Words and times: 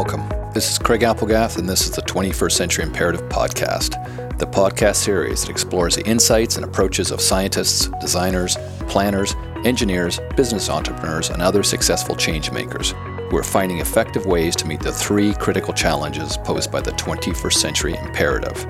Welcome. 0.00 0.28
This 0.54 0.70
is 0.70 0.78
Craig 0.78 1.00
Applegath, 1.00 1.58
and 1.58 1.68
this 1.68 1.80
is 1.80 1.90
the 1.90 2.02
21st 2.02 2.52
Century 2.52 2.84
Imperative 2.84 3.22
Podcast, 3.22 3.98
the 4.38 4.46
podcast 4.46 4.94
series 4.94 5.40
that 5.40 5.50
explores 5.50 5.96
the 5.96 6.06
insights 6.06 6.54
and 6.54 6.64
approaches 6.64 7.10
of 7.10 7.20
scientists, 7.20 7.88
designers, 8.00 8.56
planners, 8.86 9.34
engineers, 9.64 10.20
business 10.36 10.70
entrepreneurs, 10.70 11.30
and 11.30 11.42
other 11.42 11.64
successful 11.64 12.14
change 12.14 12.52
makers 12.52 12.94
who 13.28 13.36
are 13.36 13.42
finding 13.42 13.78
effective 13.78 14.24
ways 14.24 14.54
to 14.54 14.68
meet 14.68 14.78
the 14.78 14.92
three 14.92 15.34
critical 15.34 15.74
challenges 15.74 16.36
posed 16.36 16.70
by 16.70 16.80
the 16.80 16.92
21st 16.92 17.54
Century 17.54 17.96
Imperative. 17.96 18.64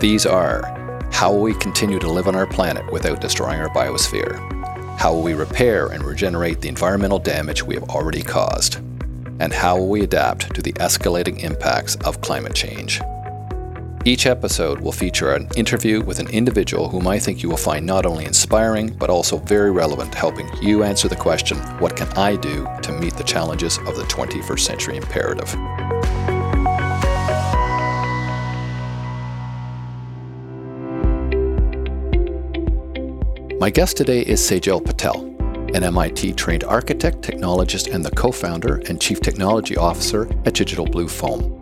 These 0.00 0.26
are 0.26 0.64
how 1.10 1.32
will 1.32 1.40
we 1.40 1.54
continue 1.54 1.98
to 1.98 2.12
live 2.12 2.28
on 2.28 2.34
our 2.34 2.46
planet 2.46 2.92
without 2.92 3.22
destroying 3.22 3.58
our 3.58 3.70
biosphere? 3.70 4.36
How 4.98 5.14
will 5.14 5.22
we 5.22 5.32
repair 5.32 5.86
and 5.86 6.04
regenerate 6.04 6.60
the 6.60 6.68
environmental 6.68 7.18
damage 7.18 7.62
we 7.62 7.74
have 7.74 7.84
already 7.84 8.22
caused? 8.22 8.80
And 9.40 9.52
how 9.52 9.76
will 9.76 9.88
we 9.88 10.02
adapt 10.02 10.54
to 10.54 10.62
the 10.62 10.72
escalating 10.74 11.42
impacts 11.42 11.96
of 12.04 12.20
climate 12.20 12.54
change. 12.54 13.00
Each 14.04 14.26
episode 14.26 14.80
will 14.80 14.92
feature 14.92 15.32
an 15.32 15.48
interview 15.56 16.02
with 16.02 16.18
an 16.18 16.28
individual 16.28 16.88
whom 16.88 17.06
I 17.06 17.18
think 17.18 17.42
you 17.42 17.48
will 17.50 17.56
find 17.56 17.84
not 17.84 18.06
only 18.06 18.24
inspiring, 18.24 18.88
but 18.88 19.10
also 19.10 19.38
very 19.38 19.70
relevant, 19.70 20.14
helping 20.14 20.48
you 20.62 20.82
answer 20.82 21.08
the 21.08 21.16
question 21.16 21.58
what 21.78 21.96
can 21.96 22.08
I 22.16 22.36
do 22.36 22.66
to 22.82 22.92
meet 22.92 23.14
the 23.14 23.24
challenges 23.24 23.76
of 23.78 23.96
the 23.96 24.04
21st 24.04 24.60
century 24.60 24.96
imperative? 24.96 25.54
My 33.60 33.70
guest 33.70 33.96
today 33.96 34.22
is 34.22 34.40
Sejal 34.40 34.82
Patel 34.84 35.27
an 35.74 35.84
MIT 35.84 36.32
trained 36.34 36.64
architect, 36.64 37.22
technologist, 37.22 37.92
and 37.92 38.04
the 38.04 38.10
co 38.10 38.32
founder 38.32 38.76
and 38.88 39.00
chief 39.00 39.20
technology 39.20 39.76
officer 39.76 40.28
at 40.44 40.54
Digital 40.54 40.86
Blue 40.86 41.08
Foam. 41.08 41.54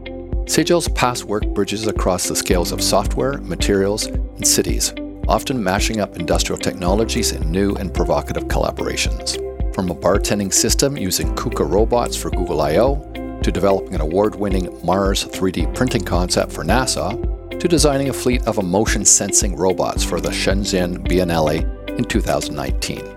Sejal's 0.46 0.88
past 0.88 1.24
work 1.24 1.44
bridges 1.54 1.86
across 1.86 2.28
the 2.28 2.36
scales 2.36 2.70
of 2.70 2.80
software, 2.80 3.38
materials, 3.38 4.06
and 4.06 4.46
cities, 4.46 4.92
often 5.26 5.62
mashing 5.62 6.00
up 6.00 6.16
industrial 6.16 6.58
technologies 6.58 7.32
in 7.32 7.50
new 7.50 7.74
and 7.74 7.92
provocative 7.92 8.44
collaborations. 8.44 9.42
From 9.74 9.90
a 9.90 9.94
bartending 9.94 10.52
system 10.52 10.96
using 10.96 11.34
KUKA 11.34 11.68
robots 11.68 12.16
for 12.16 12.30
Google 12.30 12.62
I/O, 12.62 13.40
to 13.42 13.52
developing 13.52 13.94
an 13.94 14.00
award 14.00 14.34
winning 14.36 14.68
Mars 14.84 15.24
3D 15.24 15.74
printing 15.74 16.02
concept 16.02 16.52
for 16.52 16.64
NASA, 16.64 17.10
to 17.58 17.68
designing 17.68 18.08
a 18.08 18.12
fleet 18.12 18.46
of 18.46 18.58
emotion 18.58 19.04
sensing 19.04 19.56
robots 19.56 20.04
for 20.04 20.20
the 20.20 20.30
Shenzhen 20.30 20.98
Biennale 21.06 21.64
in 21.98 22.04
2019. 22.04 23.15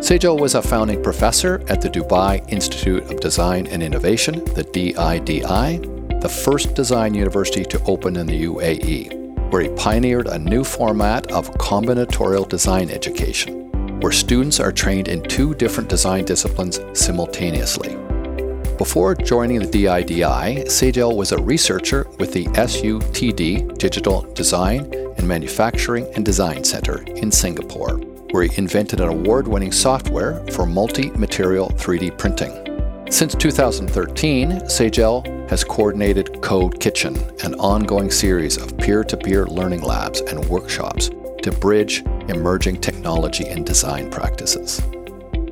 Sejal 0.00 0.38
was 0.38 0.54
a 0.54 0.62
founding 0.62 1.02
professor 1.02 1.60
at 1.68 1.80
the 1.80 1.90
Dubai 1.90 2.48
Institute 2.52 3.02
of 3.10 3.18
Design 3.18 3.66
and 3.66 3.82
Innovation, 3.82 4.44
the 4.54 4.62
DIDI, 4.62 6.20
the 6.20 6.28
first 6.28 6.74
design 6.76 7.14
university 7.14 7.64
to 7.64 7.82
open 7.82 8.16
in 8.16 8.26
the 8.26 8.44
UAE, 8.44 9.50
where 9.50 9.62
he 9.62 9.68
pioneered 9.70 10.28
a 10.28 10.38
new 10.38 10.62
format 10.62 11.32
of 11.32 11.50
combinatorial 11.54 12.48
design 12.48 12.90
education, 12.90 13.70
where 14.00 14.12
students 14.12 14.60
are 14.60 14.70
trained 14.70 15.08
in 15.08 15.20
two 15.20 15.52
different 15.56 15.88
design 15.88 16.24
disciplines 16.24 16.78
simultaneously. 16.94 17.96
Before 18.78 19.16
joining 19.16 19.58
the 19.58 19.66
DIDI, 19.66 20.64
Sejal 20.66 21.16
was 21.16 21.32
a 21.32 21.42
researcher 21.42 22.06
with 22.20 22.32
the 22.32 22.44
SUTD 22.44 23.76
Digital 23.76 24.22
Design 24.34 24.94
and 25.16 25.26
Manufacturing 25.26 26.06
and 26.14 26.24
Design 26.24 26.62
Center 26.62 27.02
in 27.02 27.32
Singapore 27.32 28.00
where 28.30 28.44
he 28.44 28.58
invented 28.58 29.00
an 29.00 29.08
award 29.08 29.48
winning 29.48 29.72
software 29.72 30.44
for 30.52 30.66
multi 30.66 31.10
material 31.10 31.70
3D 31.70 32.16
printing. 32.18 32.52
Since 33.10 33.34
2013, 33.36 34.50
Sejal 34.62 35.48
has 35.48 35.64
coordinated 35.64 36.42
Code 36.42 36.78
Kitchen, 36.78 37.16
an 37.42 37.54
ongoing 37.54 38.10
series 38.10 38.58
of 38.58 38.76
peer 38.76 39.02
to 39.04 39.16
peer 39.16 39.46
learning 39.46 39.80
labs 39.80 40.20
and 40.20 40.44
workshops 40.46 41.10
to 41.42 41.52
bridge 41.52 42.04
emerging 42.28 42.80
technology 42.80 43.48
and 43.48 43.64
design 43.64 44.10
practices. 44.10 44.82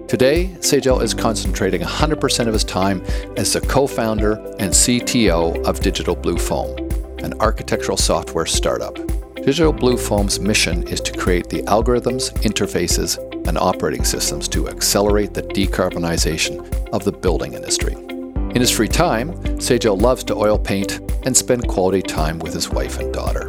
Today, 0.07 0.55
Sejal 0.61 1.03
is 1.03 1.15
concentrating 1.15 1.81
100% 1.81 2.47
of 2.47 2.53
his 2.53 2.63
time 2.63 3.03
as 3.37 3.53
the 3.53 3.61
co 3.61 3.87
founder 3.87 4.35
and 4.59 4.71
CTO 4.73 5.65
of 5.65 5.81
Digital 5.81 6.15
Blue 6.15 6.39
Foam, 6.39 6.77
an 7.19 7.33
architectural 7.41 7.97
software 7.97 8.47
startup. 8.47 8.99
Digital 9.47 9.73
Blue 9.73 9.97
Foam's 9.97 10.41
mission 10.41 10.83
is 10.89 11.01
to 11.01 11.17
create 11.17 11.49
the 11.49 11.63
algorithms, 11.69 12.33
interfaces, 12.43 13.17
and 13.47 13.57
operating 13.57 14.03
systems 14.03 14.49
to 14.49 14.69
accelerate 14.69 15.35
the 15.35 15.43
decarbonization 15.45 16.89
of 16.93 17.05
the 17.05 17.13
building 17.13 17.55
industry. 17.55 17.93
In 17.93 18.57
his 18.57 18.73
free 18.73 18.89
time, 18.89 19.33
Sejal 19.61 20.03
loves 20.03 20.25
to 20.25 20.35
oil 20.35 20.59
paint 20.59 20.99
and 21.25 21.37
spend 21.37 21.69
quality 21.69 22.03
time 22.03 22.41
with 22.41 22.55
his 22.55 22.71
wife 22.71 22.99
and 22.99 23.15
daughter. 23.15 23.47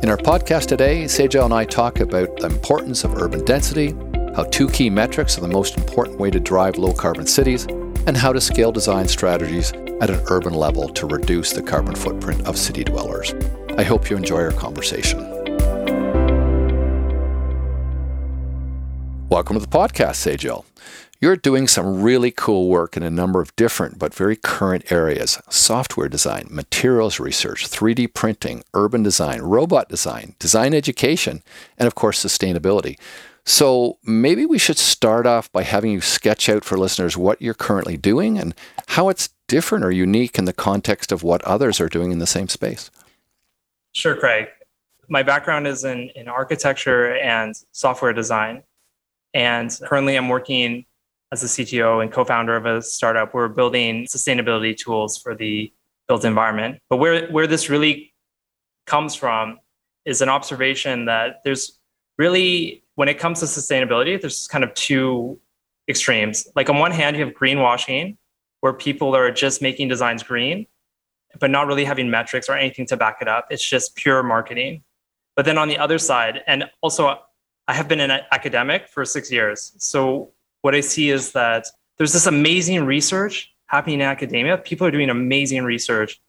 In 0.00 0.08
our 0.08 0.16
podcast 0.16 0.68
today, 0.68 1.06
Sejal 1.06 1.46
and 1.46 1.54
I 1.54 1.64
talk 1.64 1.98
about 1.98 2.36
the 2.36 2.46
importance 2.46 3.02
of 3.02 3.20
urban 3.20 3.44
density, 3.44 3.96
how 4.36 4.44
two 4.44 4.68
key 4.68 4.90
metrics 4.90 5.36
are 5.36 5.40
the 5.40 5.48
most 5.48 5.76
important 5.76 6.20
way 6.20 6.30
to 6.30 6.38
drive 6.38 6.78
low 6.78 6.92
carbon 6.92 7.26
cities, 7.26 7.64
and 8.06 8.16
how 8.16 8.32
to 8.32 8.40
scale 8.40 8.70
design 8.70 9.08
strategies 9.08 9.72
at 9.72 10.08
an 10.08 10.22
urban 10.28 10.54
level 10.54 10.88
to 10.90 11.06
reduce 11.08 11.52
the 11.52 11.62
carbon 11.62 11.96
footprint 11.96 12.46
of 12.46 12.56
city 12.56 12.84
dwellers. 12.84 13.34
I 13.76 13.82
hope 13.82 14.08
you 14.08 14.16
enjoy 14.16 14.42
our 14.42 14.52
conversation. 14.52 15.31
Welcome 19.32 19.58
to 19.58 19.64
the 19.64 19.78
podcast, 19.78 20.20
Sejal. 20.20 20.66
You're 21.18 21.36
doing 21.36 21.66
some 21.66 22.02
really 22.02 22.30
cool 22.30 22.68
work 22.68 22.98
in 22.98 23.02
a 23.02 23.08
number 23.08 23.40
of 23.40 23.56
different 23.56 23.98
but 23.98 24.12
very 24.12 24.36
current 24.36 24.92
areas 24.92 25.40
software 25.48 26.10
design, 26.10 26.48
materials 26.50 27.18
research, 27.18 27.66
3D 27.66 28.12
printing, 28.12 28.62
urban 28.74 29.02
design, 29.02 29.40
robot 29.40 29.88
design, 29.88 30.34
design 30.38 30.74
education, 30.74 31.42
and 31.78 31.86
of 31.86 31.94
course, 31.94 32.22
sustainability. 32.22 32.98
So 33.46 33.96
maybe 34.04 34.44
we 34.44 34.58
should 34.58 34.76
start 34.76 35.26
off 35.26 35.50
by 35.50 35.62
having 35.62 35.92
you 35.92 36.02
sketch 36.02 36.50
out 36.50 36.62
for 36.62 36.76
listeners 36.76 37.16
what 37.16 37.40
you're 37.40 37.54
currently 37.54 37.96
doing 37.96 38.36
and 38.36 38.54
how 38.88 39.08
it's 39.08 39.30
different 39.48 39.82
or 39.82 39.90
unique 39.90 40.36
in 40.36 40.44
the 40.44 40.52
context 40.52 41.10
of 41.10 41.22
what 41.22 41.40
others 41.44 41.80
are 41.80 41.88
doing 41.88 42.12
in 42.12 42.18
the 42.18 42.26
same 42.26 42.50
space. 42.50 42.90
Sure, 43.92 44.14
Craig. 44.14 44.48
My 45.08 45.22
background 45.22 45.66
is 45.66 45.84
in, 45.84 46.10
in 46.14 46.28
architecture 46.28 47.16
and 47.16 47.54
software 47.72 48.12
design. 48.12 48.62
And 49.34 49.76
currently, 49.84 50.16
I'm 50.16 50.28
working 50.28 50.84
as 51.32 51.42
a 51.42 51.46
CTO 51.46 52.02
and 52.02 52.12
co 52.12 52.24
founder 52.24 52.56
of 52.56 52.66
a 52.66 52.82
startup. 52.82 53.34
We're 53.34 53.48
building 53.48 54.04
sustainability 54.04 54.76
tools 54.76 55.18
for 55.18 55.34
the 55.34 55.72
built 56.08 56.24
environment. 56.24 56.78
But 56.90 56.98
where, 56.98 57.26
where 57.30 57.46
this 57.46 57.70
really 57.70 58.12
comes 58.86 59.14
from 59.14 59.58
is 60.04 60.20
an 60.20 60.28
observation 60.28 61.06
that 61.06 61.40
there's 61.44 61.78
really, 62.18 62.84
when 62.96 63.08
it 63.08 63.18
comes 63.18 63.40
to 63.40 63.46
sustainability, 63.46 64.20
there's 64.20 64.46
kind 64.48 64.64
of 64.64 64.74
two 64.74 65.40
extremes. 65.88 66.46
Like, 66.54 66.68
on 66.68 66.78
one 66.78 66.90
hand, 66.90 67.16
you 67.16 67.24
have 67.24 67.34
greenwashing, 67.34 68.16
where 68.60 68.72
people 68.72 69.16
are 69.16 69.30
just 69.30 69.62
making 69.62 69.88
designs 69.88 70.22
green, 70.22 70.66
but 71.40 71.50
not 71.50 71.66
really 71.66 71.84
having 71.84 72.10
metrics 72.10 72.48
or 72.48 72.56
anything 72.56 72.86
to 72.86 72.96
back 72.96 73.18
it 73.20 73.28
up. 73.28 73.46
It's 73.50 73.66
just 73.66 73.96
pure 73.96 74.22
marketing. 74.22 74.82
But 75.34 75.46
then 75.46 75.58
on 75.58 75.68
the 75.68 75.78
other 75.78 75.98
side, 75.98 76.42
and 76.46 76.64
also 76.82 77.18
I 77.68 77.74
have 77.74 77.88
been 77.88 78.00
an 78.00 78.10
academic 78.32 78.88
for 78.88 79.04
six 79.04 79.30
years. 79.30 79.72
So 79.78 80.32
what 80.62 80.74
I 80.74 80.80
see 80.80 81.10
is 81.10 81.32
that 81.32 81.66
there's 81.98 82.12
this 82.12 82.26
amazing 82.26 82.84
research 82.84 83.52
happening 83.66 84.00
in 84.00 84.06
academia. 84.06 84.58
People 84.58 84.86
are 84.86 84.90
doing 84.90 85.10
amazing 85.10 85.64
research. 85.64 86.20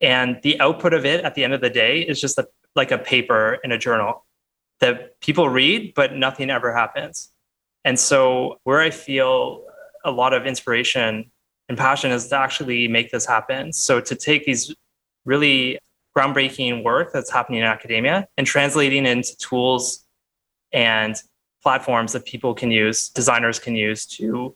And 0.00 0.40
the 0.42 0.60
output 0.60 0.94
of 0.94 1.04
it 1.04 1.24
at 1.24 1.34
the 1.34 1.44
end 1.44 1.54
of 1.54 1.60
the 1.60 1.70
day 1.70 2.00
is 2.00 2.20
just 2.20 2.38
a, 2.38 2.48
like 2.74 2.90
a 2.90 2.98
paper 2.98 3.58
in 3.62 3.70
a 3.72 3.78
journal 3.78 4.24
that 4.80 5.20
people 5.20 5.48
read, 5.48 5.94
but 5.94 6.16
nothing 6.16 6.50
ever 6.50 6.72
happens. 6.72 7.30
And 7.84 7.98
so, 7.98 8.58
where 8.64 8.80
I 8.80 8.90
feel 8.90 9.64
a 10.04 10.10
lot 10.10 10.32
of 10.32 10.46
inspiration 10.46 11.30
and 11.68 11.78
passion 11.78 12.10
is 12.10 12.28
to 12.28 12.36
actually 12.36 12.88
make 12.88 13.10
this 13.10 13.26
happen. 13.26 13.72
So, 13.72 14.00
to 14.00 14.14
take 14.14 14.44
these 14.44 14.74
really 15.24 15.78
groundbreaking 16.16 16.82
work 16.82 17.12
that's 17.12 17.30
happening 17.30 17.60
in 17.60 17.64
academia 17.64 18.28
and 18.36 18.46
translating 18.46 19.06
into 19.06 19.36
tools 19.36 20.04
and 20.72 21.16
platforms 21.62 22.12
that 22.12 22.24
people 22.24 22.54
can 22.54 22.70
use, 22.70 23.08
designers 23.08 23.58
can 23.58 23.76
use 23.76 24.06
to 24.06 24.54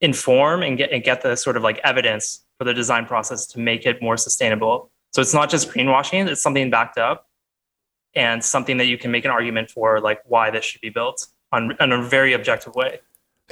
inform 0.00 0.62
and 0.62 0.78
get 0.78 0.92
and 0.92 1.02
get 1.02 1.22
the 1.22 1.36
sort 1.36 1.56
of 1.56 1.62
like 1.62 1.80
evidence 1.84 2.44
for 2.58 2.64
the 2.64 2.74
design 2.74 3.06
process 3.06 3.46
to 3.46 3.58
make 3.58 3.86
it 3.86 4.00
more 4.02 4.16
sustainable. 4.16 4.90
So 5.12 5.20
it's 5.20 5.34
not 5.34 5.50
just 5.50 5.70
greenwashing, 5.70 6.28
it's 6.28 6.42
something 6.42 6.70
backed 6.70 6.98
up 6.98 7.28
and 8.14 8.44
something 8.44 8.76
that 8.76 8.86
you 8.86 8.98
can 8.98 9.10
make 9.10 9.24
an 9.24 9.30
argument 9.30 9.70
for 9.70 10.00
like 10.00 10.20
why 10.26 10.50
this 10.50 10.64
should 10.64 10.80
be 10.80 10.90
built 10.90 11.26
on 11.52 11.76
in 11.80 11.92
a 11.92 12.02
very 12.02 12.32
objective 12.32 12.74
way. 12.74 13.00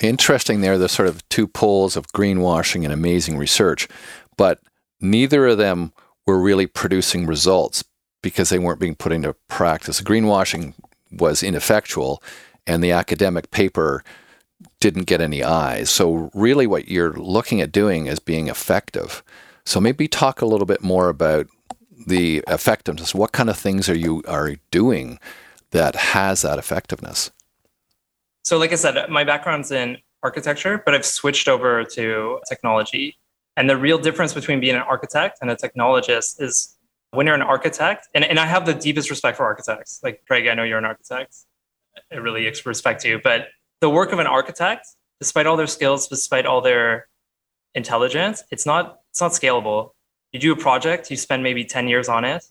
Interesting 0.00 0.60
there, 0.60 0.78
the 0.78 0.88
sort 0.88 1.08
of 1.08 1.26
two 1.28 1.46
poles 1.46 1.96
of 1.96 2.06
greenwashing 2.08 2.84
and 2.84 2.92
amazing 2.92 3.36
research, 3.36 3.88
but 4.36 4.60
neither 5.00 5.48
of 5.48 5.58
them 5.58 5.92
were 6.26 6.40
really 6.40 6.66
producing 6.66 7.26
results 7.26 7.84
because 8.22 8.48
they 8.48 8.58
weren't 8.58 8.80
being 8.80 8.94
put 8.94 9.12
into 9.12 9.34
practice. 9.48 10.00
Greenwashing 10.00 10.74
was 11.12 11.42
ineffectual 11.42 12.22
and 12.66 12.82
the 12.82 12.92
academic 12.92 13.50
paper 13.50 14.04
didn't 14.80 15.04
get 15.04 15.20
any 15.20 15.42
eyes. 15.42 15.90
So, 15.90 16.30
really, 16.34 16.66
what 16.66 16.88
you're 16.88 17.14
looking 17.14 17.60
at 17.60 17.72
doing 17.72 18.06
is 18.06 18.18
being 18.18 18.48
effective. 18.48 19.22
So 19.64 19.80
maybe 19.80 20.08
talk 20.08 20.40
a 20.40 20.46
little 20.46 20.66
bit 20.66 20.82
more 20.82 21.08
about 21.08 21.46
the 22.06 22.42
effectiveness. 22.48 23.14
What 23.14 23.32
kind 23.32 23.48
of 23.48 23.56
things 23.56 23.88
are 23.88 23.96
you 23.96 24.22
are 24.26 24.56
doing 24.70 25.18
that 25.70 25.94
has 25.94 26.42
that 26.42 26.58
effectiveness? 26.58 27.30
So, 28.44 28.58
like 28.58 28.72
I 28.72 28.76
said, 28.76 29.08
my 29.08 29.24
background's 29.24 29.70
in 29.70 29.98
architecture, 30.22 30.82
but 30.84 30.94
I've 30.94 31.06
switched 31.06 31.48
over 31.48 31.84
to 31.84 32.40
technology. 32.48 33.16
And 33.56 33.68
the 33.68 33.76
real 33.76 33.98
difference 33.98 34.32
between 34.32 34.60
being 34.60 34.74
an 34.74 34.82
architect 34.82 35.38
and 35.42 35.50
a 35.50 35.56
technologist 35.56 36.40
is 36.40 36.76
when 37.12 37.26
you're 37.26 37.36
an 37.36 37.42
architect, 37.42 38.08
and, 38.14 38.24
and 38.24 38.40
I 38.40 38.46
have 38.46 38.66
the 38.66 38.74
deepest 38.74 39.10
respect 39.10 39.36
for 39.36 39.44
architects. 39.44 40.00
Like 40.02 40.24
Craig, 40.26 40.48
I 40.48 40.54
know 40.54 40.64
you're 40.64 40.78
an 40.78 40.84
architect. 40.84 41.36
I 42.10 42.16
really 42.16 42.50
respect 42.64 43.04
you. 43.04 43.20
But 43.22 43.48
the 43.80 43.90
work 43.90 44.12
of 44.12 44.18
an 44.18 44.26
architect, 44.26 44.86
despite 45.20 45.46
all 45.46 45.56
their 45.56 45.66
skills, 45.66 46.08
despite 46.08 46.46
all 46.46 46.62
their 46.62 47.08
intelligence, 47.74 48.42
it's 48.50 48.66
not 48.66 49.00
it's 49.10 49.20
not 49.20 49.32
scalable. 49.32 49.90
You 50.32 50.40
do 50.40 50.52
a 50.52 50.56
project, 50.56 51.10
you 51.10 51.18
spend 51.18 51.42
maybe 51.42 51.64
10 51.64 51.86
years 51.86 52.08
on 52.08 52.24
it, 52.24 52.42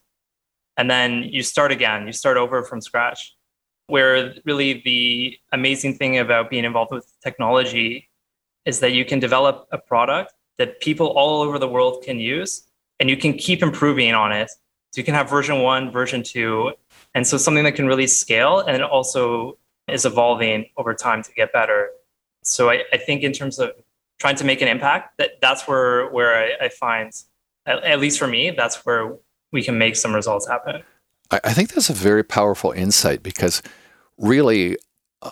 and 0.77 0.89
then 0.89 1.23
you 1.23 1.41
start 1.41 1.71
again, 1.71 2.05
you 2.05 2.13
start 2.13 2.37
over 2.37 2.63
from 2.63 2.81
scratch. 2.81 3.35
Where 3.87 4.35
really 4.45 4.81
the 4.85 5.37
amazing 5.51 5.95
thing 5.95 6.19
about 6.19 6.51
being 6.51 6.65
involved 6.65 6.91
with 6.91 7.11
technology 7.23 8.09
is 8.65 8.79
that 8.81 8.91
you 8.91 9.05
can 9.05 9.19
develop 9.19 9.67
a 9.71 9.79
product 9.79 10.33
that 10.59 10.79
people 10.81 11.07
all 11.07 11.41
over 11.41 11.57
the 11.57 11.67
world 11.67 12.03
can 12.03 12.19
use 12.19 12.67
and 13.01 13.09
you 13.09 13.17
can 13.17 13.33
keep 13.33 13.63
improving 13.63 14.13
on 14.13 14.31
it. 14.31 14.49
So 14.91 15.01
you 15.01 15.03
can 15.03 15.15
have 15.15 15.27
version 15.27 15.61
one, 15.63 15.91
version 15.91 16.21
two. 16.21 16.73
And 17.15 17.25
so 17.25 17.35
something 17.35 17.63
that 17.63 17.73
can 17.73 17.87
really 17.87 18.07
scale 18.07 18.59
and 18.59 18.77
it 18.77 18.83
also 18.83 19.57
is 19.89 20.05
evolving 20.05 20.67
over 20.77 20.93
time 20.93 21.23
to 21.23 21.33
get 21.33 21.51
better. 21.51 21.89
So 22.43 22.69
I, 22.69 22.83
I 22.93 22.97
think 22.97 23.23
in 23.23 23.33
terms 23.33 23.57
of 23.57 23.71
trying 24.19 24.35
to 24.35 24.45
make 24.45 24.61
an 24.61 24.67
impact, 24.67 25.17
that 25.17 25.41
that's 25.41 25.67
where 25.67 26.09
where 26.11 26.35
I, 26.37 26.65
I 26.65 26.69
find, 26.69 27.11
at, 27.65 27.83
at, 27.83 27.99
least 27.99 28.19
for 28.19 28.27
me, 28.27 28.51
that's 28.51 28.85
where 28.85 29.15
we 29.51 29.63
can 29.63 29.77
make 29.79 29.95
some 29.95 30.13
results 30.13 30.47
happen. 30.47 30.83
I, 31.31 31.53
think 31.53 31.73
that's 31.73 31.89
a 31.89 31.93
very 31.93 32.23
powerful 32.23 32.71
insight 32.71 33.23
because 33.23 33.63
really 34.17 34.77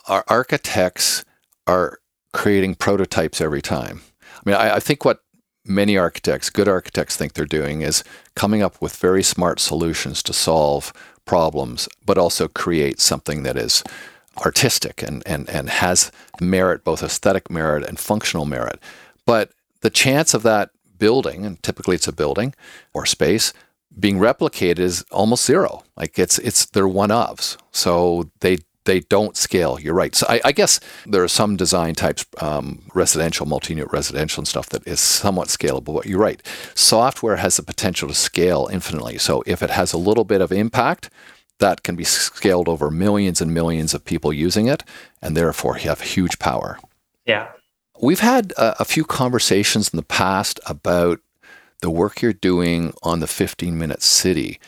our 0.07 0.23
architects 0.27 1.23
are 1.67 1.99
creating 2.33 2.75
prototypes 2.75 3.41
every 3.41 3.61
time. 3.61 4.01
I 4.23 4.41
mean, 4.45 4.55
I, 4.55 4.75
I 4.75 4.79
think 4.79 5.03
what 5.05 5.19
many 5.69 5.97
architects, 5.97 6.49
good 6.49 6.67
architects, 6.67 7.15
think 7.15 7.33
they're 7.33 7.45
doing 7.45 7.81
is 7.81 8.03
coming 8.35 8.61
up 8.61 8.81
with 8.81 8.95
very 8.95 9.23
smart 9.23 9.59
solutions 9.59 10.23
to 10.23 10.33
solve 10.33 10.91
problems, 11.25 11.87
but 12.05 12.17
also 12.17 12.47
create 12.47 12.99
something 12.99 13.43
that 13.43 13.55
is 13.55 13.83
artistic 14.45 15.03
and, 15.03 15.21
and, 15.25 15.49
and 15.49 15.69
has 15.69 16.11
merit, 16.41 16.83
both 16.83 17.03
aesthetic 17.03 17.49
merit 17.49 17.85
and 17.87 17.99
functional 17.99 18.45
merit. 18.45 18.79
But 19.25 19.51
the 19.81 19.89
chance 19.89 20.33
of 20.33 20.43
that 20.43 20.71
building, 20.97 21.45
and 21.45 21.61
typically 21.61 21.95
it's 21.95 22.07
a 22.07 22.13
building 22.13 22.55
or 22.93 23.05
space, 23.05 23.53
being 23.97 24.17
replicated 24.17 24.79
is 24.79 25.03
almost 25.11 25.45
zero. 25.45 25.83
Like 25.95 26.19
it's 26.19 26.39
it's 26.39 26.65
they're 26.65 26.87
one 26.87 27.09
ofs. 27.09 27.57
So 27.71 28.29
they 28.39 28.59
they 28.89 29.01
don't 29.01 29.37
scale. 29.37 29.79
You're 29.79 29.93
right. 29.93 30.15
So 30.15 30.25
I, 30.27 30.41
I 30.45 30.51
guess 30.51 30.79
there 31.05 31.23
are 31.23 31.27
some 31.27 31.55
design 31.55 31.93
types, 31.93 32.25
um, 32.41 32.81
residential, 32.95 33.45
multi-unit 33.45 33.91
residential 33.93 34.41
and 34.41 34.47
stuff 34.47 34.67
that 34.69 34.87
is 34.87 34.99
somewhat 34.99 35.49
scalable. 35.49 35.93
But 35.93 36.07
you're 36.07 36.19
right. 36.19 36.41
Software 36.73 37.35
has 37.35 37.57
the 37.57 37.63
potential 37.63 38.07
to 38.07 38.15
scale 38.15 38.67
infinitely. 38.71 39.19
So 39.19 39.43
if 39.45 39.61
it 39.61 39.69
has 39.69 39.93
a 39.93 39.97
little 39.97 40.23
bit 40.23 40.41
of 40.41 40.51
impact, 40.51 41.11
that 41.59 41.83
can 41.83 41.95
be 41.95 42.03
scaled 42.03 42.67
over 42.67 42.89
millions 42.89 43.41
and 43.41 43.53
millions 43.53 43.93
of 43.93 44.05
people 44.05 44.33
using 44.33 44.67
it, 44.67 44.83
and 45.21 45.37
therefore 45.37 45.75
have 45.75 46.01
huge 46.01 46.39
power. 46.39 46.79
Yeah. 47.27 47.49
We've 48.01 48.21
had 48.21 48.53
a, 48.53 48.81
a 48.81 48.85
few 48.85 49.03
conversations 49.03 49.89
in 49.89 49.97
the 49.97 50.03
past 50.03 50.59
about 50.65 51.19
the 51.81 51.91
work 51.91 52.23
you're 52.23 52.33
doing 52.33 52.93
on 53.03 53.19
the 53.19 53.27
15 53.27 53.77
minute 53.77 54.01
city. 54.01 54.59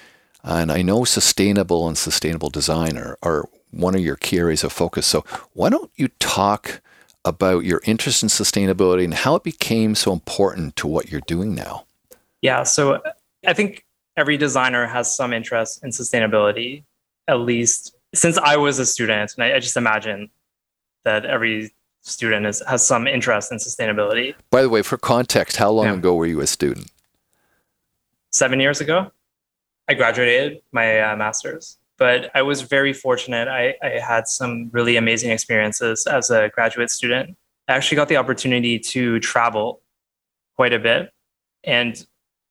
And 0.43 0.71
I 0.71 0.83
know 0.83 1.05
sustainable 1.05 1.87
and 1.87 1.97
sustainable 1.97 2.49
design 2.49 2.97
are, 2.97 3.17
are 3.23 3.45
one 3.71 3.95
of 3.95 4.01
your 4.01 4.15
key 4.15 4.37
areas 4.37 4.63
of 4.63 4.71
focus. 4.71 5.07
So 5.07 5.23
why 5.53 5.69
don't 5.69 5.91
you 5.95 6.09
talk 6.19 6.81
about 7.23 7.65
your 7.65 7.81
interest 7.85 8.23
in 8.23 8.29
sustainability 8.29 9.03
and 9.03 9.13
how 9.13 9.35
it 9.35 9.43
became 9.43 9.95
so 9.95 10.11
important 10.13 10.75
to 10.77 10.87
what 10.87 11.11
you're 11.11 11.21
doing 11.21 11.55
now? 11.55 11.85
Yeah, 12.41 12.63
so 12.63 13.01
I 13.45 13.53
think 13.53 13.85
every 14.17 14.37
designer 14.37 14.85
has 14.87 15.15
some 15.15 15.33
interest 15.33 15.83
in 15.83 15.91
sustainability, 15.91 16.83
at 17.27 17.39
least 17.39 17.95
since 18.13 18.37
I 18.37 18.57
was 18.57 18.79
a 18.79 18.85
student. 18.85 19.33
And 19.37 19.43
I, 19.43 19.55
I 19.55 19.59
just 19.59 19.77
imagine 19.77 20.29
that 21.05 21.25
every 21.25 21.71
student 22.01 22.45
is, 22.45 22.63
has 22.67 22.85
some 22.85 23.07
interest 23.07 23.51
in 23.51 23.57
sustainability. 23.59 24.33
By 24.49 24.63
the 24.63 24.69
way, 24.69 24.81
for 24.81 24.97
context, 24.97 25.57
how 25.57 25.69
long 25.71 25.85
yeah. 25.85 25.93
ago 25.93 26.15
were 26.15 26.25
you 26.25 26.41
a 26.41 26.47
student? 26.47 26.91
Seven 28.31 28.59
years 28.59 28.81
ago. 28.81 29.11
I 29.87 29.93
graduated 29.93 30.61
my 30.71 31.01
uh, 31.01 31.15
master's 31.17 31.77
but 32.01 32.31
I 32.33 32.41
was 32.41 32.63
very 32.63 32.93
fortunate. 32.93 33.47
I, 33.47 33.75
I 33.83 33.99
had 33.99 34.27
some 34.27 34.71
really 34.73 34.97
amazing 34.97 35.29
experiences 35.29 36.07
as 36.07 36.31
a 36.31 36.49
graduate 36.49 36.89
student. 36.89 37.37
I 37.67 37.73
actually 37.73 37.97
got 37.97 38.09
the 38.09 38.17
opportunity 38.17 38.79
to 38.79 39.19
travel 39.19 39.83
quite 40.55 40.73
a 40.73 40.79
bit. 40.79 41.11
And 41.63 42.03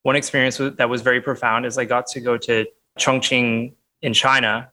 one 0.05 0.15
experience 0.15 0.59
that 0.59 0.89
was 0.89 1.03
very 1.03 1.21
profound 1.21 1.67
is 1.67 1.79
I 1.79 1.85
got 1.85 2.07
to 2.13 2.21
go 2.21 2.39
to 2.39 2.65
Chongqing 2.97 3.75
in 4.03 4.15
China, 4.15 4.71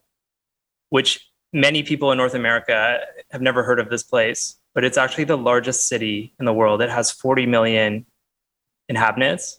which 0.90 1.28
many 1.52 1.82
people 1.82 2.12
in 2.12 2.18
North 2.18 2.34
America 2.34 3.00
have 3.32 3.42
never 3.42 3.64
heard 3.64 3.80
of 3.80 3.90
this 3.90 4.04
place, 4.04 4.58
but 4.76 4.84
it's 4.84 4.96
actually 4.96 5.24
the 5.24 5.36
largest 5.36 5.88
city 5.88 6.34
in 6.38 6.44
the 6.44 6.52
world. 6.52 6.82
It 6.82 6.90
has 6.90 7.10
40 7.10 7.46
million 7.46 8.06
inhabitants. 8.88 9.58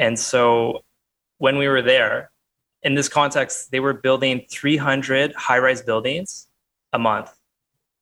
And 0.00 0.18
so 0.18 0.80
when 1.38 1.58
we 1.58 1.68
were 1.68 1.80
there, 1.80 2.32
in 2.86 2.94
this 2.94 3.08
context, 3.08 3.72
they 3.72 3.80
were 3.80 3.92
building 3.92 4.46
300 4.48 5.34
high 5.34 5.58
rise 5.58 5.82
buildings 5.82 6.46
a 6.92 6.98
month. 7.00 7.34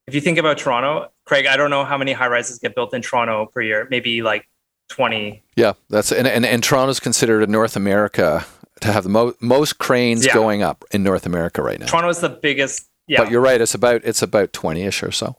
If 0.06 0.14
you 0.14 0.20
think 0.20 0.36
about 0.36 0.58
Toronto, 0.58 1.10
Craig, 1.24 1.46
I 1.46 1.56
don't 1.56 1.70
know 1.70 1.86
how 1.86 1.96
many 1.96 2.12
high 2.12 2.28
rises 2.28 2.58
get 2.58 2.74
built 2.74 2.92
in 2.92 3.00
Toronto 3.00 3.46
per 3.46 3.62
year, 3.62 3.88
maybe 3.90 4.20
like 4.20 4.46
20. 4.90 5.42
Yeah, 5.56 5.72
that's 5.88 6.12
and, 6.12 6.28
and, 6.28 6.44
and 6.44 6.62
Toronto's 6.62 7.00
considered 7.00 7.42
in 7.42 7.50
North 7.50 7.76
America 7.76 8.44
to 8.82 8.92
have 8.92 9.04
the 9.04 9.08
mo- 9.08 9.32
most 9.40 9.78
cranes 9.78 10.26
yeah. 10.26 10.34
going 10.34 10.62
up 10.62 10.84
in 10.90 11.02
North 11.02 11.24
America 11.24 11.62
right 11.62 11.80
now. 11.80 11.86
Toronto 11.86 12.10
is 12.10 12.20
the 12.20 12.28
biggest. 12.28 12.86
Yeah. 13.06 13.22
But 13.22 13.30
you're 13.30 13.40
right, 13.40 13.62
it's 13.62 13.74
about 13.74 14.02
it's 14.04 14.20
about 14.20 14.52
20ish 14.52 15.02
or 15.02 15.12
so. 15.12 15.34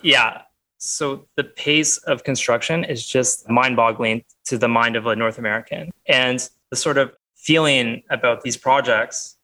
Yeah. 0.00 0.42
So 0.78 1.26
the 1.36 1.44
pace 1.44 1.98
of 1.98 2.24
construction 2.24 2.84
is 2.84 3.06
just 3.06 3.50
mind-boggling 3.50 4.24
to 4.44 4.56
the 4.56 4.68
mind 4.68 4.96
of 4.96 5.06
a 5.06 5.16
North 5.16 5.36
American. 5.36 5.90
And 6.06 6.48
the 6.70 6.76
sort 6.76 6.98
of 6.98 7.12
feeling 7.48 8.02
about 8.10 8.42
these 8.42 8.58
projects 8.58 9.38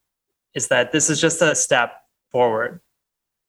is 0.52 0.68
that 0.68 0.92
this 0.92 1.08
is 1.08 1.18
just 1.18 1.40
a 1.40 1.54
step 1.54 2.02
forward 2.30 2.80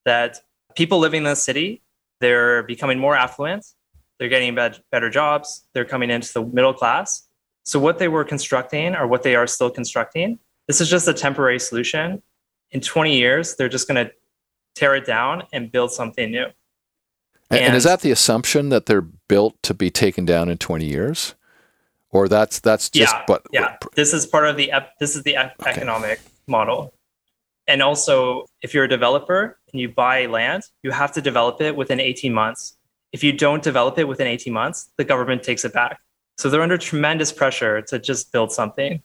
that 0.06 0.40
people 0.78 0.98
living 0.98 1.18
in 1.18 1.24
the 1.26 1.36
city 1.36 1.82
they're 2.22 2.64
becoming 2.64 2.98
more 2.98 3.18
affluent 3.18 3.66
they're 4.18 4.30
getting 4.30 4.56
better 4.56 5.10
jobs 5.10 5.66
they're 5.74 5.84
coming 5.84 6.10
into 6.10 6.32
the 6.32 6.42
middle 6.42 6.74
class. 6.74 7.28
So 7.66 7.80
what 7.80 8.00
they 8.00 8.08
were 8.08 8.24
constructing 8.24 8.96
or 8.96 9.08
what 9.08 9.24
they 9.24 9.36
are 9.36 9.46
still 9.46 9.70
constructing 9.70 10.40
this 10.68 10.80
is 10.80 10.90
just 10.90 11.06
a 11.10 11.14
temporary 11.14 11.60
solution. 11.60 12.24
In 12.72 12.80
20 12.80 13.14
years 13.14 13.58
they're 13.58 13.68
just 13.78 13.90
going 13.90 14.06
to 14.06 14.14
tear 14.74 14.96
it 14.96 15.06
down 15.06 15.44
and 15.52 15.70
build 15.70 15.92
something 15.92 16.32
new. 16.32 16.48
And, 17.52 17.60
and, 17.60 17.76
is 17.76 17.84
that 17.84 18.00
the 18.02 18.12
assumption 18.12 18.70
that 18.70 18.86
they're 18.86 19.08
built 19.28 19.62
to 19.64 19.74
be 19.74 19.92
taken 19.92 20.24
down 20.24 20.48
in 20.48 20.58
20 20.58 20.86
years 20.86 21.36
or 22.12 22.28
that's 22.28 22.60
that's 22.60 22.90
just 22.90 23.14
yeah, 23.14 23.24
but 23.28 23.42
yeah. 23.52 23.78
this 23.96 24.14
is 24.14 24.26
part 24.26 24.48
of 24.48 24.58
the 24.58 24.72
this 25.00 25.16
is 25.16 25.24
the 25.24 25.38
okay. 25.38 25.72
economic 25.72 26.20
model. 26.48 26.94
And 27.68 27.82
also 27.82 28.46
if 28.62 28.74
you're 28.74 28.84
a 28.84 28.90
developer 28.90 29.60
and 29.72 29.82
you 29.82 29.90
buy 29.90 30.26
land 30.28 30.64
you 30.84 30.92
have 30.92 31.12
to 31.14 31.22
develop 31.22 31.62
it 31.62 31.76
within 31.76 32.00
18 32.00 32.34
months. 32.34 32.78
If 33.12 33.24
you 33.24 33.32
don't 33.32 33.64
develop 33.64 33.98
it 33.98 34.08
within 34.08 34.28
18 34.28 34.54
months 34.54 34.92
the 34.98 35.04
government 35.04 35.44
takes 35.44 35.66
it 35.66 35.74
back. 35.74 36.00
So 36.38 36.50
they're 36.50 36.62
under 36.62 36.78
tremendous 36.78 37.32
pressure 37.32 37.82
to 37.84 37.98
just 37.98 38.32
build 38.32 38.52
something. 38.52 39.02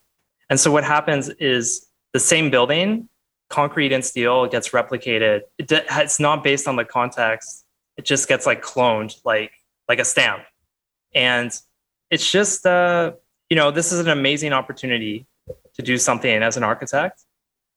And 0.49 0.59
so 0.59 0.71
what 0.71 0.85
happens 0.85 1.29
is 1.29 1.87
the 2.13 2.21
same 2.21 2.51
building 2.51 3.09
concrete 3.51 3.93
and 3.93 4.05
steel 4.05 4.47
gets 4.47 4.71
replicated. 4.71 5.43
It's 5.59 6.21
not 6.21 6.43
based 6.43 6.67
on 6.67 6.77
the 6.77 6.85
context. 6.85 7.65
It 7.97 8.05
just 8.05 8.29
gets 8.29 8.47
like 8.47 8.63
cloned 8.63 9.21
like 9.25 9.53
like 9.89 9.99
a 9.99 10.05
stamp. 10.05 10.45
And 11.15 11.53
it's 12.11 12.31
just 12.31 12.67
uh, 12.67 13.13
you 13.49 13.57
know 13.57 13.71
this 13.71 13.93
is 13.93 14.01
an 14.01 14.09
amazing 14.09 14.53
opportunity 14.53 15.27
to 15.75 15.83
do 15.83 15.99
something 15.99 16.43
as 16.43 16.57
an 16.57 16.63
architect 16.63 17.25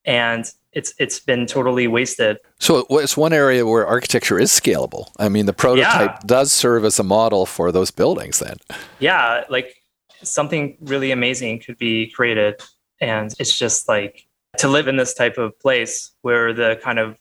and 0.05 0.51
it's 0.73 0.93
it's 0.97 1.19
been 1.19 1.45
totally 1.45 1.87
wasted. 1.87 2.39
So 2.59 2.85
it's 2.89 3.15
one 3.15 3.31
area 3.31 3.65
where 3.65 3.85
architecture 3.85 4.39
is 4.39 4.51
scalable. 4.51 5.07
I 5.17 5.29
mean 5.29 5.45
the 5.45 5.53
prototype 5.53 6.11
yeah. 6.11 6.19
does 6.25 6.51
serve 6.51 6.83
as 6.83 6.99
a 6.99 7.03
model 7.03 7.45
for 7.45 7.71
those 7.71 7.91
buildings 7.91 8.39
then. 8.39 8.57
Yeah 8.99 9.43
like 9.49 9.75
something 10.23 10.77
really 10.81 11.11
amazing 11.11 11.59
could 11.59 11.77
be 11.77 12.07
created 12.07 12.61
and 13.01 13.33
it's 13.39 13.57
just 13.57 13.87
like 13.87 14.25
to 14.57 14.67
live 14.67 14.87
in 14.87 14.95
this 14.95 15.13
type 15.13 15.37
of 15.37 15.57
place 15.59 16.11
where 16.21 16.53
the 16.53 16.79
kind 16.81 16.99
of 16.99 17.17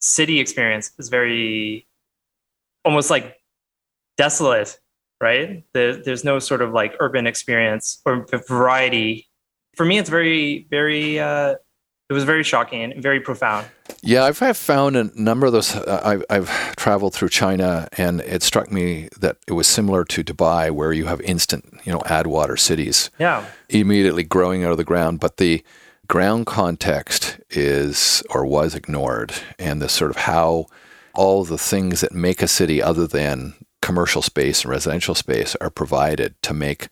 city 0.00 0.40
experience 0.40 0.92
is 0.98 1.08
very 1.08 1.86
almost 2.84 3.10
like 3.10 3.40
desolate 4.16 4.78
right? 5.22 5.64
The, 5.72 6.02
there's 6.04 6.24
no 6.24 6.38
sort 6.38 6.60
of 6.60 6.72
like 6.72 6.94
urban 7.00 7.26
experience 7.26 8.02
or 8.04 8.26
variety. 8.48 9.28
For 9.76 9.86
me, 9.86 9.96
it's 9.96 10.10
very, 10.10 10.66
very, 10.68 11.18
uh, 11.18 11.54
it 12.10 12.12
was 12.12 12.24
very 12.24 12.42
shocking 12.42 12.92
and 12.92 13.02
very 13.02 13.20
profound. 13.20 13.66
Yeah, 14.02 14.24
I've, 14.24 14.42
I've 14.42 14.58
found 14.58 14.96
a 14.96 15.10
number 15.14 15.46
of 15.46 15.52
those. 15.52 15.74
Uh, 15.74 16.00
I've, 16.04 16.24
I've 16.28 16.76
traveled 16.76 17.14
through 17.14 17.30
China, 17.30 17.88
and 17.96 18.20
it 18.20 18.42
struck 18.42 18.70
me 18.70 19.08
that 19.20 19.38
it 19.46 19.52
was 19.52 19.66
similar 19.66 20.04
to 20.04 20.22
Dubai, 20.22 20.70
where 20.70 20.92
you 20.92 21.06
have 21.06 21.22
instant, 21.22 21.80
you 21.84 21.92
know, 21.92 22.02
add 22.04 22.26
water 22.26 22.56
cities. 22.56 23.10
Yeah. 23.18 23.46
Immediately 23.70 24.24
growing 24.24 24.64
out 24.64 24.72
of 24.72 24.76
the 24.76 24.84
ground, 24.84 25.20
but 25.20 25.38
the 25.38 25.64
ground 26.08 26.44
context 26.44 27.40
is 27.48 28.22
or 28.28 28.44
was 28.44 28.74
ignored, 28.74 29.32
and 29.58 29.80
the 29.80 29.88
sort 29.88 30.10
of 30.10 30.16
how 30.16 30.66
all 31.14 31.44
the 31.44 31.58
things 31.58 32.00
that 32.00 32.12
make 32.12 32.42
a 32.42 32.48
city 32.48 32.82
other 32.82 33.06
than 33.06 33.54
commercial 33.82 34.22
space 34.22 34.62
and 34.62 34.70
residential 34.70 35.14
space 35.14 35.54
are 35.60 35.68
provided 35.68 36.40
to 36.42 36.54
make 36.54 36.88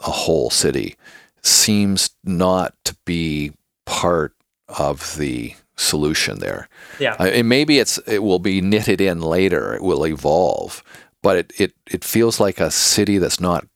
a 0.00 0.10
whole 0.10 0.50
city 0.50 0.96
seems 1.42 2.10
not 2.24 2.74
to 2.84 2.96
be 3.04 3.52
part 3.86 4.34
of 4.68 5.16
the 5.16 5.54
solution 5.76 6.38
there. 6.40 6.68
Yeah. 6.98 7.16
Uh, 7.18 7.24
and 7.24 7.48
maybe 7.48 7.78
it's 7.78 7.98
it 8.06 8.22
will 8.22 8.38
be 8.38 8.60
knitted 8.60 9.00
in 9.00 9.20
later. 9.20 9.74
It 9.74 9.82
will 9.82 10.04
evolve, 10.06 10.82
but 11.22 11.36
it 11.36 11.52
it 11.58 11.72
it 11.86 12.04
feels 12.04 12.40
like 12.40 12.60
a 12.60 12.70
city 12.70 13.18
that's 13.18 13.40
not 13.40 13.66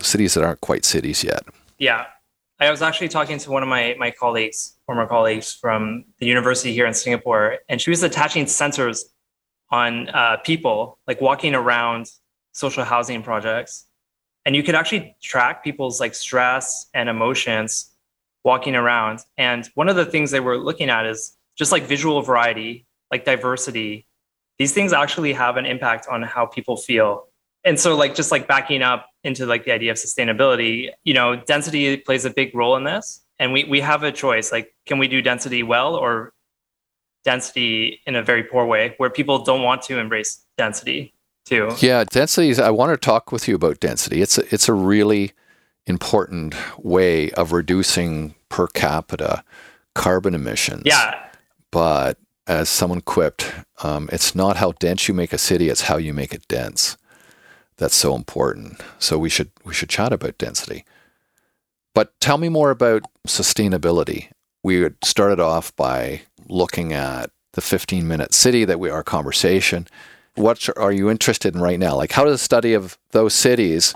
cities 0.00 0.34
that 0.34 0.44
aren't 0.44 0.60
quite 0.60 0.84
cities 0.84 1.24
yet. 1.24 1.42
Yeah. 1.78 2.06
I 2.58 2.70
was 2.70 2.82
actually 2.82 3.08
talking 3.08 3.38
to 3.38 3.50
one 3.50 3.62
of 3.62 3.68
my 3.68 3.96
my 3.98 4.10
colleagues, 4.10 4.76
former 4.86 5.06
colleagues 5.06 5.52
from 5.52 6.04
the 6.18 6.26
university 6.26 6.72
here 6.72 6.86
in 6.86 6.94
Singapore, 6.94 7.58
and 7.68 7.80
she 7.80 7.90
was 7.90 8.02
attaching 8.02 8.44
sensors 8.46 9.04
on 9.70 10.08
uh, 10.10 10.36
people, 10.38 10.98
like 11.06 11.20
walking 11.20 11.54
around 11.54 12.10
social 12.52 12.84
housing 12.84 13.22
projects, 13.22 13.86
and 14.44 14.56
you 14.56 14.62
could 14.62 14.74
actually 14.74 15.16
track 15.22 15.62
people's 15.62 16.00
like 16.00 16.14
stress 16.14 16.86
and 16.94 17.08
emotions 17.08 17.90
walking 18.44 18.74
around. 18.74 19.20
And 19.36 19.68
one 19.74 19.88
of 19.88 19.96
the 19.96 20.06
things 20.06 20.30
they 20.30 20.40
were 20.40 20.58
looking 20.58 20.88
at 20.88 21.06
is 21.06 21.36
just 21.56 21.72
like 21.72 21.84
visual 21.84 22.22
variety, 22.22 22.86
like 23.10 23.24
diversity. 23.24 24.06
These 24.58 24.72
things 24.72 24.92
actually 24.92 25.32
have 25.34 25.56
an 25.56 25.66
impact 25.66 26.06
on 26.08 26.22
how 26.22 26.46
people 26.46 26.76
feel. 26.76 27.26
And 27.64 27.78
so 27.78 27.96
like 27.96 28.14
just 28.14 28.30
like 28.30 28.48
backing 28.48 28.82
up 28.82 29.06
into 29.24 29.44
like 29.44 29.64
the 29.64 29.72
idea 29.72 29.90
of 29.90 29.98
sustainability, 29.98 30.90
you 31.04 31.12
know, 31.12 31.36
density 31.36 31.98
plays 31.98 32.24
a 32.24 32.30
big 32.30 32.54
role 32.54 32.76
in 32.76 32.84
this. 32.84 33.20
And 33.38 33.52
we 33.52 33.64
we 33.64 33.80
have 33.80 34.02
a 34.02 34.12
choice. 34.12 34.52
Like, 34.52 34.74
can 34.86 34.98
we 34.98 35.08
do 35.08 35.22
density 35.22 35.62
well 35.62 35.94
or 35.94 36.32
density 37.24 38.00
in 38.06 38.16
a 38.16 38.22
very 38.22 38.42
poor 38.42 38.64
way 38.64 38.94
where 38.98 39.10
people 39.10 39.44
don't 39.44 39.62
want 39.62 39.82
to 39.82 39.98
embrace 39.98 40.42
density 40.56 41.14
too? 41.44 41.70
Yeah, 41.78 42.04
density 42.04 42.50
is 42.50 42.58
I 42.58 42.70
want 42.70 42.90
to 42.92 42.96
talk 42.96 43.32
with 43.32 43.48
you 43.48 43.54
about 43.54 43.80
density. 43.80 44.22
It's 44.22 44.38
a, 44.38 44.54
it's 44.54 44.68
a 44.68 44.74
really 44.74 45.32
important 45.86 46.54
way 46.78 47.30
of 47.32 47.52
reducing 47.52 48.34
per 48.48 48.66
capita 48.68 49.44
carbon 49.94 50.34
emissions. 50.34 50.82
Yeah. 50.84 51.26
But 51.70 52.18
as 52.46 52.68
someone 52.68 53.00
quipped, 53.00 53.52
um, 53.82 54.08
it's 54.12 54.34
not 54.34 54.56
how 54.56 54.72
dense 54.72 55.08
you 55.08 55.14
make 55.14 55.32
a 55.32 55.38
city; 55.38 55.68
it's 55.68 55.82
how 55.82 55.96
you 55.96 56.12
make 56.12 56.32
it 56.34 56.48
dense. 56.48 56.96
That's 57.76 57.96
so 57.96 58.14
important. 58.14 58.80
So 58.98 59.18
we 59.18 59.28
should 59.28 59.50
we 59.64 59.72
should 59.74 59.88
chat 59.88 60.12
about 60.12 60.38
density. 60.38 60.84
But 61.94 62.18
tell 62.20 62.38
me 62.38 62.48
more 62.48 62.70
about 62.70 63.02
sustainability. 63.26 64.30
We 64.62 64.88
started 65.02 65.40
off 65.40 65.74
by 65.76 66.22
looking 66.48 66.92
at 66.92 67.30
the 67.52 67.60
15 67.60 68.06
minute 68.06 68.34
city 68.34 68.64
that 68.64 68.78
we 68.78 68.90
our 68.90 69.02
conversation. 69.02 69.86
What 70.34 70.68
are 70.76 70.92
you 70.92 71.10
interested 71.10 71.54
in 71.54 71.60
right 71.60 71.78
now? 71.78 71.96
Like, 71.96 72.12
how 72.12 72.24
does 72.24 72.34
the 72.34 72.44
study 72.44 72.74
of 72.74 72.98
those 73.10 73.34
cities 73.34 73.94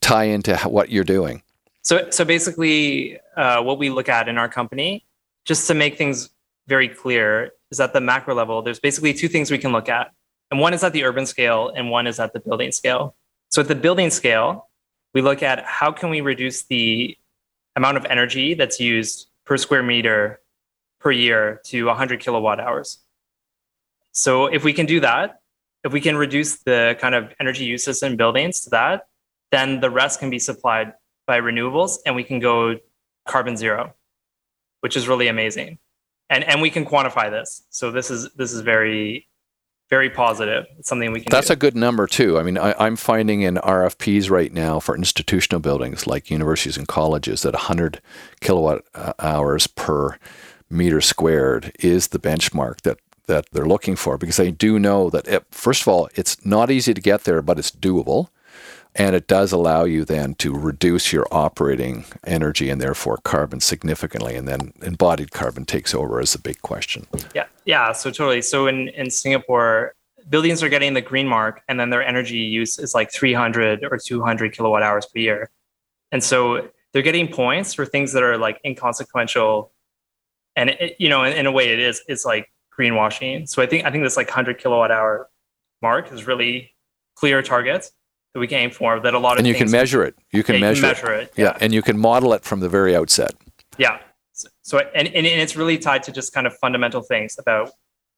tie 0.00 0.24
into 0.24 0.56
what 0.58 0.90
you're 0.90 1.04
doing? 1.04 1.42
So, 1.82 2.10
so 2.10 2.24
basically, 2.24 3.18
uh, 3.36 3.62
what 3.62 3.78
we 3.78 3.88
look 3.88 4.08
at 4.08 4.28
in 4.28 4.36
our 4.36 4.48
company, 4.48 5.06
just 5.44 5.66
to 5.68 5.74
make 5.74 5.96
things 5.96 6.30
very 6.66 6.88
clear, 6.88 7.52
is 7.70 7.80
at 7.80 7.92
the 7.92 8.00
macro 8.00 8.34
level, 8.34 8.62
there's 8.62 8.80
basically 8.80 9.14
two 9.14 9.28
things 9.28 9.50
we 9.50 9.58
can 9.58 9.72
look 9.72 9.88
at. 9.88 10.12
And 10.50 10.60
one 10.60 10.74
is 10.74 10.82
at 10.82 10.92
the 10.92 11.04
urban 11.04 11.26
scale, 11.26 11.70
and 11.74 11.90
one 11.90 12.06
is 12.06 12.18
at 12.18 12.32
the 12.32 12.40
building 12.40 12.72
scale. 12.72 13.14
So, 13.50 13.62
at 13.62 13.68
the 13.68 13.74
building 13.74 14.10
scale, 14.10 14.68
we 15.14 15.22
look 15.22 15.42
at 15.42 15.64
how 15.64 15.92
can 15.92 16.10
we 16.10 16.20
reduce 16.20 16.64
the 16.64 17.16
amount 17.76 17.96
of 17.96 18.04
energy 18.06 18.54
that's 18.54 18.80
used 18.80 19.27
per 19.48 19.56
square 19.56 19.82
meter 19.82 20.40
per 21.00 21.10
year 21.10 21.60
to 21.64 21.86
100 21.86 22.20
kilowatt 22.20 22.60
hours. 22.60 22.98
So, 24.12 24.46
if 24.46 24.62
we 24.62 24.72
can 24.74 24.84
do 24.84 25.00
that, 25.00 25.40
if 25.84 25.92
we 25.92 26.00
can 26.00 26.16
reduce 26.16 26.58
the 26.62 26.96
kind 27.00 27.14
of 27.14 27.32
energy 27.40 27.64
uses 27.64 28.02
in 28.02 28.16
buildings 28.16 28.60
to 28.62 28.70
that, 28.70 29.06
then 29.50 29.80
the 29.80 29.90
rest 29.90 30.20
can 30.20 30.28
be 30.28 30.38
supplied 30.38 30.92
by 31.26 31.40
renewables 31.40 31.98
and 32.04 32.14
we 32.14 32.24
can 32.24 32.40
go 32.40 32.76
carbon 33.26 33.56
zero, 33.56 33.94
which 34.80 34.96
is 34.96 35.08
really 35.08 35.28
amazing. 35.28 35.78
And 36.28 36.44
and 36.44 36.60
we 36.60 36.68
can 36.68 36.84
quantify 36.84 37.30
this. 37.30 37.64
So 37.70 37.90
this 37.90 38.10
is 38.10 38.30
this 38.34 38.52
is 38.52 38.60
very 38.60 39.27
very 39.90 40.10
positive. 40.10 40.66
It's 40.78 40.88
something 40.88 41.12
we 41.12 41.20
can. 41.20 41.30
That's 41.30 41.48
do. 41.48 41.54
a 41.54 41.56
good 41.56 41.76
number 41.76 42.06
too. 42.06 42.38
I 42.38 42.42
mean, 42.42 42.58
I, 42.58 42.86
am 42.86 42.96
finding 42.96 43.42
in 43.42 43.54
RFPs 43.56 44.30
right 44.30 44.52
now 44.52 44.80
for 44.80 44.96
institutional 44.96 45.60
buildings 45.60 46.06
like 46.06 46.30
universities 46.30 46.76
and 46.76 46.86
colleges 46.86 47.42
that 47.42 47.54
100 47.54 48.00
kilowatt 48.40 48.84
uh, 48.94 49.14
hours 49.18 49.66
per 49.66 50.18
meter 50.70 51.00
squared 51.00 51.72
is 51.80 52.08
the 52.08 52.18
benchmark 52.18 52.82
that 52.82 52.98
that 53.26 53.46
they're 53.52 53.66
looking 53.66 53.94
for 53.94 54.16
because 54.18 54.36
they 54.36 54.50
do 54.50 54.78
know 54.78 55.10
that 55.10 55.28
it, 55.28 55.44
first 55.50 55.82
of 55.82 55.88
all, 55.88 56.08
it's 56.14 56.44
not 56.44 56.70
easy 56.70 56.94
to 56.94 57.00
get 57.00 57.24
there, 57.24 57.42
but 57.42 57.58
it's 57.58 57.70
doable. 57.70 58.28
And 58.98 59.14
it 59.14 59.28
does 59.28 59.52
allow 59.52 59.84
you 59.84 60.04
then 60.04 60.34
to 60.34 60.52
reduce 60.52 61.12
your 61.12 61.26
operating 61.30 62.04
energy 62.26 62.68
and 62.68 62.80
therefore 62.80 63.18
carbon 63.18 63.60
significantly. 63.60 64.34
And 64.34 64.48
then 64.48 64.72
embodied 64.82 65.30
carbon 65.30 65.64
takes 65.64 65.94
over 65.94 66.20
as 66.20 66.34
a 66.34 66.40
big 66.40 66.60
question. 66.62 67.06
Yeah, 67.32 67.46
yeah. 67.64 67.92
So 67.92 68.10
totally. 68.10 68.42
So 68.42 68.66
in, 68.66 68.88
in 68.88 69.08
Singapore, 69.10 69.94
buildings 70.28 70.64
are 70.64 70.68
getting 70.68 70.94
the 70.94 71.00
green 71.00 71.28
mark 71.28 71.62
and 71.68 71.78
then 71.78 71.90
their 71.90 72.02
energy 72.02 72.38
use 72.38 72.80
is 72.80 72.92
like 72.92 73.12
300 73.12 73.84
or 73.84 73.98
200 73.98 74.52
kilowatt 74.52 74.82
hours 74.82 75.06
per 75.06 75.20
year. 75.20 75.50
And 76.10 76.22
so 76.22 76.68
they're 76.92 77.02
getting 77.02 77.28
points 77.28 77.74
for 77.74 77.86
things 77.86 78.12
that 78.14 78.24
are 78.24 78.36
like 78.36 78.60
inconsequential. 78.66 79.72
And 80.56 80.70
it, 80.70 80.96
you 80.98 81.08
know, 81.08 81.22
in, 81.22 81.34
in 81.34 81.46
a 81.46 81.52
way 81.52 81.68
it 81.68 81.78
is, 81.78 82.02
it's 82.08 82.24
like 82.24 82.50
greenwashing. 82.76 83.48
So 83.48 83.62
I 83.62 83.66
think, 83.66 83.86
I 83.86 83.92
think 83.92 84.02
this 84.02 84.16
like 84.16 84.26
100 84.26 84.58
kilowatt 84.58 84.90
hour 84.90 85.30
mark 85.82 86.10
is 86.10 86.26
really 86.26 86.72
clear 87.14 87.42
targets 87.42 87.92
that 88.38 88.50
we 88.50 88.56
aim 88.56 88.70
for 88.70 89.00
that 89.00 89.14
a 89.14 89.18
lot 89.18 89.32
of 89.32 89.38
and 89.38 89.46
you 89.46 89.54
can 89.54 89.70
measure 89.70 90.04
it. 90.04 90.14
You 90.32 90.42
can, 90.42 90.56
yeah, 90.56 90.60
measure, 90.60 90.80
can 90.82 90.88
measure 90.90 91.12
it, 91.12 91.22
it. 91.22 91.32
Yeah. 91.36 91.44
yeah. 91.44 91.58
and 91.60 91.72
you 91.72 91.82
can 91.82 91.98
model 91.98 92.32
it 92.32 92.44
from 92.44 92.60
the 92.60 92.68
very 92.68 92.94
outset. 92.94 93.34
Yeah. 93.76 93.98
So, 94.32 94.48
so 94.62 94.78
and, 94.78 95.08
and 95.08 95.26
it's 95.26 95.56
really 95.56 95.78
tied 95.78 96.02
to 96.04 96.12
just 96.12 96.32
kind 96.32 96.46
of 96.46 96.54
fundamental 96.56 97.02
things 97.02 97.36
about 97.38 97.70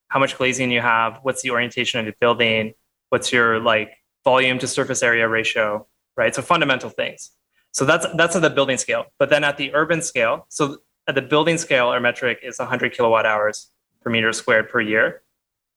how 0.08 0.18
much 0.18 0.36
glazing 0.36 0.70
you 0.70 0.80
have 0.80 1.18
what's 1.22 1.42
the 1.42 1.50
orientation 1.50 2.00
of 2.00 2.06
the 2.06 2.14
building 2.20 2.74
what's 3.10 3.32
your 3.32 3.60
like 3.60 3.92
volume 4.24 4.58
to 4.58 4.66
surface 4.66 5.02
area 5.02 5.28
ratio 5.28 5.86
right? 6.16 6.34
So 6.34 6.42
fundamental 6.42 6.90
things. 6.90 7.30
So 7.72 7.84
that's 7.84 8.06
that's 8.14 8.36
at 8.36 8.42
the 8.42 8.50
building 8.50 8.76
scale. 8.76 9.06
But 9.18 9.30
then 9.30 9.44
at 9.44 9.56
the 9.56 9.74
urban 9.74 10.02
scale 10.02 10.46
so 10.48 10.78
at 11.08 11.14
the 11.14 11.22
building 11.22 11.58
scale 11.58 11.88
our 11.88 12.00
metric 12.00 12.40
is 12.42 12.58
100 12.58 12.92
kilowatt 12.92 13.26
hours 13.26 13.70
per 14.02 14.10
meter 14.10 14.32
squared 14.32 14.68
per 14.68 14.80
year. 14.80 15.22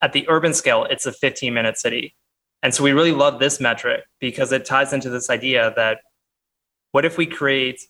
At 0.01 0.13
the 0.13 0.25
urban 0.27 0.53
scale 0.53 0.85
it's 0.85 1.05
a 1.05 1.11
15 1.11 1.53
minute 1.53 1.77
city 1.77 2.15
and 2.63 2.73
so 2.73 2.81
we 2.81 2.93
really 2.93 3.11
love 3.11 3.39
this 3.39 3.59
metric 3.59 4.05
because 4.19 4.53
it 4.53 4.63
ties 4.63 4.93
into 4.93 5.09
this 5.09 5.29
idea 5.29 5.73
that 5.75 5.99
what 6.93 7.03
if 7.03 7.17
we 7.17 7.25
create, 7.25 7.81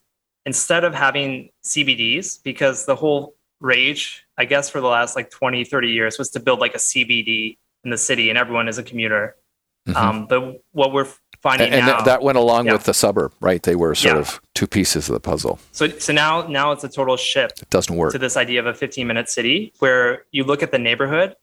instead 0.47 0.83
of 0.83 0.95
having 0.95 1.49
CBDs, 1.63 2.41
because 2.43 2.85
the 2.85 2.95
whole 2.95 3.35
rage, 3.61 4.25
I 4.35 4.45
guess, 4.45 4.71
for 4.71 4.81
the 4.81 4.87
last 4.87 5.15
like 5.15 5.29
20, 5.29 5.63
30 5.63 5.89
years 5.89 6.17
was 6.17 6.31
to 6.31 6.39
build 6.39 6.59
like 6.59 6.73
a 6.73 6.79
CBD 6.79 7.57
in 7.83 7.91
the 7.91 7.97
city 7.97 8.29
and 8.29 8.37
everyone 8.37 8.67
is 8.67 8.79
a 8.79 8.83
commuter. 8.83 9.35
Mm-hmm. 9.87 9.97
Um, 9.97 10.25
but 10.25 10.63
what 10.71 10.91
we're 10.91 11.07
finding 11.41 11.71
and, 11.71 11.85
now, 11.85 12.01
that 12.01 12.23
went 12.23 12.39
along 12.39 12.65
yeah. 12.65 12.73
with 12.73 12.85
the 12.85 12.93
suburb, 12.95 13.33
right? 13.41 13.61
They 13.61 13.75
were 13.75 13.93
sort 13.93 14.15
yeah. 14.15 14.21
of 14.21 14.41
two 14.55 14.65
pieces 14.65 15.07
of 15.07 15.13
the 15.13 15.19
puzzle. 15.19 15.59
So, 15.71 15.87
so 15.87 16.13
now, 16.13 16.47
now 16.47 16.71
it's 16.71 16.83
a 16.83 16.89
total 16.89 17.17
shift. 17.17 17.61
It 17.61 17.69
doesn't 17.69 17.95
work 17.95 18.13
to 18.13 18.17
this 18.17 18.37
idea 18.37 18.59
of 18.59 18.65
a 18.65 18.73
15 18.73 19.05
minute 19.05 19.29
city 19.29 19.71
where 19.79 20.23
you 20.31 20.45
look 20.45 20.63
at 20.63 20.71
the 20.71 20.79
neighborhood 20.79 21.35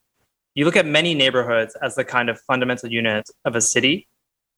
you 0.55 0.65
look 0.65 0.77
at 0.77 0.87
many 0.87 1.15
neighborhoods 1.15 1.77
as 1.83 1.95
the 1.95 2.05
kind 2.05 2.29
of 2.29 2.41
fundamental 2.41 2.91
unit 2.91 3.29
of 3.45 3.57
a 3.57 3.61
city, 3.61 4.09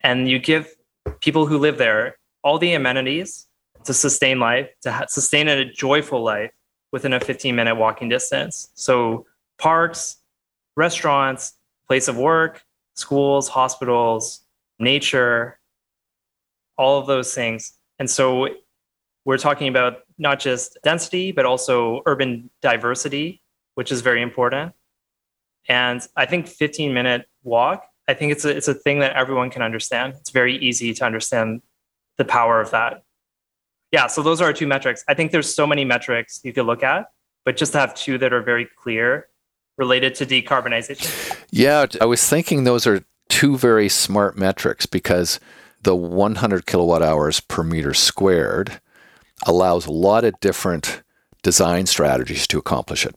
and 0.02 0.28
you 0.28 0.38
give 0.38 0.74
people 1.20 1.46
who 1.46 1.58
live 1.58 1.78
there 1.78 2.16
all 2.42 2.58
the 2.58 2.72
amenities 2.74 3.46
to 3.84 3.94
sustain 3.94 4.40
life, 4.40 4.68
to 4.82 4.92
ha- 4.92 5.06
sustain 5.08 5.48
a 5.48 5.64
joyful 5.64 6.22
life 6.22 6.50
within 6.92 7.12
a 7.12 7.20
15 7.20 7.54
minute 7.54 7.74
walking 7.74 8.08
distance. 8.08 8.70
So, 8.74 9.26
parks, 9.58 10.18
restaurants, 10.76 11.54
place 11.86 12.08
of 12.08 12.16
work, 12.16 12.62
schools, 12.94 13.48
hospitals, 13.48 14.44
nature, 14.78 15.58
all 16.76 16.98
of 16.98 17.06
those 17.06 17.34
things. 17.34 17.78
And 17.98 18.08
so, 18.08 18.48
we're 19.24 19.38
talking 19.38 19.68
about 19.68 19.98
not 20.18 20.40
just 20.40 20.78
density, 20.82 21.32
but 21.32 21.44
also 21.44 22.02
urban 22.06 22.50
diversity, 22.60 23.40
which 23.74 23.92
is 23.92 24.00
very 24.00 24.20
important. 24.20 24.72
And 25.68 26.06
I 26.16 26.26
think 26.26 26.48
15 26.48 26.92
minute 26.92 27.26
walk 27.42 27.84
I 28.08 28.14
think 28.14 28.32
it's 28.32 28.44
a, 28.44 28.48
it's 28.48 28.68
a 28.68 28.74
thing 28.74 28.98
that 28.98 29.14
everyone 29.14 29.50
can 29.50 29.62
understand. 29.62 30.14
It's 30.20 30.30
very 30.30 30.56
easy 30.56 30.92
to 30.94 31.04
understand 31.04 31.62
the 32.18 32.24
power 32.24 32.60
of 32.60 32.70
that. 32.70 33.04
Yeah, 33.92 34.06
so 34.06 34.22
those 34.22 34.40
are 34.40 34.44
our 34.44 34.52
two 34.52 34.66
metrics. 34.66 35.04
I 35.06 35.14
think 35.14 35.32
there's 35.32 35.54
so 35.54 35.66
many 35.66 35.84
metrics 35.84 36.40
you 36.42 36.52
could 36.52 36.66
look 36.66 36.82
at, 36.82 37.06
but 37.44 37.56
just 37.56 37.72
to 37.72 37.78
have 37.78 37.94
two 37.94 38.18
that 38.18 38.32
are 38.32 38.42
very 38.42 38.68
clear 38.82 39.28
related 39.78 40.14
to 40.16 40.26
decarbonization. 40.26 41.38
Yeah, 41.50 41.86
I 42.00 42.06
was 42.06 42.26
thinking 42.28 42.64
those 42.64 42.86
are 42.86 43.04
two 43.28 43.56
very 43.56 43.88
smart 43.88 44.36
metrics 44.36 44.86
because 44.86 45.38
the 45.82 45.94
100 45.94 46.66
kilowatt 46.66 47.02
hours 47.02 47.40
per 47.40 47.62
meter 47.62 47.94
squared 47.94 48.80
allows 49.46 49.86
a 49.86 49.92
lot 49.92 50.24
of 50.24 50.38
different 50.40 51.02
design 51.42 51.86
strategies 51.86 52.46
to 52.46 52.58
accomplish 52.58 53.04
it. 53.04 53.14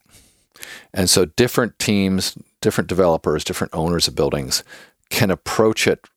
And 0.94 1.10
so 1.10 1.26
different 1.26 1.78
teams, 1.80 2.38
different 2.62 2.88
developers, 2.88 3.44
different 3.44 3.74
owners 3.74 4.08
of 4.08 4.16
buildings 4.16 4.64
can 5.10 5.32
approach 5.32 5.88
it 5.88 6.08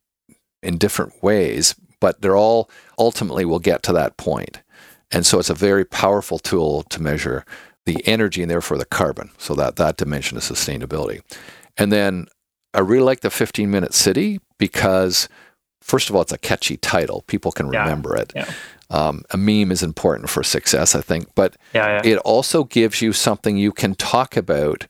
in 0.62 0.78
different 0.78 1.22
ways, 1.22 1.74
but 2.00 2.20
they're 2.20 2.36
all 2.36 2.70
ultimately 2.98 3.44
will 3.44 3.58
get 3.58 3.82
to 3.84 3.92
that 3.92 4.16
point. 4.16 4.62
And 5.10 5.24
so 5.24 5.38
it's 5.38 5.50
a 5.50 5.54
very 5.54 5.84
powerful 5.84 6.38
tool 6.38 6.82
to 6.84 7.02
measure 7.02 7.44
the 7.86 8.06
energy 8.06 8.42
and 8.42 8.50
therefore 8.50 8.76
the 8.76 8.84
carbon. 8.84 9.30
So 9.38 9.54
that 9.54 9.76
that 9.76 9.96
dimension 9.96 10.36
of 10.36 10.42
sustainability. 10.42 11.22
And 11.76 11.90
then 11.90 12.26
I 12.74 12.80
really 12.80 13.04
like 13.04 13.20
the 13.20 13.30
15 13.30 13.70
minute 13.70 13.94
city 13.94 14.40
because 14.58 15.28
first 15.88 16.08
of 16.08 16.14
all, 16.14 16.22
it's 16.22 16.32
a 16.32 16.38
catchy 16.38 16.76
title. 16.76 17.22
People 17.26 17.50
can 17.50 17.68
remember 17.68 18.14
yeah. 18.14 18.22
it. 18.22 18.32
Yeah. 18.36 18.52
Um, 18.90 19.22
a 19.30 19.36
meme 19.36 19.72
is 19.72 19.82
important 19.82 20.30
for 20.30 20.42
success, 20.42 20.94
I 20.94 21.02
think, 21.02 21.34
but 21.34 21.56
yeah, 21.74 22.00
it 22.04 22.16
also 22.18 22.64
gives 22.64 23.02
you 23.02 23.12
something 23.12 23.58
you 23.58 23.72
can 23.72 23.94
talk 23.94 24.36
about 24.36 24.86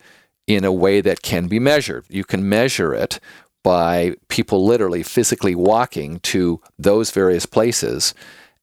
in 0.46 0.64
a 0.64 0.72
way 0.72 1.00
that 1.00 1.22
can 1.22 1.48
be 1.48 1.58
measured. 1.58 2.04
You 2.08 2.24
can 2.24 2.48
measure 2.48 2.94
it 2.94 3.18
by 3.62 4.14
people 4.28 4.64
literally 4.64 5.02
physically 5.02 5.54
walking 5.54 6.20
to 6.20 6.60
those 6.78 7.10
various 7.10 7.44
places 7.44 8.14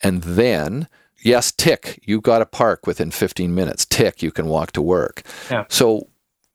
and 0.02 0.24
then 0.24 0.88
yes 1.22 1.52
tick 1.52 2.00
you 2.04 2.22
got 2.22 2.42
a 2.42 2.46
park 2.46 2.88
within 2.88 3.12
15 3.12 3.54
minutes 3.54 3.86
tick 3.86 4.24
you 4.24 4.32
can 4.32 4.48
walk 4.48 4.72
to 4.72 4.82
work 4.82 5.22
so 5.70 6.08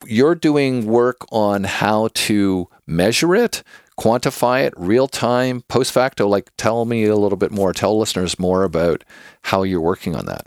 you're 0.07 0.35
doing 0.35 0.87
work 0.87 1.27
on 1.31 1.65
how 1.65 2.09
to 2.15 2.69
measure 2.87 3.35
it 3.35 3.63
quantify 4.01 4.67
it 4.67 4.75
real 4.77 5.07
time 5.07 5.63
post 5.69 5.93
facto? 5.93 6.27
Like 6.27 6.51
tell 6.57 6.85
me 6.85 7.05
a 7.05 7.17
little 7.17 7.37
bit 7.37 7.51
more. 7.53 7.73
Tell 7.73 7.99
listeners 7.99 8.39
more 8.39 8.65
about 8.65 9.05
how 9.43 9.63
you're 9.63 9.81
working 9.81 10.17
on 10.17 10.27
that. 10.27 10.47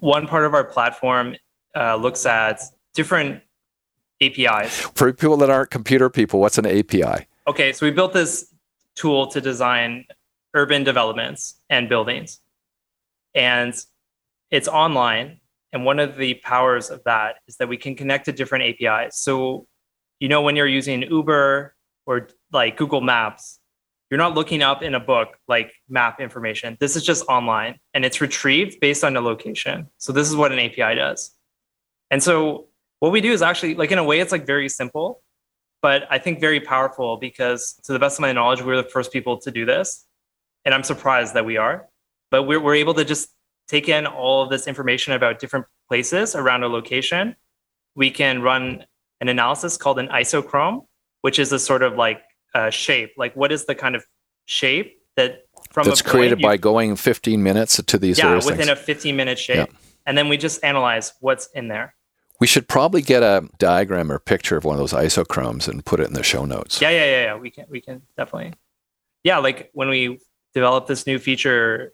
One 0.00 0.26
part 0.26 0.44
of 0.44 0.54
our 0.54 0.64
platform 0.64 1.36
uh, 1.76 1.96
looks 1.96 2.26
at 2.26 2.60
different 2.94 3.42
apis 4.22 4.80
for 4.94 5.12
people 5.12 5.36
that 5.38 5.48
aren't 5.48 5.70
computer 5.70 6.10
people 6.10 6.40
what's 6.40 6.58
an 6.58 6.66
api 6.66 7.26
okay 7.46 7.72
so 7.72 7.86
we 7.86 7.90
built 7.90 8.12
this 8.12 8.52
tool 8.94 9.26
to 9.26 9.40
design 9.40 10.04
urban 10.54 10.84
developments 10.84 11.54
and 11.68 11.88
buildings. 11.88 12.40
And 13.34 13.74
it's 14.50 14.68
online 14.68 15.40
and 15.72 15.84
one 15.84 16.00
of 16.00 16.16
the 16.16 16.34
powers 16.34 16.90
of 16.90 17.02
that 17.04 17.36
is 17.46 17.56
that 17.56 17.68
we 17.68 17.76
can 17.76 17.94
connect 17.94 18.24
to 18.24 18.32
different 18.32 18.64
apis 18.64 19.16
so 19.16 19.68
you 20.18 20.28
know 20.28 20.42
when 20.42 20.56
you're 20.56 20.66
using 20.66 21.02
uber 21.02 21.76
or 22.06 22.28
like 22.52 22.76
Google 22.76 23.00
Maps, 23.00 23.60
you're 24.10 24.18
not 24.18 24.34
looking 24.34 24.62
up 24.62 24.82
in 24.82 24.94
a 24.94 25.00
book 25.00 25.36
like 25.46 25.72
map 25.88 26.20
information. 26.20 26.76
This 26.80 26.96
is 26.96 27.04
just 27.04 27.24
online 27.28 27.78
and 27.94 28.04
it's 28.04 28.20
retrieved 28.20 28.80
based 28.80 29.04
on 29.04 29.14
the 29.14 29.20
location. 29.20 29.86
So 29.98 30.12
this 30.12 30.28
is 30.28 30.34
what 30.34 30.50
an 30.50 30.58
API 30.58 30.96
does. 30.96 31.32
And 32.10 32.22
so 32.22 32.66
what 32.98 33.12
we 33.12 33.20
do 33.20 33.32
is 33.32 33.40
actually 33.40 33.76
like 33.76 33.92
in 33.92 33.98
a 33.98 34.04
way 34.04 34.18
it's 34.18 34.32
like 34.32 34.46
very 34.46 34.68
simple, 34.68 35.22
but 35.80 36.08
I 36.10 36.18
think 36.18 36.40
very 36.40 36.60
powerful 36.60 37.18
because 37.18 37.74
to 37.84 37.92
the 37.92 38.00
best 38.00 38.18
of 38.18 38.22
my 38.22 38.32
knowledge, 38.32 38.62
we're 38.62 38.76
the 38.76 38.88
first 38.88 39.12
people 39.12 39.38
to 39.38 39.50
do 39.50 39.64
this. 39.64 40.06
And 40.64 40.74
I'm 40.74 40.82
surprised 40.82 41.34
that 41.34 41.46
we 41.46 41.56
are. 41.56 41.88
But 42.30 42.44
we're, 42.44 42.60
we're 42.60 42.74
able 42.74 42.94
to 42.94 43.04
just 43.04 43.30
take 43.68 43.88
in 43.88 44.06
all 44.06 44.42
of 44.42 44.50
this 44.50 44.66
information 44.66 45.12
about 45.14 45.38
different 45.38 45.66
places 45.88 46.34
around 46.34 46.64
a 46.64 46.68
location. 46.68 47.36
We 47.94 48.10
can 48.10 48.42
run 48.42 48.84
an 49.20 49.28
analysis 49.28 49.76
called 49.76 49.98
an 49.98 50.08
isochrone, 50.08 50.86
which 51.22 51.38
is 51.38 51.52
a 51.52 51.58
sort 51.58 51.82
of 51.82 51.94
like 51.94 52.22
uh, 52.54 52.70
shape. 52.70 53.12
Like, 53.16 53.34
what 53.36 53.52
is 53.52 53.66
the 53.66 53.74
kind 53.74 53.94
of 53.94 54.04
shape 54.46 54.98
that 55.16 55.44
from 55.70 55.86
that's 55.86 56.02
created 56.02 56.40
you, 56.40 56.46
by 56.46 56.56
going 56.56 56.96
15 56.96 57.42
minutes 57.42 57.80
to 57.82 57.98
these 57.98 58.18
yeah 58.18 58.34
within 58.36 58.56
things. 58.56 58.68
a 58.68 58.76
15 58.76 59.16
minute 59.16 59.38
shape, 59.38 59.68
yeah. 59.68 59.78
and 60.06 60.16
then 60.16 60.28
we 60.28 60.36
just 60.36 60.62
analyze 60.64 61.12
what's 61.20 61.48
in 61.48 61.68
there. 61.68 61.94
We 62.40 62.46
should 62.46 62.68
probably 62.68 63.02
get 63.02 63.22
a 63.22 63.48
diagram 63.58 64.10
or 64.10 64.18
picture 64.18 64.56
of 64.56 64.64
one 64.64 64.74
of 64.74 64.78
those 64.78 64.92
isochrones 64.92 65.68
and 65.68 65.84
put 65.84 66.00
it 66.00 66.06
in 66.06 66.14
the 66.14 66.22
show 66.22 66.46
notes. 66.46 66.80
Yeah, 66.80 66.88
yeah, 66.88 67.04
yeah, 67.04 67.24
yeah. 67.24 67.36
We 67.36 67.50
can, 67.50 67.66
we 67.68 67.82
can 67.82 68.02
definitely. 68.16 68.54
Yeah, 69.22 69.38
like 69.38 69.70
when 69.74 69.90
we 69.90 70.18
developed 70.54 70.88
this 70.88 71.06
new 71.06 71.18
feature, 71.18 71.92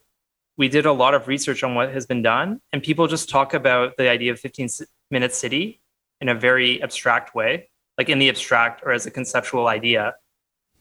we 0.55 0.69
did 0.69 0.85
a 0.85 0.93
lot 0.93 1.13
of 1.13 1.27
research 1.27 1.63
on 1.63 1.75
what 1.75 1.91
has 1.91 2.05
been 2.05 2.21
done, 2.21 2.61
and 2.71 2.81
people 2.81 3.07
just 3.07 3.29
talk 3.29 3.53
about 3.53 3.97
the 3.97 4.09
idea 4.09 4.31
of 4.31 4.39
15 4.39 4.69
minute 5.11 5.33
city 5.33 5.81
in 6.21 6.29
a 6.29 6.35
very 6.35 6.81
abstract 6.81 7.35
way 7.35 7.67
like 7.97 8.09
in 8.09 8.19
the 8.19 8.29
abstract 8.29 8.81
or 8.85 8.91
as 8.91 9.05
a 9.05 9.11
conceptual 9.11 9.67
idea. 9.67 10.15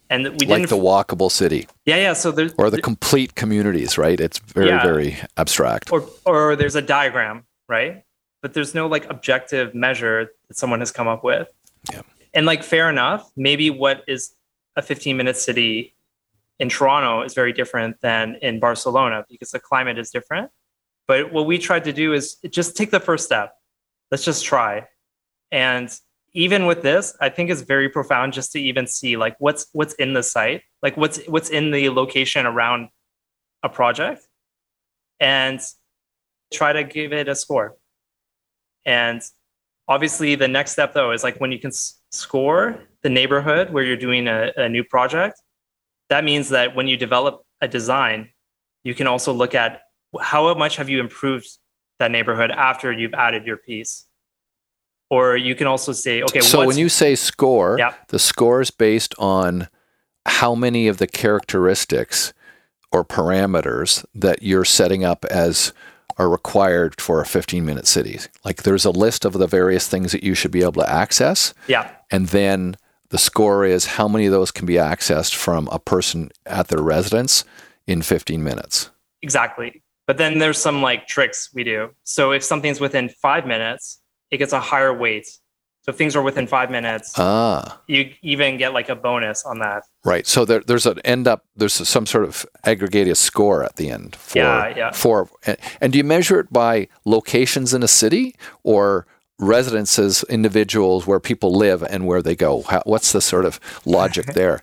And 0.08 0.28
we 0.40 0.46
like 0.46 0.68
the 0.68 0.76
walkable 0.76 1.30
city. 1.30 1.66
Yeah, 1.84 1.96
yeah. 1.96 2.12
So 2.12 2.30
there's 2.30 2.54
or 2.58 2.70
the 2.70 2.80
complete 2.80 3.34
communities, 3.34 3.98
right? 3.98 4.20
It's 4.20 4.38
very, 4.38 4.68
yeah. 4.68 4.82
very 4.82 5.18
abstract. 5.36 5.92
Or 5.92 6.08
or 6.24 6.54
there's 6.54 6.76
a 6.76 6.82
diagram, 6.82 7.44
right? 7.68 8.04
But 8.42 8.54
there's 8.54 8.74
no 8.74 8.86
like 8.86 9.08
objective 9.10 9.74
measure 9.74 10.30
that 10.48 10.56
someone 10.56 10.80
has 10.80 10.92
come 10.92 11.08
up 11.08 11.24
with. 11.24 11.48
Yeah. 11.92 12.02
And 12.34 12.46
like 12.46 12.62
fair 12.62 12.88
enough, 12.88 13.30
maybe 13.36 13.70
what 13.70 14.04
is 14.06 14.34
a 14.76 14.82
15 14.82 15.16
minute 15.16 15.36
city 15.36 15.94
in 16.58 16.68
Toronto 16.68 17.22
is 17.22 17.34
very 17.34 17.52
different 17.52 18.00
than 18.00 18.36
in 18.42 18.60
Barcelona 18.60 19.24
because 19.28 19.50
the 19.50 19.60
climate 19.60 19.98
is 19.98 20.10
different. 20.10 20.50
But 21.08 21.32
what 21.32 21.46
we 21.46 21.58
tried 21.58 21.84
to 21.84 21.92
do 21.92 22.12
is 22.12 22.36
just 22.50 22.76
take 22.76 22.90
the 22.90 23.00
first 23.00 23.24
step. 23.24 23.54
Let's 24.10 24.24
just 24.24 24.44
try. 24.44 24.86
And 25.50 25.88
even 26.36 26.66
with 26.66 26.82
this, 26.82 27.16
I 27.18 27.30
think 27.30 27.48
it's 27.48 27.62
very 27.62 27.88
profound 27.88 28.34
just 28.34 28.52
to 28.52 28.60
even 28.60 28.86
see 28.86 29.16
like 29.16 29.36
what's 29.38 29.68
what's 29.72 29.94
in 29.94 30.12
the 30.12 30.22
site, 30.22 30.62
like 30.82 30.94
what's 30.94 31.24
what's 31.26 31.48
in 31.48 31.70
the 31.70 31.88
location 31.88 32.44
around 32.44 32.90
a 33.62 33.70
project, 33.70 34.28
and 35.18 35.58
try 36.52 36.74
to 36.74 36.84
give 36.84 37.14
it 37.14 37.26
a 37.26 37.34
score. 37.34 37.76
And 38.84 39.22
obviously, 39.88 40.34
the 40.34 40.46
next 40.46 40.72
step 40.72 40.92
though 40.92 41.12
is 41.12 41.24
like 41.24 41.40
when 41.40 41.52
you 41.52 41.58
can 41.58 41.70
s- 41.70 41.98
score 42.12 42.80
the 43.02 43.08
neighborhood 43.08 43.70
where 43.70 43.82
you're 43.82 43.96
doing 43.96 44.28
a, 44.28 44.52
a 44.58 44.68
new 44.68 44.84
project. 44.84 45.40
That 46.10 46.22
means 46.22 46.50
that 46.50 46.76
when 46.76 46.86
you 46.86 46.98
develop 46.98 47.44
a 47.62 47.66
design, 47.66 48.28
you 48.84 48.94
can 48.94 49.06
also 49.06 49.32
look 49.32 49.54
at 49.54 49.80
how 50.20 50.52
much 50.54 50.76
have 50.76 50.90
you 50.90 51.00
improved 51.00 51.48
that 51.98 52.10
neighborhood 52.10 52.50
after 52.50 52.92
you've 52.92 53.14
added 53.14 53.46
your 53.46 53.56
piece 53.56 54.05
or 55.10 55.36
you 55.36 55.54
can 55.54 55.66
also 55.66 55.92
say, 55.92 56.22
okay. 56.22 56.40
So 56.40 56.66
when 56.66 56.78
you 56.78 56.88
say 56.88 57.14
score, 57.14 57.76
yeah. 57.78 57.94
the 58.08 58.18
score 58.18 58.60
is 58.60 58.70
based 58.70 59.14
on 59.18 59.68
how 60.26 60.54
many 60.54 60.88
of 60.88 60.98
the 60.98 61.06
characteristics 61.06 62.32
or 62.92 63.04
parameters 63.04 64.04
that 64.14 64.42
you're 64.42 64.64
setting 64.64 65.04
up 65.04 65.24
as 65.26 65.72
are 66.18 66.28
required 66.28 67.00
for 67.00 67.20
a 67.20 67.26
15 67.26 67.64
minute 67.64 67.86
city. 67.86 68.18
Like 68.44 68.62
there's 68.62 68.84
a 68.84 68.90
list 68.90 69.24
of 69.24 69.34
the 69.34 69.46
various 69.46 69.86
things 69.86 70.12
that 70.12 70.24
you 70.24 70.34
should 70.34 70.50
be 70.50 70.62
able 70.62 70.82
to 70.82 70.90
access. 70.90 71.52
Yeah. 71.68 71.90
And 72.10 72.28
then 72.28 72.76
the 73.10 73.18
score 73.18 73.64
is 73.64 73.86
how 73.86 74.08
many 74.08 74.26
of 74.26 74.32
those 74.32 74.50
can 74.50 74.66
be 74.66 74.74
accessed 74.74 75.34
from 75.34 75.68
a 75.70 75.78
person 75.78 76.30
at 76.46 76.68
their 76.68 76.82
residence 76.82 77.44
in 77.86 78.02
15 78.02 78.42
minutes. 78.42 78.90
Exactly. 79.22 79.82
But 80.06 80.18
then 80.18 80.38
there's 80.38 80.58
some 80.58 80.82
like 80.82 81.06
tricks 81.06 81.50
we 81.52 81.64
do. 81.64 81.90
So 82.04 82.32
if 82.32 82.42
something's 82.42 82.80
within 82.80 83.08
five 83.08 83.46
minutes, 83.46 84.00
it 84.30 84.38
gets 84.38 84.52
a 84.52 84.60
higher 84.60 84.92
weight. 84.92 85.26
So 85.82 85.90
if 85.90 85.96
things 85.96 86.16
are 86.16 86.22
within 86.22 86.48
five 86.48 86.68
minutes, 86.70 87.12
ah. 87.16 87.80
you 87.86 88.12
even 88.22 88.56
get 88.56 88.72
like 88.72 88.88
a 88.88 88.96
bonus 88.96 89.44
on 89.44 89.60
that. 89.60 89.84
Right. 90.04 90.26
So 90.26 90.44
there, 90.44 90.60
there's 90.60 90.84
an 90.84 90.98
end 91.00 91.28
up. 91.28 91.44
There's 91.54 91.74
some 91.74 92.06
sort 92.06 92.24
of 92.24 92.44
aggregated 92.64 93.16
score 93.16 93.62
at 93.62 93.76
the 93.76 93.90
end. 93.90 94.16
For, 94.16 94.38
yeah. 94.38 94.68
Yeah. 94.76 94.90
For 94.90 95.28
and, 95.44 95.56
and 95.80 95.92
do 95.92 95.98
you 95.98 96.04
measure 96.04 96.40
it 96.40 96.52
by 96.52 96.88
locations 97.04 97.72
in 97.72 97.84
a 97.84 97.88
city 97.88 98.34
or 98.64 99.06
residences, 99.38 100.24
individuals 100.24 101.06
where 101.06 101.20
people 101.20 101.54
live 101.54 101.84
and 101.84 102.04
where 102.04 102.20
they 102.20 102.34
go? 102.34 102.62
How, 102.62 102.82
what's 102.84 103.12
the 103.12 103.20
sort 103.20 103.44
of 103.44 103.60
logic 103.84 104.26
there? 104.34 104.62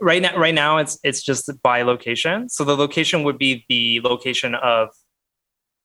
right 0.00 0.22
now, 0.22 0.36
right 0.36 0.54
now 0.54 0.78
it's 0.78 0.98
it's 1.02 1.22
just 1.22 1.50
by 1.62 1.82
location. 1.82 2.48
So 2.48 2.64
the 2.64 2.76
location 2.76 3.22
would 3.24 3.38
be 3.38 3.64
the 3.68 4.00
location 4.00 4.54
of 4.54 4.90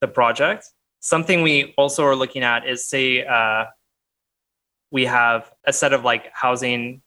the 0.01 0.07
project, 0.07 0.65
Something 1.03 1.41
we 1.41 1.73
also 1.77 2.03
are 2.05 2.15
looking 2.15 2.43
at 2.43 2.65
is 2.65 2.85
say 2.85 3.25
uh, 3.25 3.65
we 4.89 5.05
have 5.05 5.51
a 5.65 5.73
set 5.73 5.91
of 5.91 6.03
like 6.03 6.31
housing 6.33 7.01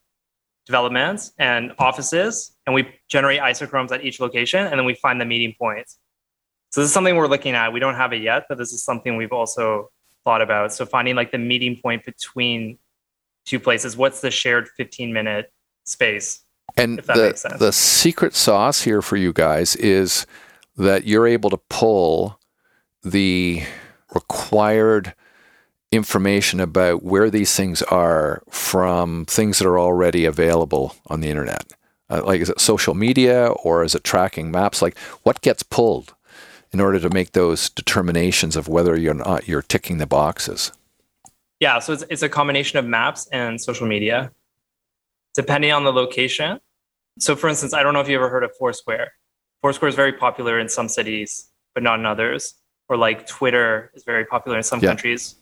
developments 0.67 1.33
and 1.39 1.73
offices, 1.79 2.55
and 2.67 2.75
we 2.75 2.89
generate 3.09 3.41
isochrones 3.41 3.93
at 3.93 4.05
each 4.05 4.21
location, 4.21 4.67
and 4.67 4.79
then 4.79 4.85
we 4.85 4.95
find 4.95 5.21
the 5.21 5.25
meeting 5.25 5.55
points. 5.59 5.99
So 6.71 6.83
this 6.83 6.89
is 6.89 6.95
something 6.95 7.17
we're 7.17 7.27
looking 7.27 7.55
at. 7.55 7.73
We 7.73 7.81
don't 7.81 7.95
have 7.95 8.13
it 8.13 8.21
yet, 8.21 8.45
but 8.49 8.59
this 8.59 8.73
is 8.73 8.85
something 8.85 9.17
we've 9.17 9.33
also 9.33 9.91
thought 10.25 10.43
about. 10.43 10.75
So 10.75 10.85
finding 10.85 11.17
like 11.17 11.33
the 11.33 11.39
meeting 11.39 11.81
point 11.81 12.05
between 12.05 12.79
two 13.47 13.59
places. 13.59 13.97
What's 13.97 14.21
the 14.21 14.31
shared 14.31 14.69
15 14.77 15.13
minute 15.13 15.51
space. 15.87 16.45
And 16.77 16.99
if 16.99 17.07
that 17.07 17.17
the, 17.17 17.23
makes 17.23 17.41
sense. 17.41 17.59
the 17.59 17.73
secret 17.73 18.35
sauce 18.35 18.83
here 18.83 19.01
for 19.01 19.17
you 19.17 19.33
guys 19.33 19.77
is 19.77 20.27
that 20.77 21.07
you're 21.07 21.27
able 21.27 21.49
to 21.51 21.57
pull 21.71 22.39
the 23.03 23.63
required 24.17 25.15
information 25.93 26.59
about 26.59 27.03
where 27.03 27.31
these 27.31 27.55
things 27.55 27.83
are 27.83 28.43
from 28.51 29.25
things 29.27 29.59
that 29.59 29.69
are 29.69 29.79
already 29.79 30.25
available 30.25 30.97
on 31.09 31.21
the 31.21 31.29
internet. 31.29 31.65
Uh, 32.09 32.23
like, 32.25 32.41
is 32.41 32.49
it 32.49 32.61
social 32.61 32.95
media 32.95 33.49
or 33.63 33.85
is 33.85 33.95
it 33.95 34.05
tracking 34.05 34.51
maps? 34.51 34.81
Like, 34.81 34.97
what 35.23 35.43
gets 35.43 35.63
pulled 35.63 36.15
in 36.73 36.81
order 36.81 36.99
to 36.99 37.11
make 37.11 37.33
those 37.33 37.69
determinations 37.69 38.57
of 38.57 38.69
whether 38.69 38.97
you're 38.97 39.15
not 39.15 39.47
you're 39.47 39.63
ticking 39.63 39.99
the 39.99 40.07
boxes? 40.07 40.73
Yeah, 41.61 41.79
so 41.79 41.93
it's, 41.93 42.05
it's 42.11 42.23
a 42.23 42.29
combination 42.29 42.79
of 42.79 42.85
maps 42.85 43.29
and 43.33 43.61
social 43.61 43.87
media, 43.87 44.31
depending 45.35 45.73
on 45.73 45.85
the 45.85 45.93
location. 45.93 46.61
So, 47.19 47.35
for 47.37 47.49
instance, 47.49 47.73
I 47.75 47.83
don't 47.83 47.95
know 47.95 48.01
if 48.01 48.09
you 48.09 48.17
ever 48.17 48.29
heard 48.29 48.45
of 48.45 48.51
Foursquare. 48.59 49.13
Foursquare 49.63 49.89
is 49.89 49.95
very 49.95 50.13
popular 50.13 50.59
in 50.59 50.69
some 50.69 50.89
cities, 50.89 51.51
but 51.75 51.83
not 51.83 51.99
in 51.99 52.07
others. 52.07 52.55
Or 52.89 52.97
like 52.97 53.27
Twitter 53.27 53.91
is 53.95 54.05
very 54.05 54.25
popular 54.25 54.57
in 54.57 54.63
some 54.63 54.81
Yeah. 54.81 54.91
countries. 54.91 55.37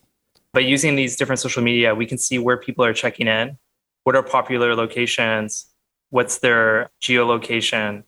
But 0.53 0.65
using 0.65 0.95
these 0.97 1.17
different 1.17 1.41
social 1.41 1.63
media, 1.63 1.95
we 1.95 2.07
can 2.07 2.17
see 2.19 2.39
where 2.39 2.57
people 2.57 2.85
are 2.85 2.93
checking 2.95 3.27
in, 3.27 3.59
what 4.05 4.15
are 4.17 4.23
popular 4.23 4.75
locations, 4.75 5.67
what's 6.11 6.39
their 6.39 6.91
geolocation. 7.03 8.05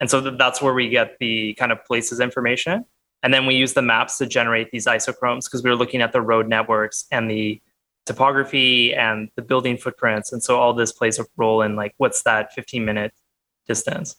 And 0.00 0.08
so 0.08 0.20
th- 0.20 0.38
that's 0.38 0.62
where 0.62 0.72
we 0.74 0.88
get 0.88 1.18
the 1.18 1.54
kind 1.54 1.72
of 1.72 1.84
places 1.84 2.20
information. 2.20 2.84
And 3.24 3.34
then 3.34 3.46
we 3.46 3.54
use 3.56 3.72
the 3.74 3.82
maps 3.82 4.16
to 4.18 4.26
generate 4.26 4.70
these 4.70 4.86
isochrones 4.86 5.44
because 5.46 5.62
we 5.64 5.70
were 5.70 5.76
looking 5.76 6.00
at 6.00 6.12
the 6.12 6.20
road 6.20 6.48
networks 6.48 7.04
and 7.10 7.28
the 7.28 7.60
topography 8.06 8.94
and 8.94 9.28
the 9.34 9.42
building 9.42 9.76
footprints. 9.76 10.32
And 10.32 10.42
so 10.42 10.58
all 10.58 10.72
this 10.72 10.92
plays 10.92 11.18
a 11.18 11.26
role 11.36 11.62
in 11.62 11.74
like 11.76 11.94
what's 11.98 12.22
that 12.22 12.52
15 12.54 12.84
minute 12.84 13.12
distance. 13.66 14.16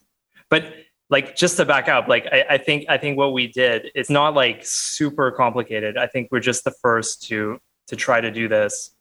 But 0.50 0.66
like 1.10 1.36
just 1.36 1.58
to 1.58 1.66
back 1.66 1.88
up, 1.88 2.08
like 2.08 2.28
I, 2.32 2.46
I 2.52 2.58
think 2.58 2.86
I 2.88 2.98
think 2.98 3.18
what 3.18 3.34
we 3.34 3.48
did 3.48 3.92
it's 3.96 4.10
not 4.10 4.34
like 4.34 4.66
super 4.66 5.32
complicated. 5.32 5.98
I 5.98 6.08
think 6.08 6.30
we're 6.32 6.40
just 6.40 6.64
the 6.64 6.72
first 6.72 7.24
to 7.28 7.60
to 7.88 7.96
try 7.96 8.22
to 8.22 8.32
do 8.32 8.48
this 8.48 8.92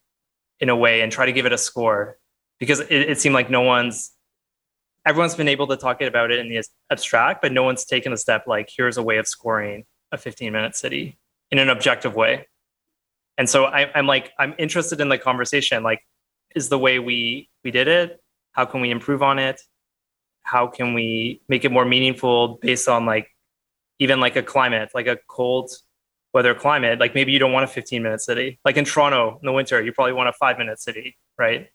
in 0.61 0.69
a 0.69 0.77
way 0.77 1.03
and 1.03 1.13
try 1.13 1.27
to 1.27 1.33
give 1.33 1.47
it 1.47 1.53
a 1.53 1.59
score 1.59 2.19
because 2.59 2.81
it, 2.81 2.91
it 2.91 3.21
seemed 3.21 3.35
like 3.35 3.51
no 3.51 3.63
one's 3.63 4.13
everyone's 5.07 5.35
been 5.35 5.49
able 5.49 5.67
to 5.67 5.77
talk 5.77 6.01
about 6.03 6.31
it 6.31 6.39
in 6.39 6.49
the 6.49 6.63
abstract, 6.91 7.43
but 7.43 7.53
no 7.53 7.63
one's 7.63 7.85
taken 7.85 8.13
a 8.13 8.17
step 8.17 8.47
like 8.47 8.71
here's 8.75 8.97
a 8.97 9.03
way 9.03 9.19
of 9.19 9.27
scoring 9.27 9.85
a 10.13 10.19
15 10.19 10.53
minute 10.53 10.77
city 10.77 11.19
in 11.51 11.59
an 11.59 11.69
objective 11.69 12.15
way. 12.15 12.47
And 13.37 13.49
so 13.49 13.67
I, 13.67 13.91
I'm 13.95 14.07
like, 14.07 14.33
I'm 14.39 14.55
interested 14.59 15.01
in 15.01 15.09
the 15.09 15.19
conversation. 15.19 15.83
Like, 15.83 16.05
is 16.55 16.69
the 16.69 16.79
way 16.79 16.99
we 16.99 17.49
we 17.63 17.71
did 17.71 17.89
it? 17.89 18.21
How 18.53 18.65
can 18.65 18.81
we 18.81 18.91
improve 18.91 19.23
on 19.23 19.39
it? 19.39 19.61
How 20.49 20.67
can 20.67 20.95
we 20.95 21.43
make 21.49 21.65
it 21.65 21.73
more 21.73 21.85
meaningful 21.85 22.59
based 22.63 22.89
on 22.89 23.05
like 23.05 23.29
even 23.99 24.21
like 24.21 24.37
a 24.37 24.43
climate, 24.43 24.91
like 24.95 25.07
a 25.07 25.19
cold 25.29 25.71
weather 26.33 26.55
climate? 26.55 26.99
Like 26.99 27.15
maybe 27.15 27.33
you 27.33 27.39
don't 27.39 27.53
want 27.53 27.65
a 27.65 27.69
15 27.69 28.03
minute 28.03 28.23
city. 28.23 28.59
Like 28.65 28.77
in 28.77 28.85
Toronto 28.85 29.39
in 29.43 29.47
the 29.47 29.53
winter, 29.53 29.83
you 29.83 29.93
probably 29.93 30.15
want 30.15 30.29
a 30.29 30.33
five 30.33 30.57
minute 30.59 30.81
city, 30.81 31.17
right? 31.39 31.69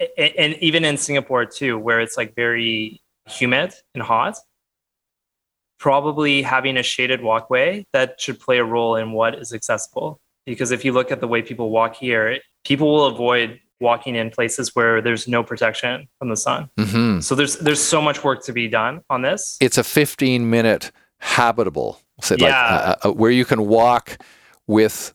A- 0.00 0.40
and 0.40 0.54
even 0.60 0.84
in 0.84 0.96
Singapore 0.96 1.46
too, 1.46 1.78
where 1.78 2.00
it's 2.00 2.16
like 2.16 2.34
very 2.34 3.00
humid 3.26 3.72
and 3.94 4.02
hot, 4.02 4.36
probably 5.78 6.42
having 6.42 6.76
a 6.76 6.82
shaded 6.82 7.22
walkway 7.22 7.86
that 7.92 8.20
should 8.20 8.40
play 8.40 8.58
a 8.58 8.64
role 8.64 8.96
in 8.96 9.12
what 9.12 9.38
is 9.38 9.52
accessible. 9.52 10.20
Because 10.46 10.72
if 10.72 10.84
you 10.84 10.92
look 10.92 11.12
at 11.12 11.20
the 11.20 11.28
way 11.28 11.42
people 11.42 11.70
walk 11.70 11.94
here, 11.94 12.38
people 12.64 12.92
will 12.92 13.06
avoid 13.06 13.60
walking 13.80 14.14
in 14.16 14.30
places 14.30 14.74
where 14.74 15.00
there's 15.00 15.26
no 15.26 15.42
protection 15.42 16.08
from 16.18 16.28
the 16.28 16.36
sun. 16.36 16.70
hmm 16.78 17.20
So 17.20 17.34
there's 17.34 17.56
there's 17.58 17.82
so 17.82 18.00
much 18.02 18.22
work 18.24 18.44
to 18.44 18.52
be 18.52 18.68
done 18.68 19.00
on 19.10 19.22
this. 19.22 19.56
It's 19.60 19.78
a 19.78 19.84
15 19.84 20.48
minute 20.48 20.92
habitable, 21.18 22.00
say, 22.22 22.36
Yeah. 22.38 22.94
uh, 23.02 23.08
uh, 23.08 23.12
where 23.12 23.30
you 23.30 23.44
can 23.44 23.66
walk 23.66 24.18
with 24.66 25.12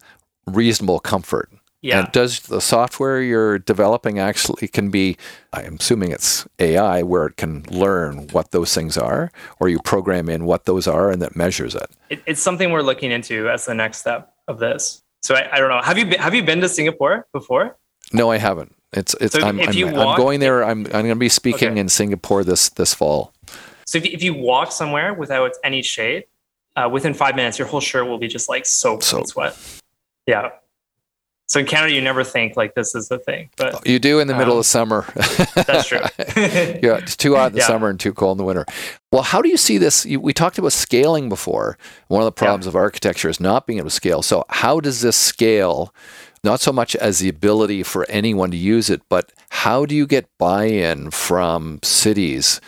reasonable 0.48 1.00
comfort. 1.00 1.50
Yeah. 1.82 2.00
And 2.00 2.12
does 2.12 2.40
the 2.42 2.62
software 2.62 3.22
you're 3.22 3.60
developing 3.60 4.18
actually 4.18 4.68
can 4.68 4.90
be, 4.90 5.18
I'm 5.54 5.76
assuming 5.80 6.12
it's 6.12 6.48
AI, 6.58 7.04
where 7.04 7.28
it 7.28 7.38
can 7.38 7.64
learn 7.70 8.28
what 8.32 8.50
those 8.50 8.74
things 8.74 8.98
are, 8.98 9.32
or 9.60 9.70
you 9.70 9.78
program 9.84 10.28
in 10.28 10.46
what 10.46 10.66
those 10.66 10.88
are 10.88 11.12
and 11.12 11.22
that 11.22 11.36
measures 11.36 11.76
it? 11.76 11.88
it, 12.10 12.24
it's 12.26 12.42
something 12.42 12.72
we're 12.72 12.82
looking 12.82 13.12
into 13.12 13.50
as 13.50 13.66
the 13.66 13.76
next 13.76 14.00
step 14.00 14.34
of 14.48 14.58
this. 14.58 15.04
So 15.22 15.36
I, 15.36 15.48
I 15.56 15.60
don't 15.60 15.70
know. 15.70 15.82
Have 15.84 15.98
you 16.00 16.06
been, 16.08 16.20
have 16.20 16.34
you 16.34 16.42
been 16.44 16.60
to 16.62 16.70
Singapore 16.70 17.28
before? 17.32 17.78
No, 18.14 18.32
I 18.32 18.38
haven't. 18.38 18.76
It's 18.94 19.14
it's 19.20 19.34
So 19.34 19.42
I'm, 19.42 19.60
I'm, 19.60 19.74
you 19.74 19.88
I'm 19.88 20.16
going 20.18 20.40
there. 20.40 20.64
I'm 20.64 20.86
I'm 20.86 20.92
going 20.92 21.10
to 21.10 21.16
be 21.16 21.30
speaking 21.30 21.70
Okay. 21.72 21.80
in 21.80 21.90
Singapore 21.90 22.44
this 22.44 22.70
this 22.70 22.94
fall. 22.94 23.34
So 23.86 23.98
if 23.98 24.06
you, 24.06 24.12
if 24.14 24.24
you 24.24 24.34
walk 24.34 24.72
somewhere 24.72 25.14
without 25.14 25.52
any 25.64 25.82
shade, 25.82 26.26
uh, 26.76 26.90
within 26.92 27.14
five 27.14 27.36
minutes, 27.36 27.60
your 27.60 27.68
whole 27.68 27.82
shirt 27.82 28.08
will 28.08 28.18
be 28.18 28.28
just 28.28 28.48
like 28.50 28.66
soaked 28.66 29.12
in 29.14 29.26
sweat. 29.26 29.58
Yeah. 30.26 30.50
So 31.48 31.60
in 31.60 31.68
Canada, 31.68 31.94
you 31.94 32.02
never 32.02 32.24
think 32.24 32.58
like 32.58 32.74
this 32.74 32.96
is 32.96 33.08
the 33.08 33.20
thing, 33.20 33.50
but 33.56 33.86
You 33.88 34.00
do 34.00 34.20
in 34.20 34.28
the 34.28 34.34
middle 34.36 34.54
Um, 34.54 34.60
of 34.62 34.66
summer. 34.66 35.06
that's 35.68 35.88
true. 35.88 36.00
yeah, 36.36 36.98
it's 36.98 37.16
too 37.16 37.36
hot 37.36 37.48
in 37.48 37.54
the 37.54 37.60
Yeah. 37.60 37.68
summer 37.68 37.88
and 37.90 38.00
too 38.00 38.14
cold 38.14 38.36
in 38.36 38.38
the 38.40 38.44
winter. 38.46 38.66
Well, 39.12 39.22
how 39.22 39.44
do 39.44 39.50
you 39.50 39.58
see 39.58 39.78
this? 39.78 40.08
You, 40.08 40.20
we 40.20 40.34
talked 40.34 40.58
about 40.58 40.74
scaling 40.74 41.30
before. 41.30 41.78
One 42.08 42.22
of 42.22 42.26
the 42.26 42.32
problems 42.32 42.66
of 42.66 42.76
architecture 42.76 43.30
is 43.30 43.40
not 43.40 43.68
being 43.68 43.78
able 43.78 43.90
to 43.90 43.96
scale. 43.96 44.24
So, 44.24 44.44
how 44.50 44.80
does 44.80 45.02
this 45.02 45.16
scale? 45.16 45.94
Not 46.46 46.62
so 46.62 46.72
much 46.72 46.96
as 46.96 47.18
the 47.18 47.28
ability 47.28 47.82
for 47.82 48.06
anyone 48.08 48.52
to 48.52 48.58
use 48.58 48.92
it, 48.92 49.02
but 49.10 49.32
how 49.50 49.84
do 49.84 49.96
you 49.96 50.06
get 50.06 50.30
buy 50.38 50.66
in 50.66 51.10
from 51.10 51.80
cities? 51.82 52.62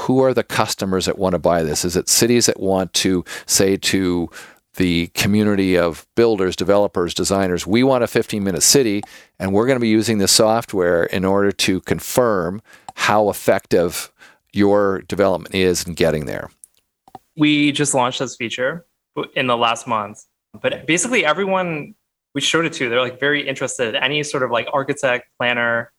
Who 0.00 0.22
are 0.22 0.34
the 0.34 0.42
customers 0.44 1.06
that 1.06 1.18
want 1.18 1.32
to 1.32 1.38
buy 1.38 1.62
this? 1.62 1.82
Is 1.82 1.96
it 1.96 2.10
cities 2.10 2.44
that 2.44 2.60
want 2.60 2.92
to 2.92 3.24
say 3.46 3.78
to 3.78 4.28
the 4.74 5.06
community 5.14 5.78
of 5.78 6.06
builders, 6.14 6.54
developers, 6.56 7.14
designers, 7.14 7.66
we 7.66 7.82
want 7.82 8.04
a 8.04 8.06
15 8.06 8.44
minute 8.44 8.62
city, 8.62 9.02
and 9.38 9.54
we're 9.54 9.66
going 9.66 9.76
to 9.76 9.80
be 9.80 9.88
using 9.88 10.18
this 10.18 10.32
software 10.32 11.04
in 11.04 11.24
order 11.24 11.50
to 11.52 11.80
confirm 11.80 12.60
how 12.96 13.30
effective 13.30 14.12
your 14.52 15.00
development 15.08 15.54
is 15.54 15.86
in 15.86 15.94
getting 15.94 16.26
there. 16.26 16.50
we 17.34 17.72
just 17.72 17.94
launched 17.94 18.18
this 18.18 18.36
feature 18.36 18.84
in 19.34 19.46
the 19.46 19.56
last 19.56 19.86
month, 19.86 20.26
but 20.60 20.86
basically 20.86 21.24
everyone 21.24 21.94
we 22.34 22.40
showed 22.40 22.64
it 22.64 22.72
to, 22.74 22.88
they're 22.88 23.00
like 23.00 23.20
very 23.20 23.46
interested. 23.46 23.94
Any 23.94 24.22
sort 24.22 24.42
of 24.42 24.50
like 24.50 24.66
architect, 24.72 25.28
planner, 25.38 25.92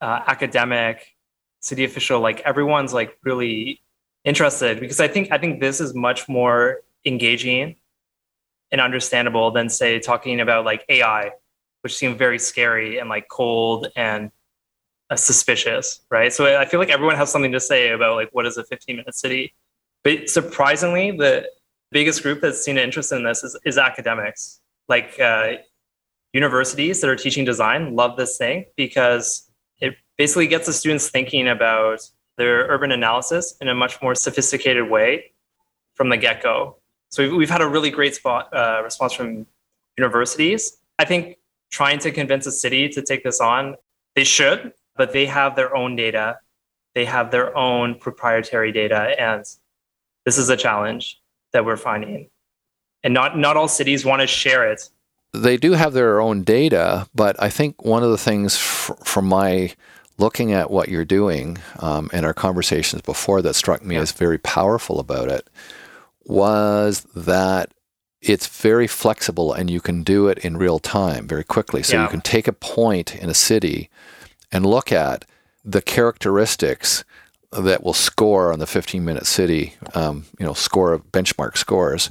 uh, 0.00 0.20
academic, 0.26 1.14
city 1.60 1.84
official, 1.84 2.20
like 2.20 2.40
everyone's 2.40 2.92
like 2.92 3.18
really 3.24 3.80
interested 4.24 4.80
because 4.80 5.00
I 5.00 5.08
think 5.08 5.32
I 5.32 5.38
think 5.38 5.60
this 5.60 5.80
is 5.80 5.94
much 5.94 6.28
more 6.28 6.80
engaging 7.04 7.76
and 8.70 8.80
understandable 8.80 9.50
than 9.50 9.68
say 9.68 9.98
talking 9.98 10.40
about 10.40 10.64
like 10.64 10.84
AI, 10.88 11.30
which 11.82 11.94
seemed 11.94 12.18
very 12.18 12.38
scary 12.38 12.98
and 12.98 13.08
like 13.08 13.28
cold 13.28 13.88
and 13.96 14.30
uh, 15.10 15.16
suspicious, 15.16 16.00
right? 16.10 16.32
So 16.32 16.58
I 16.58 16.64
feel 16.64 16.80
like 16.80 16.88
everyone 16.88 17.16
has 17.16 17.30
something 17.30 17.52
to 17.52 17.60
say 17.60 17.90
about 17.90 18.16
like 18.16 18.30
what 18.32 18.46
is 18.46 18.56
a 18.56 18.64
15 18.64 18.96
minute 18.96 19.14
city. 19.14 19.54
But 20.02 20.28
surprisingly, 20.28 21.12
the 21.12 21.48
biggest 21.90 22.22
group 22.22 22.40
that's 22.40 22.62
seen 22.62 22.78
an 22.78 22.84
interest 22.84 23.12
in 23.12 23.24
this 23.24 23.44
is, 23.44 23.56
is 23.64 23.78
academics. 23.78 24.60
Like 24.88 25.18
uh, 25.20 25.54
universities 26.32 27.00
that 27.00 27.08
are 27.08 27.16
teaching 27.16 27.44
design 27.44 27.94
love 27.94 28.16
this 28.16 28.36
thing 28.36 28.66
because 28.76 29.50
it 29.80 29.94
basically 30.18 30.46
gets 30.46 30.66
the 30.66 30.72
students 30.72 31.08
thinking 31.08 31.48
about 31.48 32.00
their 32.36 32.66
urban 32.66 32.90
analysis 32.92 33.56
in 33.60 33.68
a 33.68 33.74
much 33.74 34.02
more 34.02 34.14
sophisticated 34.14 34.90
way 34.90 35.32
from 35.94 36.08
the 36.08 36.16
get 36.16 36.42
go. 36.42 36.78
So 37.10 37.22
we've, 37.22 37.36
we've 37.36 37.50
had 37.50 37.60
a 37.60 37.68
really 37.68 37.90
great 37.90 38.14
spot, 38.14 38.52
uh, 38.52 38.80
response 38.82 39.12
from 39.12 39.46
universities. 39.96 40.78
I 40.98 41.04
think 41.04 41.38
trying 41.70 42.00
to 42.00 42.10
convince 42.10 42.46
a 42.46 42.52
city 42.52 42.88
to 42.88 43.02
take 43.02 43.22
this 43.22 43.40
on, 43.40 43.76
they 44.16 44.24
should, 44.24 44.72
but 44.96 45.12
they 45.12 45.26
have 45.26 45.54
their 45.54 45.74
own 45.76 45.96
data. 45.96 46.38
They 46.94 47.04
have 47.04 47.30
their 47.30 47.56
own 47.56 47.98
proprietary 47.98 48.72
data. 48.72 49.14
And 49.18 49.44
this 50.24 50.38
is 50.38 50.48
a 50.48 50.56
challenge 50.56 51.20
that 51.52 51.64
we're 51.64 51.76
finding. 51.76 52.30
And 53.04 53.14
not, 53.14 53.38
not 53.38 53.56
all 53.56 53.68
cities 53.68 54.04
want 54.04 54.20
to 54.22 54.26
share 54.26 54.68
it. 54.72 54.88
They 55.32 55.56
do 55.56 55.72
have 55.72 55.92
their 55.92 56.20
own 56.20 56.42
data, 56.42 57.06
but 57.14 57.40
I 57.42 57.50
think 57.50 57.84
one 57.84 58.02
of 58.02 58.10
the 58.10 58.18
things 58.18 58.56
f- 58.56 58.92
from 59.04 59.26
my 59.26 59.74
looking 60.16 60.52
at 60.52 60.70
what 60.70 60.88
you're 60.88 61.04
doing 61.04 61.58
um, 61.80 62.08
and 62.12 62.24
our 62.24 62.32
conversations 62.34 63.02
before 63.02 63.42
that 63.42 63.54
struck 63.54 63.84
me 63.84 63.96
Yeah. 63.96 64.02
as 64.02 64.12
very 64.12 64.38
powerful 64.38 64.98
about 65.00 65.28
it 65.28 65.48
was 66.24 67.02
that 67.14 67.72
it's 68.20 68.46
very 68.46 68.86
flexible 68.86 69.52
and 69.52 69.68
you 69.70 69.80
can 69.80 70.02
do 70.02 70.28
it 70.28 70.38
in 70.38 70.56
real 70.56 70.78
time 70.78 71.26
very 71.28 71.44
quickly. 71.44 71.82
So 71.82 72.00
you 72.00 72.08
can 72.08 72.20
take 72.22 72.48
a 72.48 72.52
point 72.52 73.14
in 73.14 73.28
a 73.28 73.34
city 73.34 73.90
and 74.50 74.64
look 74.64 74.92
at 74.92 75.24
the 75.64 75.82
characteristics 75.82 77.04
that 77.52 77.82
will 77.84 77.92
score 77.92 78.52
on 78.52 78.60
the 78.60 78.66
15 78.66 79.04
minute 79.04 79.26
city, 79.26 79.74
um, 79.94 80.24
you 80.38 80.46
know, 80.46 80.54
score 80.54 80.98
benchmark 80.98 81.56
scores 81.56 82.10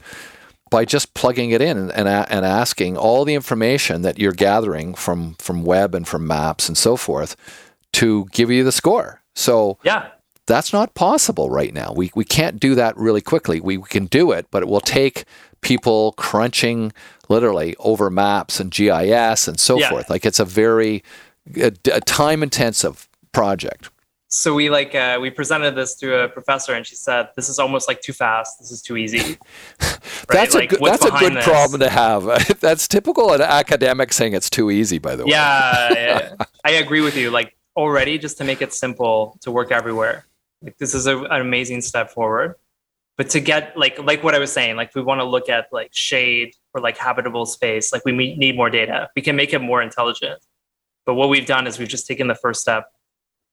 by 0.74 0.84
just 0.86 1.14
plugging 1.14 1.52
it 1.52 1.62
in 1.62 1.78
and, 1.78 1.92
and, 1.92 2.08
and 2.08 2.46
asking 2.46 2.98
all 2.98 3.24
the 3.26 3.36
information 3.36 4.02
that 4.02 4.18
you're 4.18 4.32
gathering 4.34 4.96
from, 4.96 5.36
from 5.36 5.64
web 5.64 5.94
and 5.96 6.08
from 6.08 6.26
maps 6.28 6.68
and 6.68 6.76
so 6.78 6.98
forth 6.98 7.36
to 7.92 8.26
give 8.32 8.50
you 8.50 8.64
the 8.64 8.72
score. 8.72 9.22
So 9.36 9.78
yeah, 9.84 10.08
that's 10.48 10.74
not 10.74 10.96
possible 10.96 11.50
right 11.52 11.74
now. 11.74 11.94
We, 11.96 12.12
we 12.16 12.26
can't 12.26 12.60
do 12.60 12.74
that 12.76 12.98
really 12.98 13.22
quickly. 13.22 13.62
We, 13.62 13.78
we 13.78 13.88
can 13.88 14.08
do 14.08 14.32
it, 14.32 14.48
but 14.52 14.64
it 14.64 14.68
will 14.68 14.82
take 14.82 15.26
people 15.62 16.14
crunching 16.14 16.92
literally 17.30 17.76
over 17.80 18.10
maps 18.10 18.60
and 18.60 18.72
GIS 18.72 19.48
and 19.48 19.60
so 19.60 19.78
Yeah. 19.78 19.90
forth. 19.92 20.10
Like 20.10 20.26
it's 20.26 20.40
a 20.40 20.46
very 20.46 21.04
a, 21.56 21.72
a 21.92 22.02
time 22.02 22.42
intensive 22.44 23.08
project. 23.32 23.90
So 24.34 24.54
we 24.54 24.69
like 24.69 24.96
uh, 24.96 25.19
we 25.22 25.30
presented 25.30 25.76
this 25.76 25.96
to 25.96 26.24
a 26.24 26.30
professor, 26.30 26.74
and 26.74 26.86
she 26.86 26.96
said, 26.96 27.30
"This 27.36 27.50
is 27.50 27.60
almost 27.60 27.88
like 27.88 28.02
too 28.02 28.13
fast. 28.13 28.60
This 28.60 28.72
is 28.72 28.82
too 28.82 28.98
easy." 28.98 29.38
Right? 30.30 30.50
That's 30.50 30.56
a 30.56 30.67
good, 30.67 30.80
that's 30.82 31.06
a 31.06 31.12
good 31.12 31.34
this? 31.34 31.46
problem 31.46 31.82
to 31.82 31.89
have. 31.89 32.60
that's 32.62 32.88
typical 32.88 33.34
of 33.34 33.41
academics 33.41 34.15
saying 34.15 34.34
it's 34.34 34.50
too 34.50 34.72
easy. 34.72 34.98
By 34.98 35.17
the 35.17 35.26
way, 35.26 35.32
Yeah. 35.32 36.36
I 36.63 36.72
agree 36.72 37.02
with 37.02 37.17
you. 37.17 37.30
Like 37.30 37.58
already, 37.76 38.17
just 38.17 38.38
to 38.38 38.46
make 38.46 38.62
it 38.62 38.74
simple 38.74 39.38
to 39.41 39.52
work 39.52 39.72
everywhere. 39.72 40.26
Like 40.62 40.78
this 40.78 40.93
is 40.93 41.08
a, 41.08 41.17
an 41.17 41.41
amazing 41.41 41.82
step 41.82 42.10
forward. 42.12 42.56
But 43.17 43.30
to 43.32 43.41
get 43.41 43.78
like 43.78 44.00
like 44.00 44.24
what 44.24 44.34
I 44.34 44.39
was 44.39 44.52
saying, 44.52 44.78
like 44.78 44.96
we 44.96 45.02
want 45.02 45.19
to 45.19 45.26
look 45.26 45.50
at 45.50 45.67
like 45.74 45.89
shade 45.93 46.56
or 46.74 46.80
like 46.80 46.98
habitable 46.98 47.46
space. 47.46 47.91
Like 47.91 48.06
we 48.06 48.13
need 48.13 48.56
more 48.56 48.69
data. 48.69 49.10
We 49.15 49.22
can 49.22 49.36
make 49.36 49.54
it 49.54 49.60
more 49.60 49.82
intelligent. 49.82 50.41
But 51.06 51.15
what 51.15 51.28
we've 51.28 51.46
done 51.46 51.67
is 51.67 51.80
we've 51.80 51.89
just 51.89 52.08
taken 52.08 52.28
the 52.28 52.36
first 52.36 52.62
step 52.62 52.89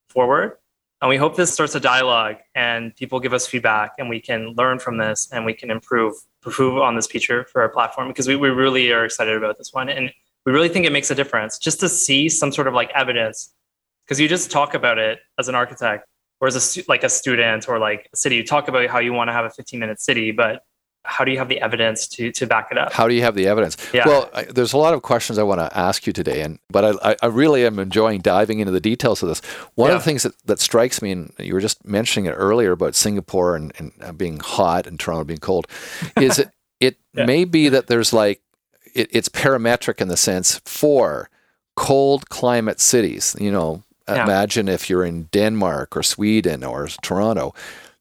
forward, 0.07 0.57
and 1.01 1.09
we 1.09 1.17
hope 1.17 1.35
this 1.35 1.51
starts 1.51 1.73
a 1.73 1.79
dialogue 1.79 2.37
and 2.53 2.95
people 2.95 3.19
give 3.19 3.33
us 3.33 3.47
feedback, 3.47 3.93
and 3.97 4.07
we 4.07 4.19
can 4.19 4.53
learn 4.55 4.77
from 4.77 4.97
this 4.97 5.29
and 5.31 5.45
we 5.45 5.53
can 5.53 5.71
improve 5.71 6.13
improve 6.45 6.77
on 6.77 6.95
this 6.95 7.07
feature 7.07 7.45
for 7.51 7.61
our 7.61 7.69
platform 7.69 8.07
because 8.07 8.27
we, 8.27 8.35
we 8.35 8.49
really 8.49 8.91
are 8.91 9.05
excited 9.05 9.35
about 9.35 9.59
this 9.59 9.71
one 9.73 9.89
and 9.89 10.11
we 10.43 10.51
really 10.51 10.69
think 10.69 10.87
it 10.87 10.91
makes 10.91 11.11
a 11.11 11.15
difference 11.15 11.59
just 11.59 11.79
to 11.79 11.87
see 11.87 12.27
some 12.27 12.51
sort 12.51 12.67
of 12.67 12.73
like 12.73 12.89
evidence. 12.95 13.53
Because 14.05 14.19
you 14.19 14.27
just 14.27 14.49
talk 14.49 14.73
about 14.73 14.97
it 14.97 15.19
as 15.39 15.47
an 15.47 15.55
architect 15.55 16.07
or 16.39 16.47
as 16.47 16.77
a 16.77 16.83
like 16.87 17.03
a 17.03 17.09
student 17.09 17.69
or 17.69 17.79
like 17.79 18.09
a 18.13 18.17
city. 18.17 18.35
You 18.35 18.45
talk 18.45 18.67
about 18.67 18.87
how 18.87 18.99
you 18.99 19.13
want 19.13 19.29
to 19.29 19.33
have 19.33 19.45
a 19.45 19.49
15 19.49 19.79
minute 19.79 20.01
city 20.01 20.31
but 20.31 20.63
how 21.03 21.25
do 21.25 21.31
you 21.31 21.37
have 21.39 21.49
the 21.49 21.59
evidence 21.61 22.07
to 22.07 22.31
to 22.31 22.45
back 22.45 22.67
it 22.71 22.77
up 22.77 22.93
How 22.93 23.07
do 23.07 23.13
you 23.13 23.23
have 23.23 23.35
the 23.35 23.47
evidence? 23.47 23.75
Yeah. 23.93 24.07
Well, 24.07 24.29
I, 24.33 24.43
there's 24.43 24.73
a 24.73 24.77
lot 24.77 24.93
of 24.93 25.01
questions 25.01 25.39
I 25.39 25.43
want 25.43 25.59
to 25.59 25.77
ask 25.77 26.05
you 26.07 26.13
today, 26.13 26.41
and 26.41 26.59
but 26.69 26.83
I, 27.03 27.15
I- 27.21 27.27
really 27.27 27.65
am 27.65 27.79
enjoying 27.79 28.21
diving 28.21 28.59
into 28.59 28.71
the 28.71 28.79
details 28.79 29.23
of 29.23 29.29
this. 29.29 29.41
One 29.75 29.89
of 29.91 29.97
the 29.97 30.03
things 30.03 30.23
that, 30.23 30.33
that 30.45 30.59
strikes 30.59 31.01
me, 31.01 31.11
and 31.11 31.33
you 31.39 31.53
were 31.55 31.61
just 31.61 31.83
mentioning 31.85 32.27
it 32.29 32.35
earlier 32.37 32.71
about 32.71 32.95
Singapore 32.95 33.55
and, 33.55 33.71
and 33.79 33.91
uh, 34.01 34.11
being 34.11 34.39
hot 34.39 34.85
and 34.87 34.99
Toronto 34.99 35.23
being 35.23 35.39
cold, 35.39 35.65
is 36.17 36.37
it 36.39 36.49
it 36.79 36.97
Yeah. 37.13 37.25
may 37.25 37.45
be 37.45 37.69
that 37.69 37.87
there's 37.87 38.13
like 38.13 38.41
it, 38.93 39.07
it's 39.11 39.29
parametric 39.29 40.01
in 40.01 40.07
the 40.07 40.17
sense 40.17 40.61
for 40.65 41.29
cold 41.75 42.29
climate 42.29 42.79
cities. 42.79 43.35
You 43.39 43.51
know, 43.51 43.83
Yeah. 44.07 44.23
imagine 44.23 44.67
if 44.69 44.89
you're 44.89 45.05
in 45.07 45.29
Denmark 45.31 45.95
or 45.97 46.03
Sweden 46.03 46.63
or 46.63 46.87
Toronto, 47.01 47.53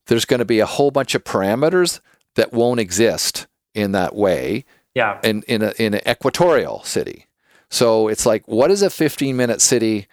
there's 0.06 0.26
going 0.26 0.40
to 0.40 0.44
be 0.54 0.60
a 0.60 0.66
whole 0.66 0.90
bunch 0.90 1.14
of 1.14 1.22
parameters 1.24 2.00
that 2.40 2.52
won't 2.54 2.80
exist 2.80 3.46
in 3.74 3.92
that 3.92 4.14
way 4.14 4.64
yeah 4.94 5.20
in 5.22 5.42
in, 5.42 5.62
a, 5.62 5.72
in 5.78 5.94
an 5.94 6.00
equatorial 6.08 6.82
city. 6.82 7.26
So 7.68 8.08
it's 8.08 8.26
like, 8.26 8.48
what 8.48 8.70
is 8.70 8.82
a 8.82 8.90
15 8.90 9.36
minute 9.36 9.60
city 9.60 10.06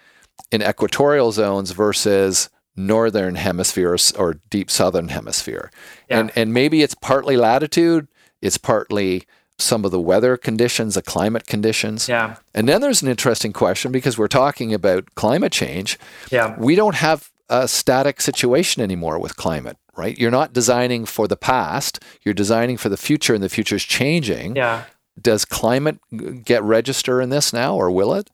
in 0.52 0.62
equatorial 0.62 1.32
zones 1.32 1.72
versus 1.72 2.50
northern 2.76 3.34
hemisphere 3.36 3.98
or, 4.16 4.34
deep 4.52 4.70
southern 4.70 5.08
hemisphere? 5.08 5.72
Yeah. 6.10 6.20
And 6.20 6.32
and 6.36 6.54
maybe 6.54 6.84
it's 6.84 6.96
partly 6.96 7.38
latitude, 7.38 8.08
it's 8.42 8.58
partly 8.60 9.24
some 9.58 9.86
of 9.86 9.92
the 9.92 10.00
weather 10.00 10.38
conditions, 10.38 10.94
the 10.94 11.02
climate 11.02 11.48
conditions. 11.48 12.08
yeah 12.08 12.36
And 12.54 12.68
then 12.70 12.82
there's 12.82 13.02
an 13.02 13.08
interesting 13.08 13.54
question 13.54 13.92
because 13.92 14.18
we're 14.18 14.28
talking 14.28 14.74
about 14.74 15.16
climate 15.16 15.52
change. 15.52 15.98
yeah 16.32 16.56
We 16.60 16.76
don't 16.76 16.96
have 16.96 17.32
a 17.50 17.68
static 17.68 18.22
situation 18.22 18.82
anymore 18.82 19.20
with 19.20 19.36
climate, 19.38 19.78
right? 19.96 20.18
You're 20.18 20.32
not 20.32 20.54
designing 20.54 21.06
for 21.06 21.28
the 21.28 21.38
past, 21.38 22.04
you're 22.24 22.34
designing 22.34 22.78
for 22.78 22.90
the 22.90 22.98
future, 22.98 23.34
and 23.34 23.44
the 23.44 23.50
future 23.50 23.76
is 23.76 23.84
changing 23.84 24.56
yeah 24.56 24.84
does 25.20 25.46
climate 25.46 25.98
get 26.44 26.62
register 26.62 27.20
in 27.20 27.30
this 27.30 27.52
now 27.52 27.76
or 27.76 27.90
will 27.90 28.14
it 28.14 28.30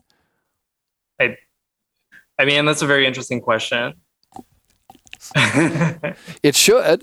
i 1.17 2.43
mean 2.43 2.65
that's 2.65 2.81
a 2.81 2.85
very 2.85 3.05
interesting 3.07 3.39
question 3.39 3.93
it 6.43 6.53
should 6.53 7.01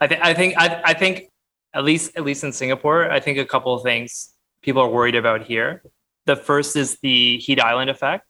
I, 0.00 0.06
th- 0.06 0.20
I 0.22 0.34
think 0.34 0.54
I, 0.56 0.82
I 0.84 0.94
think 0.94 1.30
at 1.74 1.84
least 1.84 2.16
at 2.16 2.24
least 2.24 2.44
in 2.44 2.52
Singapore, 2.52 3.10
I 3.10 3.20
think 3.20 3.38
a 3.38 3.44
couple 3.44 3.74
of 3.74 3.82
things 3.82 4.32
people 4.62 4.82
are 4.82 4.88
worried 4.88 5.14
about 5.14 5.42
here. 5.42 5.82
The 6.26 6.36
first 6.36 6.76
is 6.76 6.98
the 7.00 7.38
heat 7.38 7.60
island 7.60 7.90
effect. 7.90 8.26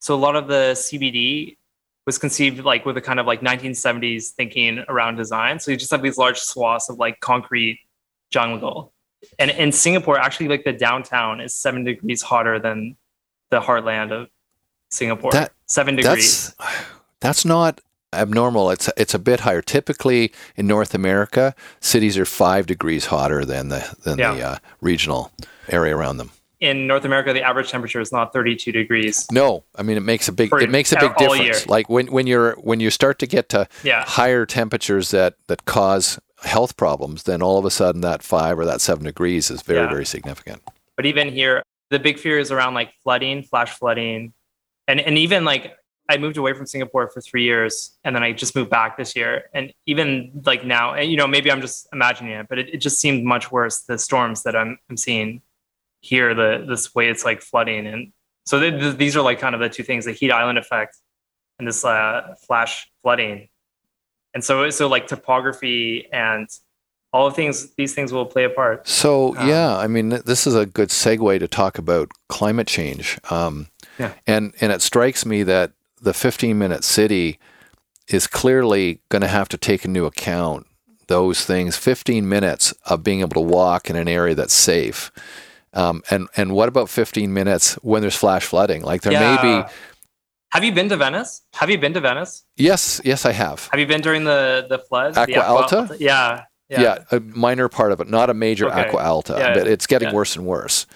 So 0.00 0.14
a 0.14 0.16
lot 0.16 0.36
of 0.36 0.48
the 0.48 0.72
CBD 0.74 1.56
was 2.06 2.18
conceived 2.18 2.64
like 2.64 2.86
with 2.86 2.96
a 2.96 3.00
kind 3.00 3.18
of 3.18 3.26
like 3.26 3.40
1970s 3.40 4.30
thinking 4.30 4.84
around 4.88 5.16
design. 5.16 5.58
So 5.58 5.72
you 5.72 5.76
just 5.76 5.90
have 5.90 6.02
these 6.02 6.16
large 6.16 6.38
swaths 6.38 6.88
of 6.88 6.98
like 6.98 7.20
concrete 7.20 7.80
jungle. 8.30 8.92
And 9.38 9.50
in 9.50 9.72
Singapore, 9.72 10.18
actually, 10.18 10.48
like 10.48 10.64
the 10.64 10.72
downtown 10.72 11.40
is 11.40 11.52
seven 11.52 11.84
degrees 11.84 12.22
hotter 12.22 12.58
than 12.60 12.96
the 13.50 13.60
heartland 13.60 14.12
of 14.12 14.28
Singapore. 14.90 15.32
That- 15.32 15.52
seven 15.66 15.96
degrees. 15.96 16.54
that's 16.58 16.86
that's 17.20 17.44
not 17.44 17.80
abnormal 18.12 18.70
it's 18.70 18.88
it's 18.96 19.14
a 19.14 19.18
bit 19.18 19.40
higher 19.40 19.60
typically 19.60 20.32
in 20.54 20.66
north 20.66 20.94
america 20.94 21.54
cities 21.80 22.16
are 22.16 22.24
five 22.24 22.66
degrees 22.66 23.06
hotter 23.06 23.44
than 23.44 23.68
the 23.68 23.96
than 24.04 24.16
the 24.16 24.42
uh, 24.42 24.56
regional 24.80 25.32
area 25.68 25.94
around 25.94 26.16
them 26.18 26.30
In 26.60 26.86
North 26.86 27.04
America, 27.04 27.34
the 27.34 27.42
average 27.42 27.70
temperature 27.70 28.00
is 28.00 28.12
not 28.12 28.32
32 28.32 28.72
degrees. 28.72 29.26
no 29.30 29.64
i 29.74 29.82
mean 29.82 29.96
it 29.96 30.00
makes 30.02 30.26
a 30.28 30.32
big 30.32 30.50
it 30.54 30.70
makes 30.70 30.90
a 30.92 30.96
big 30.98 31.14
difference 31.16 31.40
year. 31.40 31.54
like 31.68 31.88
when 31.90 32.06
when 32.06 32.26
you're 32.26 32.54
when 32.54 32.80
you 32.80 32.90
start 32.90 33.18
to 33.18 33.26
get 33.26 33.48
to 33.50 33.68
Yeah. 33.82 34.04
higher 34.06 34.46
temperatures 34.46 35.10
that 35.10 35.34
that 35.48 35.66
cause 35.66 36.18
health 36.42 36.76
problems 36.76 37.24
then 37.24 37.42
all 37.42 37.58
of 37.58 37.64
a 37.66 37.70
sudden 37.70 38.00
that 38.02 38.22
five 38.22 38.58
or 38.58 38.64
that 38.64 38.80
seven 38.80 39.04
degrees 39.04 39.50
is 39.50 39.60
very 39.62 39.80
Yeah. 39.80 39.88
very 39.90 40.06
significant 40.06 40.62
But 40.96 41.04
even 41.04 41.28
here, 41.28 41.62
the 41.90 41.98
big 41.98 42.18
fear 42.18 42.38
is 42.38 42.50
around 42.50 42.72
like 42.74 42.90
flooding, 43.02 43.42
flash 43.42 43.70
flooding, 43.78 44.32
and 44.88 44.98
and 45.00 45.18
even 45.18 45.44
like 45.44 45.74
I 46.08 46.16
moved 46.18 46.36
away 46.38 46.52
from 46.54 46.66
Singapore 46.66 47.08
for 47.10 47.20
three 47.20 47.42
years, 47.42 47.98
and 48.04 48.14
then 48.14 48.22
I 48.22 48.32
just 48.32 48.54
moved 48.56 48.70
back 48.70 48.96
this 48.96 49.14
year. 49.16 49.50
And 49.52 49.72
even 49.86 50.40
like 50.46 50.64
now, 50.64 50.94
and, 50.94 51.10
you 51.10 51.16
know, 51.16 51.26
maybe 51.26 51.50
I'm 51.50 51.60
just 51.60 51.88
imagining 51.92 52.32
it, 52.32 52.46
but 52.48 52.58
it, 52.60 52.68
it 52.74 52.78
just 52.78 52.98
seemed 53.00 53.24
much 53.24 53.50
worse. 53.50 53.80
The 53.82 53.98
storms 53.98 54.42
that 54.44 54.54
I'm 54.56 54.78
I'm 54.88 54.96
seeing 54.96 55.42
here, 56.06 56.34
the 56.34 56.64
this 56.68 56.94
way 56.94 57.08
it's 57.08 57.24
like 57.24 57.42
flooding, 57.42 57.86
and 57.86 58.12
so 58.44 58.60
th- 58.60 58.80
th- 58.80 58.96
these 58.96 59.16
are 59.16 59.22
like 59.22 59.38
kind 59.40 59.54
of 59.54 59.60
the 59.60 59.68
two 59.68 59.82
things: 59.82 60.04
the 60.04 60.12
heat 60.12 60.30
island 60.30 60.58
effect 60.58 60.96
and 61.58 61.66
this 61.66 61.84
uh, 61.84 62.34
flash 62.46 62.90
flooding. 63.02 63.48
And 64.34 64.44
so 64.44 64.68
so 64.70 64.86
like 64.86 65.06
topography 65.06 66.08
and 66.12 66.48
all 67.12 67.26
of 67.26 67.34
things, 67.34 67.74
these 67.76 67.94
things 67.94 68.12
will 68.12 68.26
play 68.26 68.44
a 68.44 68.50
part. 68.50 68.86
So 68.86 69.34
Um, 69.36 69.48
yeah, 69.48 69.76
I 69.76 69.86
mean, 69.86 70.10
th- 70.10 70.22
this 70.24 70.46
is 70.46 70.54
a 70.54 70.66
good 70.66 70.90
segue 70.90 71.38
to 71.38 71.48
talk 71.48 71.78
about 71.78 72.10
climate 72.28 72.66
change. 72.66 73.18
Um, 73.30 73.68
Yeah. 73.98 74.12
And 74.26 74.52
and 74.60 74.72
it 74.72 74.82
strikes 74.82 75.24
me 75.24 75.42
that 75.44 75.72
the 76.02 76.12
15 76.12 76.58
minute 76.58 76.84
city 76.84 77.38
is 78.08 78.26
clearly 78.26 79.00
going 79.08 79.22
to 79.22 79.28
have 79.28 79.48
to 79.48 79.56
take 79.56 79.84
into 79.84 80.04
account 80.04 80.66
those 81.08 81.44
things. 81.44 81.76
15 81.76 82.28
minutes 82.28 82.74
of 82.84 83.02
being 83.02 83.20
able 83.20 83.34
to 83.34 83.40
walk 83.56 83.88
in 83.88 83.96
an 83.96 84.08
area 84.08 84.34
that's 84.34 84.52
safe. 84.52 85.10
Um, 85.76 86.02
and 86.10 86.28
and 86.36 86.52
what 86.52 86.68
about 86.68 86.88
15 86.88 87.32
minutes 87.32 87.74
when 87.82 88.00
there's 88.00 88.16
flash 88.16 88.44
flooding? 88.44 88.82
Like 88.82 89.02
there 89.02 89.12
may 89.12 89.42
be. 89.42 89.68
Have 90.52 90.64
you 90.64 90.72
been 90.72 90.88
to 90.88 90.96
Venice? 90.96 91.42
Have 91.54 91.68
you 91.70 91.76
been 91.78 91.92
to 91.94 92.00
Venice? 92.00 92.44
Yes, 92.56 93.00
yes, 93.04 93.26
I 93.26 93.32
have. 93.32 93.68
Have 93.70 93.80
you 93.80 93.86
been 93.86 94.00
during 94.00 94.24
the 94.24 94.66
the 94.68 94.78
floods? 94.78 95.18
Aqua 95.18 95.34
the 95.34 95.46
Alta? 95.46 95.96
Yeah. 95.98 96.44
Yeah. 96.68 96.98
a 97.12 97.20
minor 97.20 97.68
part 97.68 97.92
of 97.92 98.00
it, 98.00 98.08
not 98.08 98.30
a 98.30 98.34
major 98.34 98.66
Okay. 98.66 98.88
aqua 98.88 99.00
alta, 99.02 99.34
Yeah, 99.38 99.54
but 99.54 99.68
it's 99.68 99.86
getting 99.86 100.08
yeah. 100.08 100.14
worse 100.14 100.34
and 100.34 100.46
worse. 100.46 100.86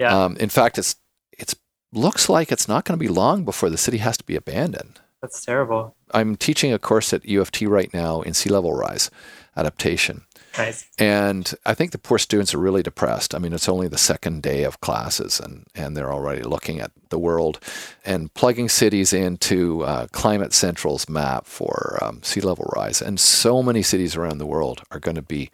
Yeah. 0.00 0.24
Um, 0.24 0.36
in 0.38 0.48
fact, 0.48 0.78
it's 0.78 0.96
it's 1.38 1.54
looks 1.92 2.28
like 2.28 2.50
it's 2.50 2.66
not 2.66 2.84
going 2.84 2.98
to 2.98 3.04
be 3.04 3.08
long 3.12 3.44
before 3.44 3.70
the 3.70 3.76
city 3.78 3.98
has 3.98 4.16
to 4.16 4.24
be 4.24 4.34
abandoned. 4.36 4.98
That's 5.22 5.44
terrible. 5.44 5.94
I'm 6.12 6.36
teaching 6.36 6.72
a 6.72 6.78
course 6.78 7.12
at 7.12 7.24
U 7.26 7.40
of 7.40 7.50
T 7.52 7.66
right 7.66 7.92
now 7.92 8.22
in 8.22 8.32
sea 8.34 8.50
level 8.50 8.72
rise 8.74 9.10
adaptation. 9.56 10.22
Nice. 10.58 10.88
And 10.98 11.52
I 11.64 11.74
think 11.74 11.92
the 11.92 11.98
poor 11.98 12.18
students 12.18 12.54
are 12.54 12.58
really 12.58 12.82
depressed. 12.82 13.34
I 13.34 13.38
mean, 13.38 13.52
it's 13.52 13.68
only 13.68 13.88
the 13.88 13.98
second 13.98 14.42
day 14.42 14.64
of 14.64 14.80
classes, 14.80 15.40
and, 15.40 15.66
and 15.74 15.96
they're 15.96 16.12
already 16.12 16.42
looking 16.42 16.80
at 16.80 16.90
the 17.10 17.18
world 17.18 17.60
and 18.04 18.32
plugging 18.34 18.68
cities 18.68 19.12
into 19.12 19.82
uh, 19.84 20.06
Climate 20.12 20.52
Central's 20.52 21.08
map 21.08 21.46
for 21.46 21.98
um, 22.02 22.22
sea 22.22 22.40
level 22.40 22.70
rise. 22.76 23.00
And 23.00 23.20
so 23.20 23.62
many 23.62 23.82
cities 23.82 24.16
around 24.16 24.38
the 24.38 24.46
world 24.46 24.82
are 24.90 25.00
going 25.00 25.14
to 25.16 25.22
be 25.22 25.50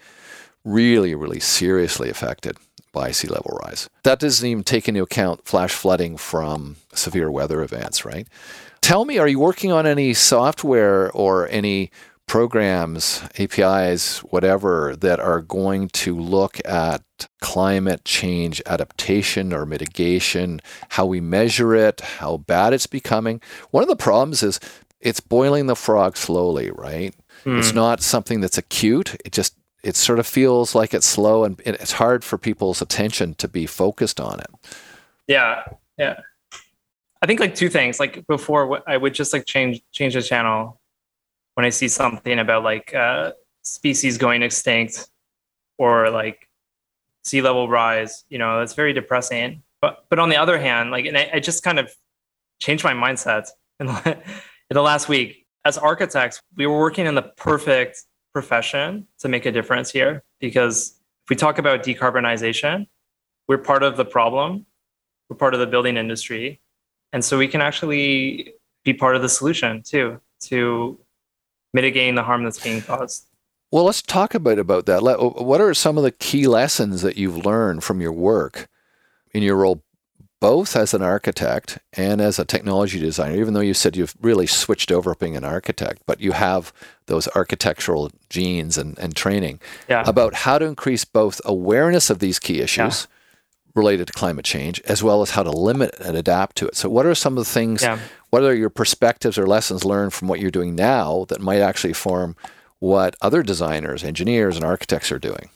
really, 0.64 1.14
really 1.14 1.40
seriously 1.40 2.08
affected 2.08 2.56
by 2.92 3.10
sea 3.10 3.28
level 3.28 3.58
rise. 3.62 3.90
That 4.04 4.18
doesn't 4.18 4.48
even 4.48 4.64
take 4.64 4.88
into 4.88 5.02
account 5.02 5.44
flash 5.44 5.74
flooding 5.74 6.16
from 6.16 6.76
severe 6.94 7.30
weather 7.30 7.62
events, 7.62 8.04
right? 8.04 8.26
Tell 8.80 9.04
me, 9.04 9.18
are 9.18 9.28
you 9.28 9.38
working 9.38 9.72
on 9.72 9.86
any 9.86 10.14
software 10.14 11.10
or 11.12 11.48
any 11.48 11.90
programs, 12.26 13.22
APIs, 13.38 14.18
whatever, 14.24 14.96
that 14.96 15.20
are 15.20 15.40
going 15.40 15.88
to 15.88 16.18
look 16.18 16.60
at 16.66 17.02
climate 17.40 18.04
change 18.04 18.60
adaptation 18.66 19.52
or 19.52 19.64
mitigation, 19.64 20.60
how 20.90 21.06
we 21.06 21.20
measure 21.20 21.74
it, 21.74 22.00
how 22.00 22.38
bad 22.38 22.72
it's 22.72 22.86
becoming? 22.86 23.40
One 23.70 23.82
of 23.82 23.88
the 23.88 23.96
problems 23.96 24.42
is 24.42 24.60
it's 25.00 25.20
boiling 25.20 25.66
the 25.66 25.76
frog 25.76 26.16
slowly, 26.16 26.70
right? 26.70 27.14
Hmm. 27.44 27.58
It's 27.58 27.72
not 27.72 28.02
something 28.02 28.40
that's 28.40 28.58
acute. 28.58 29.14
It 29.24 29.32
just 29.32 29.54
it 29.84 29.94
sort 29.94 30.18
of 30.18 30.26
feels 30.26 30.74
like 30.74 30.92
it's 30.92 31.06
slow 31.06 31.44
and 31.44 31.60
it's 31.64 31.92
hard 31.92 32.24
for 32.24 32.38
people's 32.38 32.82
attention 32.82 33.34
to 33.34 33.46
be 33.46 33.66
focused 33.66 34.20
on 34.20 34.40
it. 34.40 34.50
Yeah, 35.28 35.62
yeah. 35.96 36.20
I 37.22 37.26
think 37.26 37.38
like 37.38 37.54
two 37.54 37.68
things. 37.68 38.00
Like 38.00 38.26
before, 38.26 38.82
I 38.88 38.96
would 38.96 39.14
just 39.14 39.32
like 39.32 39.46
change 39.46 39.80
change 39.92 40.14
the 40.14 40.22
channel 40.22 40.80
when 41.56 41.64
I 41.64 41.70
see 41.70 41.88
something 41.88 42.38
about 42.38 42.62
like 42.62 42.94
uh, 42.94 43.32
species 43.62 44.18
going 44.18 44.42
extinct 44.42 45.08
or 45.78 46.10
like 46.10 46.48
sea 47.24 47.40
level 47.40 47.68
rise. 47.68 48.24
You 48.28 48.38
know, 48.38 48.60
it's 48.60 48.74
very 48.74 48.92
depressing. 48.92 49.62
But 49.80 50.04
but 50.10 50.18
on 50.18 50.28
the 50.28 50.36
other 50.36 50.58
hand, 50.58 50.90
like, 50.90 51.06
and 51.06 51.16
I, 51.16 51.30
I 51.34 51.40
just 51.40 51.62
kind 51.62 51.78
of 51.78 51.90
changed 52.60 52.84
my 52.84 52.92
mindset 52.92 53.48
in, 53.80 53.88
in 54.06 54.74
the 54.74 54.82
last 54.82 55.08
week. 55.08 55.46
As 55.64 55.78
architects, 55.78 56.40
we 56.56 56.66
were 56.66 56.78
working 56.78 57.06
in 57.06 57.14
the 57.14 57.22
perfect 57.22 58.04
profession 58.32 59.06
to 59.18 59.28
make 59.28 59.46
a 59.46 59.50
difference 59.50 59.90
here 59.90 60.22
because 60.40 61.00
if 61.24 61.30
we 61.30 61.36
talk 61.36 61.58
about 61.58 61.82
decarbonization, 61.82 62.86
we're 63.48 63.58
part 63.58 63.82
of 63.82 63.96
the 63.96 64.04
problem. 64.04 64.66
We're 65.28 65.36
part 65.36 65.54
of 65.54 65.60
the 65.60 65.66
building 65.66 65.96
industry. 65.96 66.60
And 67.12 67.24
so 67.24 67.38
we 67.38 67.48
can 67.48 67.62
actually 67.62 68.54
be 68.84 68.92
part 68.92 69.16
of 69.16 69.22
the 69.22 69.28
solution 69.28 69.82
too 69.82 70.20
to 70.42 71.00
mitigating 71.76 72.14
the 72.14 72.22
harm 72.22 72.42
that's 72.42 72.62
being 72.62 72.80
caused. 72.80 73.26
Well, 73.70 73.84
let's 73.84 74.02
talk 74.02 74.34
about 74.34 74.58
about 74.58 74.86
that. 74.86 75.02
What 75.02 75.60
are 75.60 75.74
some 75.74 75.98
of 75.98 76.04
the 76.04 76.10
key 76.10 76.46
lessons 76.46 77.02
that 77.02 77.16
you've 77.16 77.44
learned 77.44 77.84
from 77.84 78.00
your 78.00 78.12
work 78.12 78.68
in 79.32 79.42
your 79.42 79.56
role 79.56 79.82
both 80.40 80.76
as 80.76 80.92
an 80.92 81.02
architect 81.02 81.78
and 81.94 82.20
as 82.20 82.38
a 82.38 82.44
technology 82.44 82.98
designer, 82.98 83.36
even 83.36 83.54
though 83.54 83.60
you 83.60 83.74
said 83.74 83.96
you've 83.96 84.14
really 84.20 84.46
switched 84.46 84.92
over 84.92 85.14
being 85.14 85.36
an 85.36 85.44
architect, 85.44 86.02
but 86.06 86.20
you 86.20 86.32
have 86.32 86.72
those 87.06 87.26
architectural 87.28 88.10
genes 88.28 88.76
and, 88.76 88.98
and 88.98 89.16
training 89.16 89.58
yeah. 89.88 90.04
about 90.06 90.34
how 90.34 90.58
to 90.58 90.66
increase 90.66 91.04
both 91.04 91.40
awareness 91.44 92.10
of 92.10 92.18
these 92.18 92.38
key 92.38 92.60
issues 92.60 93.08
yeah. 93.08 93.72
related 93.74 94.06
to 94.06 94.12
climate 94.12 94.44
change 94.44 94.80
as 94.82 95.02
well 95.02 95.22
as 95.22 95.30
how 95.30 95.42
to 95.42 95.50
limit 95.50 95.94
and 96.00 96.16
adapt 96.16 96.56
to 96.56 96.68
it. 96.68 96.76
So, 96.76 96.90
what 96.90 97.06
are 97.06 97.14
some 97.14 97.38
of 97.38 97.44
the 97.44 97.50
things, 97.50 97.82
yeah. 97.82 97.98
What 98.36 98.44
are 98.44 98.54
your 98.54 98.68
perspectives 98.68 99.38
or 99.38 99.46
lessons 99.46 99.82
learned 99.82 100.12
from 100.12 100.28
what 100.28 100.40
you're 100.40 100.50
doing 100.50 100.74
now 100.74 101.24
that 101.30 101.40
might 101.40 101.62
actually 101.62 101.94
form 101.94 102.36
what 102.80 103.16
other 103.22 103.42
designers, 103.42 104.04
engineers, 104.04 104.56
and 104.56 104.64
architects 104.64 105.10
are 105.10 105.18
doing? 105.18 105.48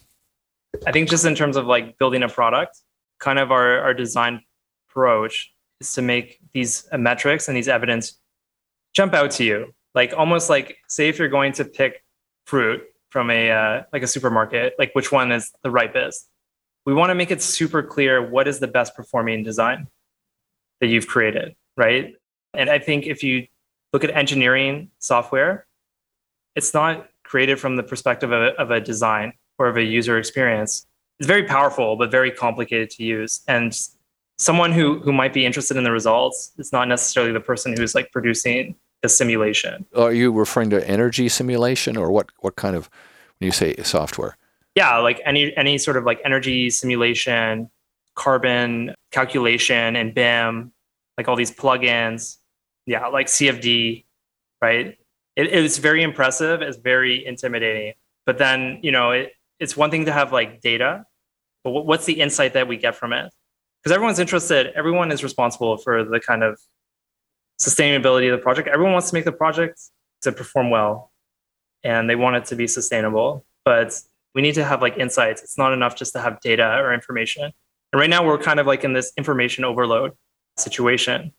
I 0.86 0.92
think 0.92 1.10
just 1.10 1.26
in 1.26 1.34
terms 1.34 1.58
of 1.58 1.66
like 1.66 1.98
building 1.98 2.22
a 2.22 2.28
product, 2.28 2.78
kind 3.18 3.38
of 3.38 3.52
our, 3.52 3.80
our 3.80 3.92
design 3.92 4.40
approach 4.88 5.52
is 5.82 5.92
to 5.92 6.00
make 6.00 6.38
these 6.54 6.88
metrics 6.94 7.48
and 7.48 7.56
these 7.56 7.68
evidence 7.68 8.18
jump 8.94 9.12
out 9.12 9.32
to 9.32 9.44
you. 9.44 9.74
Like 9.94 10.14
almost 10.16 10.48
like 10.48 10.78
say 10.88 11.10
if 11.10 11.18
you're 11.18 11.28
going 11.28 11.52
to 11.52 11.66
pick 11.66 12.02
fruit 12.46 12.80
from 13.10 13.30
a 13.30 13.50
uh, 13.50 13.82
like 13.92 14.04
a 14.04 14.06
supermarket 14.06 14.72
like 14.78 14.94
which 14.94 15.12
one 15.12 15.32
is 15.32 15.52
the 15.62 15.70
ripest? 15.70 16.30
We 16.86 16.94
want 16.94 17.10
to 17.10 17.14
make 17.14 17.30
it 17.30 17.42
super 17.42 17.82
clear 17.82 18.26
what 18.26 18.48
is 18.48 18.58
the 18.58 18.68
best 18.68 18.96
performing 18.96 19.42
design 19.44 19.88
that 20.80 20.86
you've 20.86 21.08
created 21.08 21.56
right 21.76 22.14
and 22.54 22.70
i 22.70 22.78
think 22.78 23.06
if 23.06 23.22
you 23.22 23.46
look 23.92 24.04
at 24.04 24.10
engineering 24.10 24.90
software 24.98 25.66
it's 26.56 26.74
not 26.74 27.08
created 27.24 27.60
from 27.60 27.76
the 27.76 27.82
perspective 27.82 28.32
of 28.32 28.42
a, 28.42 28.60
of 28.60 28.70
a 28.70 28.80
design 28.80 29.32
or 29.58 29.68
of 29.68 29.76
a 29.76 29.82
user 29.82 30.18
experience 30.18 30.86
it's 31.18 31.26
very 31.26 31.44
powerful 31.44 31.96
but 31.96 32.10
very 32.10 32.30
complicated 32.30 32.90
to 32.90 33.04
use 33.04 33.40
and 33.48 33.88
someone 34.40 34.72
who 34.72 34.98
who 35.00 35.12
might 35.12 35.32
be 35.32 35.44
interested 35.44 35.76
in 35.76 35.84
the 35.84 35.92
results 35.92 36.52
is 36.58 36.72
not 36.72 36.88
necessarily 36.88 37.32
the 37.32 37.40
person 37.40 37.76
who's 37.76 37.94
like 37.94 38.10
producing 38.10 38.74
the 39.02 39.08
simulation. 39.08 39.86
Are 39.96 40.12
you 40.12 40.32
referring 40.32 40.70
to 40.70 40.88
energy 40.88 41.28
simulation 41.28 41.96
or 41.96 42.10
what 42.10 42.30
what 42.40 42.56
kind 42.56 42.74
of 42.74 42.90
when 43.38 43.46
you 43.46 43.52
say 43.52 43.76
software? 43.82 44.36
Yeah, 44.74 44.98
like 44.98 45.20
any 45.24 45.54
any 45.56 45.78
sort 45.78 45.96
of 45.96 46.04
like 46.04 46.20
energy 46.24 46.70
simulation, 46.70 47.70
carbon 48.14 48.94
calculation 49.10 49.96
and 49.96 50.14
BIM, 50.14 50.72
like 51.18 51.28
all 51.28 51.36
these 51.36 51.52
plugins. 51.52 52.38
Yeah, 52.86 53.06
like 53.08 53.26
CFD, 53.26 54.04
right? 54.60 54.98
It, 55.36 55.46
it's 55.46 55.78
very 55.78 56.02
impressive. 56.02 56.62
It's 56.62 56.78
very 56.78 57.24
intimidating. 57.24 57.94
But 58.26 58.38
then, 58.38 58.80
you 58.82 58.92
know, 58.92 59.12
it, 59.12 59.32
it's 59.58 59.76
one 59.76 59.90
thing 59.90 60.06
to 60.06 60.12
have 60.12 60.32
like 60.32 60.60
data, 60.60 61.04
but 61.64 61.70
what's 61.70 62.06
the 62.06 62.20
insight 62.20 62.54
that 62.54 62.68
we 62.68 62.76
get 62.76 62.94
from 62.94 63.12
it? 63.12 63.32
because 63.82 63.94
everyone's 63.94 64.18
interested 64.18 64.72
everyone 64.74 65.10
is 65.10 65.22
responsible 65.22 65.76
for 65.76 66.04
the 66.04 66.20
kind 66.20 66.42
of 66.42 66.58
sustainability 67.60 68.32
of 68.32 68.38
the 68.38 68.42
project 68.42 68.68
everyone 68.68 68.92
wants 68.92 69.10
to 69.10 69.14
make 69.14 69.24
the 69.24 69.32
project 69.32 69.80
to 70.22 70.32
perform 70.32 70.70
well 70.70 71.12
and 71.84 72.08
they 72.08 72.16
want 72.16 72.36
it 72.36 72.44
to 72.44 72.56
be 72.56 72.66
sustainable 72.66 73.44
but 73.64 73.98
we 74.34 74.42
need 74.42 74.54
to 74.54 74.64
have 74.64 74.80
like 74.80 74.96
insights 74.98 75.42
it's 75.42 75.58
not 75.58 75.72
enough 75.72 75.96
just 75.96 76.12
to 76.12 76.20
have 76.20 76.40
data 76.40 76.78
or 76.78 76.92
information 76.92 77.44
and 77.44 78.00
right 78.00 78.10
now 78.10 78.24
we're 78.24 78.38
kind 78.38 78.60
of 78.60 78.66
like 78.66 78.84
in 78.84 78.92
this 78.92 79.12
information 79.16 79.64
overload 79.64 80.12
situation 80.56 81.32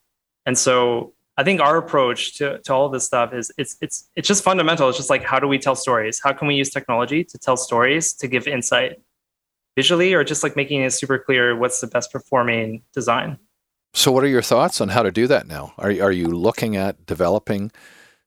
and 0.45 0.57
so 0.57 1.13
i 1.37 1.43
think 1.43 1.61
our 1.61 1.77
approach 1.77 2.37
to, 2.37 2.59
to 2.59 2.73
all 2.73 2.89
this 2.89 3.05
stuff 3.05 3.33
is 3.33 3.51
it's 3.57 3.77
it's 3.81 4.09
it's 4.15 4.27
just 4.27 4.43
fundamental 4.43 4.89
it's 4.89 4.97
just 4.97 5.09
like 5.09 5.23
how 5.23 5.39
do 5.39 5.47
we 5.47 5.57
tell 5.57 5.75
stories 5.75 6.19
how 6.23 6.33
can 6.33 6.47
we 6.47 6.55
use 6.55 6.69
technology 6.69 7.23
to 7.23 7.37
tell 7.37 7.57
stories 7.57 8.13
to 8.13 8.27
give 8.27 8.47
insight 8.47 8.97
visually 9.75 10.13
or 10.13 10.23
just 10.23 10.43
like 10.43 10.55
making 10.55 10.81
it 10.81 10.91
super 10.91 11.17
clear 11.17 11.55
what's 11.55 11.81
the 11.81 11.87
best 11.87 12.11
performing 12.11 12.83
design. 12.93 13.37
So, 13.93 14.11
what 14.11 14.23
are 14.23 14.27
your 14.27 14.41
thoughts 14.41 14.79
on 14.79 14.89
how 14.89 15.03
to 15.03 15.11
do 15.11 15.27
that 15.27 15.47
now? 15.47 15.73
Are, 15.77 15.89
are 15.89 16.11
you 16.11 16.27
looking 16.27 16.75
at 16.75 17.05
developing 17.05 17.71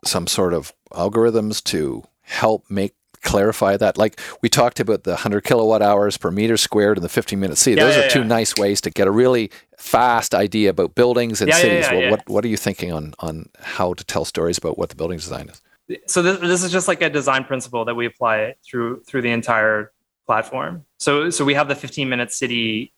some 0.04 0.26
sort 0.26 0.52
of 0.52 0.72
algorithms 0.92 1.62
to 1.64 2.04
help 2.22 2.70
make 2.70 2.94
clarify 3.24 3.76
that? 3.76 3.98
Like 3.98 4.20
we 4.42 4.48
talked 4.48 4.78
about 4.78 5.04
the 5.04 5.12
100 5.12 5.42
kilowatt 5.42 5.82
hours 5.82 6.16
per 6.16 6.30
meter 6.30 6.56
squared 6.56 6.96
and 6.96 7.04
the 7.04 7.08
15 7.08 7.40
minute 7.40 7.58
C. 7.58 7.72
Yeah, 7.72 7.84
Those 7.84 7.96
yeah, 7.96 8.04
are 8.04 8.08
two 8.08 8.20
yeah. 8.20 8.26
nice 8.26 8.56
ways 8.56 8.80
to 8.82 8.90
get 8.90 9.08
a 9.08 9.10
really 9.10 9.50
fast 9.78 10.34
idea 10.34 10.70
about 10.70 10.94
buildings 10.94 11.40
and 11.40 11.52
cities. 11.52 11.86
well, 11.90 12.10
what, 12.10 12.28
what 12.28 12.44
are 12.44 12.48
you 12.48 12.56
thinking 12.56 12.92
on, 12.92 13.14
on 13.18 13.48
how 13.60 13.94
to 13.94 14.04
tell 14.04 14.24
stories 14.24 14.58
about 14.58 14.78
what 14.78 14.90
the 14.90 14.96
building 14.96 15.18
design 15.18 15.48
is? 15.48 15.60
So 16.06 16.22
this, 16.22 16.38
this 16.38 16.62
is 16.62 16.72
just 16.72 16.88
like 16.88 17.02
a 17.02 17.10
design 17.10 17.44
principle 17.44 17.84
that 17.84 17.94
we 17.94 18.06
apply 18.06 18.54
through 18.64 19.02
through 19.02 19.22
the 19.22 19.30
entire 19.30 19.92
platform. 20.26 20.84
So 20.98 21.30
so 21.30 21.44
we 21.44 21.54
have 21.54 21.68
the 21.68 21.74
15 21.74 22.08
minute 22.08 22.32
city 22.32 22.92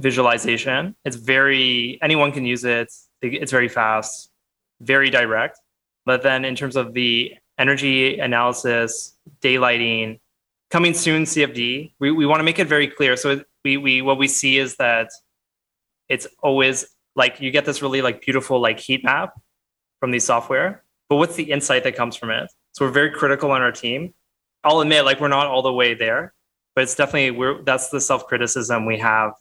visualization. 0.00 0.94
It's 1.04 1.16
very 1.16 1.98
anyone 2.02 2.32
can 2.32 2.44
use 2.44 2.64
it. 2.64 2.92
It's 3.20 3.50
very 3.50 3.68
fast, 3.68 4.30
very 4.80 5.10
direct. 5.10 5.58
But 6.04 6.22
then 6.22 6.44
in 6.44 6.54
terms 6.54 6.76
of 6.76 6.92
the 6.92 7.34
energy 7.58 8.18
analysis, 8.18 9.13
daylighting, 9.40 10.20
coming 10.70 10.94
soon 10.94 11.24
CFD, 11.24 11.94
we, 12.00 12.10
we 12.10 12.26
want 12.26 12.40
to 12.40 12.44
make 12.44 12.58
it 12.58 12.66
very 12.66 12.88
clear. 12.88 13.16
So 13.16 13.42
we 13.64 13.76
we 13.76 14.02
what 14.02 14.18
we 14.18 14.28
see 14.28 14.58
is 14.58 14.76
that 14.76 15.10
it's 16.08 16.26
always 16.42 16.86
like 17.16 17.40
you 17.40 17.50
get 17.50 17.64
this 17.64 17.82
really 17.82 18.02
like 18.02 18.20
beautiful 18.20 18.60
like 18.60 18.80
heat 18.80 19.04
map 19.04 19.34
from 20.00 20.10
the 20.10 20.18
software, 20.18 20.82
but 21.08 21.16
what's 21.16 21.36
the 21.36 21.50
insight 21.50 21.84
that 21.84 21.96
comes 21.96 22.16
from 22.16 22.30
it? 22.30 22.50
So 22.72 22.84
we're 22.84 22.90
very 22.90 23.10
critical 23.10 23.50
on 23.52 23.62
our 23.62 23.72
team. 23.72 24.14
I'll 24.64 24.80
admit, 24.80 25.04
like 25.04 25.20
we're 25.20 25.28
not 25.28 25.46
all 25.46 25.62
the 25.62 25.72
way 25.72 25.94
there, 25.94 26.34
but 26.74 26.82
it's 26.84 26.94
definitely 26.94 27.30
we're 27.30 27.62
that's 27.62 27.90
the 27.90 28.00
self 28.00 28.26
criticism 28.26 28.86
we 28.86 28.98
have 28.98 29.32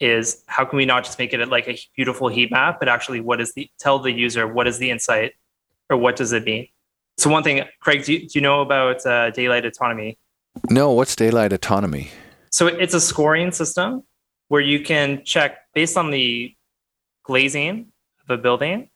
is 0.00 0.42
how 0.46 0.64
can 0.64 0.76
we 0.76 0.84
not 0.84 1.04
just 1.04 1.18
make 1.18 1.32
it 1.32 1.48
like 1.48 1.68
a 1.68 1.78
beautiful 1.94 2.28
heat 2.28 2.50
map, 2.50 2.80
but 2.80 2.88
actually 2.88 3.20
what 3.20 3.40
is 3.40 3.52
the 3.54 3.70
tell 3.78 3.98
the 3.98 4.10
user 4.10 4.46
what 4.48 4.66
is 4.66 4.78
the 4.78 4.90
insight 4.90 5.32
or 5.90 5.96
what 5.96 6.16
does 6.16 6.32
it 6.32 6.44
mean? 6.44 6.66
So 7.18 7.30
one 7.30 7.42
thing, 7.42 7.62
Craig, 7.80 8.04
do 8.04 8.14
you, 8.14 8.20
do 8.20 8.30
you 8.34 8.40
know 8.40 8.60
about 8.60 9.04
uh, 9.06 9.30
daylight 9.30 9.64
autonomy? 9.64 10.18
No, 10.70 10.92
what's 10.92 11.16
daylight 11.16 11.52
autonomy? 11.52 12.10
So 12.50 12.66
it's 12.66 12.94
a 12.94 13.00
scoring 13.00 13.52
system 13.52 14.02
where 14.48 14.60
you 14.60 14.80
can 14.80 15.24
check 15.24 15.58
based 15.74 15.96
on 15.96 16.10
the 16.10 16.54
glazing 17.24 17.92
of 18.22 18.38
a 18.38 18.40
building, 18.40 18.90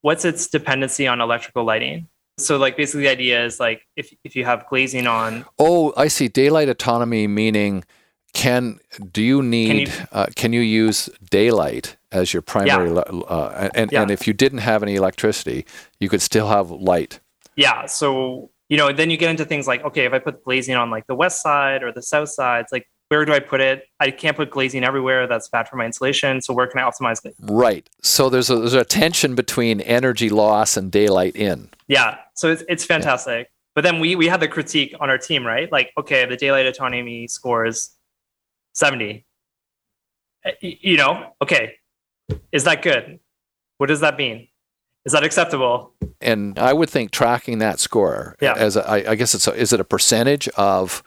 what's 0.00 0.24
its 0.24 0.48
dependency 0.48 1.06
on 1.06 1.20
electrical 1.20 1.64
lighting. 1.64 2.08
So 2.38 2.56
like 2.56 2.76
basically 2.76 3.02
the 3.02 3.10
idea 3.10 3.44
is 3.44 3.60
like 3.60 3.82
if 3.94 4.12
if 4.24 4.34
you 4.34 4.44
have 4.44 4.66
glazing 4.68 5.06
on. 5.06 5.44
Oh, 5.58 5.92
I 5.96 6.08
see. 6.08 6.26
Daylight 6.26 6.68
autonomy 6.68 7.28
meaning 7.28 7.84
can 8.32 8.80
do 9.12 9.22
you 9.22 9.42
need 9.42 9.88
can 9.88 10.00
you, 10.00 10.06
uh, 10.10 10.26
can 10.34 10.52
you 10.52 10.60
use 10.60 11.08
daylight 11.30 11.96
as 12.10 12.32
your 12.32 12.42
primary 12.42 12.92
yeah. 12.92 13.00
uh, 13.00 13.70
and 13.74 13.92
yeah. 13.92 14.02
and 14.02 14.10
if 14.10 14.26
you 14.26 14.32
didn't 14.32 14.58
have 14.58 14.82
any 14.82 14.96
electricity, 14.96 15.64
you 16.00 16.08
could 16.08 16.20
still 16.22 16.48
have 16.48 16.70
light. 16.70 17.20
Yeah. 17.56 17.86
So 17.86 18.50
you 18.68 18.78
know, 18.78 18.92
then 18.92 19.10
you 19.10 19.16
get 19.16 19.30
into 19.30 19.44
things 19.44 19.66
like 19.66 19.84
okay, 19.84 20.04
if 20.04 20.12
I 20.12 20.18
put 20.18 20.44
glazing 20.44 20.74
on 20.74 20.90
like 20.90 21.06
the 21.06 21.14
west 21.14 21.42
side 21.42 21.82
or 21.82 21.92
the 21.92 22.02
south 22.02 22.30
side, 22.30 22.62
it's 22.62 22.72
like 22.72 22.88
where 23.08 23.24
do 23.24 23.32
I 23.32 23.38
put 23.38 23.60
it? 23.60 23.88
I 24.00 24.10
can't 24.10 24.36
put 24.36 24.50
glazing 24.50 24.82
everywhere. 24.82 25.26
That's 25.26 25.48
bad 25.48 25.68
for 25.68 25.76
my 25.76 25.86
insulation. 25.86 26.40
So 26.40 26.54
where 26.54 26.66
can 26.66 26.80
I 26.80 26.82
optimize 26.88 27.24
it? 27.24 27.34
Right. 27.40 27.88
So 28.02 28.28
there's 28.28 28.50
a, 28.50 28.56
there's 28.56 28.74
a 28.74 28.84
tension 28.84 29.34
between 29.34 29.80
energy 29.82 30.30
loss 30.30 30.76
and 30.76 30.90
daylight 30.90 31.36
in. 31.36 31.68
Yeah. 31.86 32.18
So 32.34 32.50
it's, 32.50 32.64
it's 32.68 32.84
fantastic. 32.84 33.46
Yeah. 33.46 33.50
But 33.74 33.84
then 33.84 34.00
we, 34.00 34.16
we 34.16 34.26
had 34.26 34.40
the 34.40 34.48
critique 34.48 34.94
on 35.00 35.10
our 35.10 35.18
team, 35.18 35.46
right? 35.46 35.70
Like, 35.70 35.92
okay, 35.98 36.24
the 36.26 36.36
daylight 36.36 36.66
autonomy 36.66 37.26
scores 37.28 37.90
70. 38.74 39.26
Eh, 40.44 40.52
you 40.60 40.96
know, 40.96 41.34
okay, 41.42 41.76
is 42.52 42.64
that 42.64 42.82
good? 42.82 43.18
What 43.78 43.88
does 43.88 44.00
that 44.00 44.16
mean? 44.16 44.48
Is 45.04 45.12
that 45.12 45.22
acceptable? 45.24 45.92
And 46.20 46.58
I 46.58 46.72
would 46.72 46.88
think 46.88 47.10
tracking 47.10 47.58
that 47.58 47.78
score 47.78 48.36
Yeah. 48.40 48.54
as 48.56 48.76
a, 48.76 48.88
I, 48.88 49.12
I 49.12 49.14
guess 49.14 49.34
it's 49.34 49.46
a, 49.46 49.52
is 49.54 49.72
it 49.72 49.80
a 49.80 49.84
percentage 49.84 50.48
of 50.56 51.02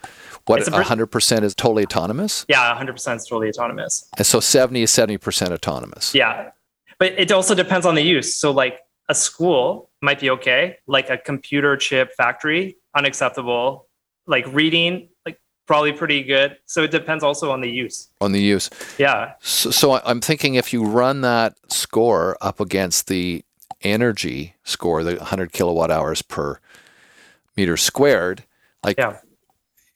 what 0.46 0.66
a 0.68 0.72
per- 0.72 0.84
100% 0.84 1.44
is 1.44 1.56
totally 1.56 1.84
autonomous? 1.84 2.46
Yeah, 2.48 2.78
100% 2.80 3.16
is 3.16 3.26
totally 3.26 3.50
autonomous. 3.50 4.08
And 4.18 4.26
so 4.26 4.40
70 4.40 4.84
is 4.84 4.92
70% 4.92 5.52
autonomous. 5.52 6.14
Yeah. 6.14 6.52
But 7.00 7.14
it 7.18 7.32
also 7.32 7.54
depends 7.56 7.86
on 7.86 7.96
the 7.96 8.02
use. 8.02 8.36
So, 8.36 8.52
like 8.52 8.80
a 9.10 9.16
school 9.16 9.90
might 10.02 10.20
be 10.20 10.30
okay, 10.32 10.78
like 10.88 11.10
a 11.10 11.18
computer 11.18 11.76
chip 11.78 12.14
factory, 12.16 12.78
unacceptable. 12.96 13.88
Like 14.26 14.46
reading, 14.54 15.10
like 15.26 15.40
probably 15.68 15.92
pretty 15.94 16.24
good. 16.24 16.58
So, 16.66 16.84
it 16.84 16.92
depends 16.92 17.24
also 17.24 17.52
on 17.52 17.62
the 17.62 17.70
use. 17.70 18.08
On 18.22 18.32
the 18.32 18.42
use. 18.42 18.70
Yeah. 18.98 19.34
So, 19.42 19.70
so 19.72 19.94
I'm 20.04 20.22
thinking 20.22 20.56
if 20.56 20.72
you 20.74 20.86
run 20.86 21.22
that 21.22 21.56
score 21.70 22.38
up 22.42 22.60
against 22.60 23.08
the 23.08 23.44
energy 23.82 24.56
score, 24.64 25.04
the 25.04 25.16
100 25.16 25.52
kilowatt 25.52 25.92
hours 25.92 26.22
per 26.22 26.60
meter 27.56 27.78
squared, 27.78 28.44
like 28.84 28.98
Yeah. 28.98 29.18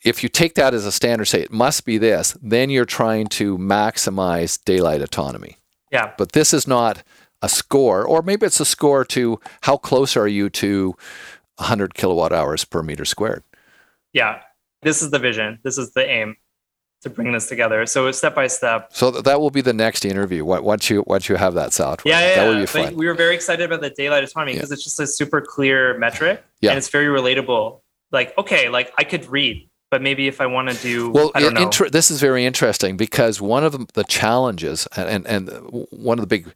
if 0.04 0.24
you 0.24 0.30
take 0.30 0.56
that 0.56 0.74
as 0.74 0.86
a 0.86 0.92
standard, 0.92 1.26
say 1.26 1.42
it 1.42 1.52
must 1.52 1.86
be 1.86 1.98
this, 1.98 2.36
then 2.42 2.70
you're 2.70 2.86
trying 2.86 3.28
to 3.28 3.58
maximize 3.58 4.64
daylight 4.64 5.02
autonomy. 5.02 5.58
Yeah. 5.92 6.14
But 6.18 6.32
this 6.32 6.54
is 6.54 6.68
not 6.68 7.04
a 7.42 7.50
score, 7.50 8.04
or 8.06 8.22
maybe 8.22 8.46
it's 8.46 8.60
a 8.60 8.66
score 8.66 9.04
to 9.06 9.40
how 9.62 9.78
close 9.78 10.16
are 10.16 10.28
you 10.28 10.50
to 10.50 10.96
100 11.58 11.94
kilowatt 11.94 12.32
hours 12.32 12.66
per 12.66 12.82
meter 12.82 13.06
squared. 13.06 13.44
Yeah. 14.14 14.42
This 14.84 15.02
is 15.02 15.12
the 15.12 15.20
vision. 15.20 15.60
This 15.64 15.78
is 15.78 15.94
the 15.94 16.08
aim 16.08 16.36
to 17.02 17.10
bring 17.10 17.32
this 17.32 17.48
together. 17.48 17.86
So, 17.86 18.12
step 18.12 18.36
by 18.36 18.48
step. 18.48 18.90
So 18.94 19.12
that 19.12 19.40
will 19.40 19.50
be 19.52 19.62
the 19.62 19.74
next 19.74 20.06
interview. 20.06 20.46
Once 20.46 20.90
you 20.90 21.04
once 21.08 21.28
you 21.30 21.36
have 21.36 21.54
that 21.56 21.74
software, 21.74 22.14
Yeah, 22.14 22.20
yeah, 22.28 22.36
that 22.36 22.48
will 22.48 22.60
be 22.60 22.66
fun. 22.66 22.96
we 22.96 23.08
were 23.08 23.14
very 23.14 23.36
excited 23.36 23.64
about 23.66 23.82
the 23.82 23.90
daylight 23.90 24.24
autonomy 24.24 24.54
Yeah. 24.54 24.58
because 24.60 24.72
it's 24.72 24.84
just 24.84 25.00
a 25.00 25.08
super 25.08 25.42
clear 25.42 25.98
metric 25.98 26.44
Yeah. 26.62 26.72
and 26.72 26.78
it's 26.78 26.90
very 26.90 27.08
relatable. 27.08 27.82
Like, 28.12 28.38
okay, 28.38 28.70
like 28.70 28.94
I 28.98 29.04
could 29.04 29.26
read, 29.28 29.68
but 29.90 30.02
maybe 30.02 30.28
if 30.28 30.42
I 30.42 30.46
want 30.46 30.70
to 30.70 30.76
do, 30.82 31.10
Well, 31.12 31.32
I 31.34 31.40
don't 31.40 31.54
know. 31.54 31.62
inter- 31.64 31.90
this 31.90 32.12
is 32.12 32.20
very 32.20 32.46
interesting 32.46 32.98
because 32.98 33.40
one 33.42 33.64
of 33.64 33.72
the, 33.72 33.88
the 33.94 34.04
challenges 34.04 34.88
and, 34.96 35.26
and 35.26 35.50
and 35.50 35.88
one 35.92 36.20
of 36.20 36.24
the 36.24 36.28
big 36.28 36.54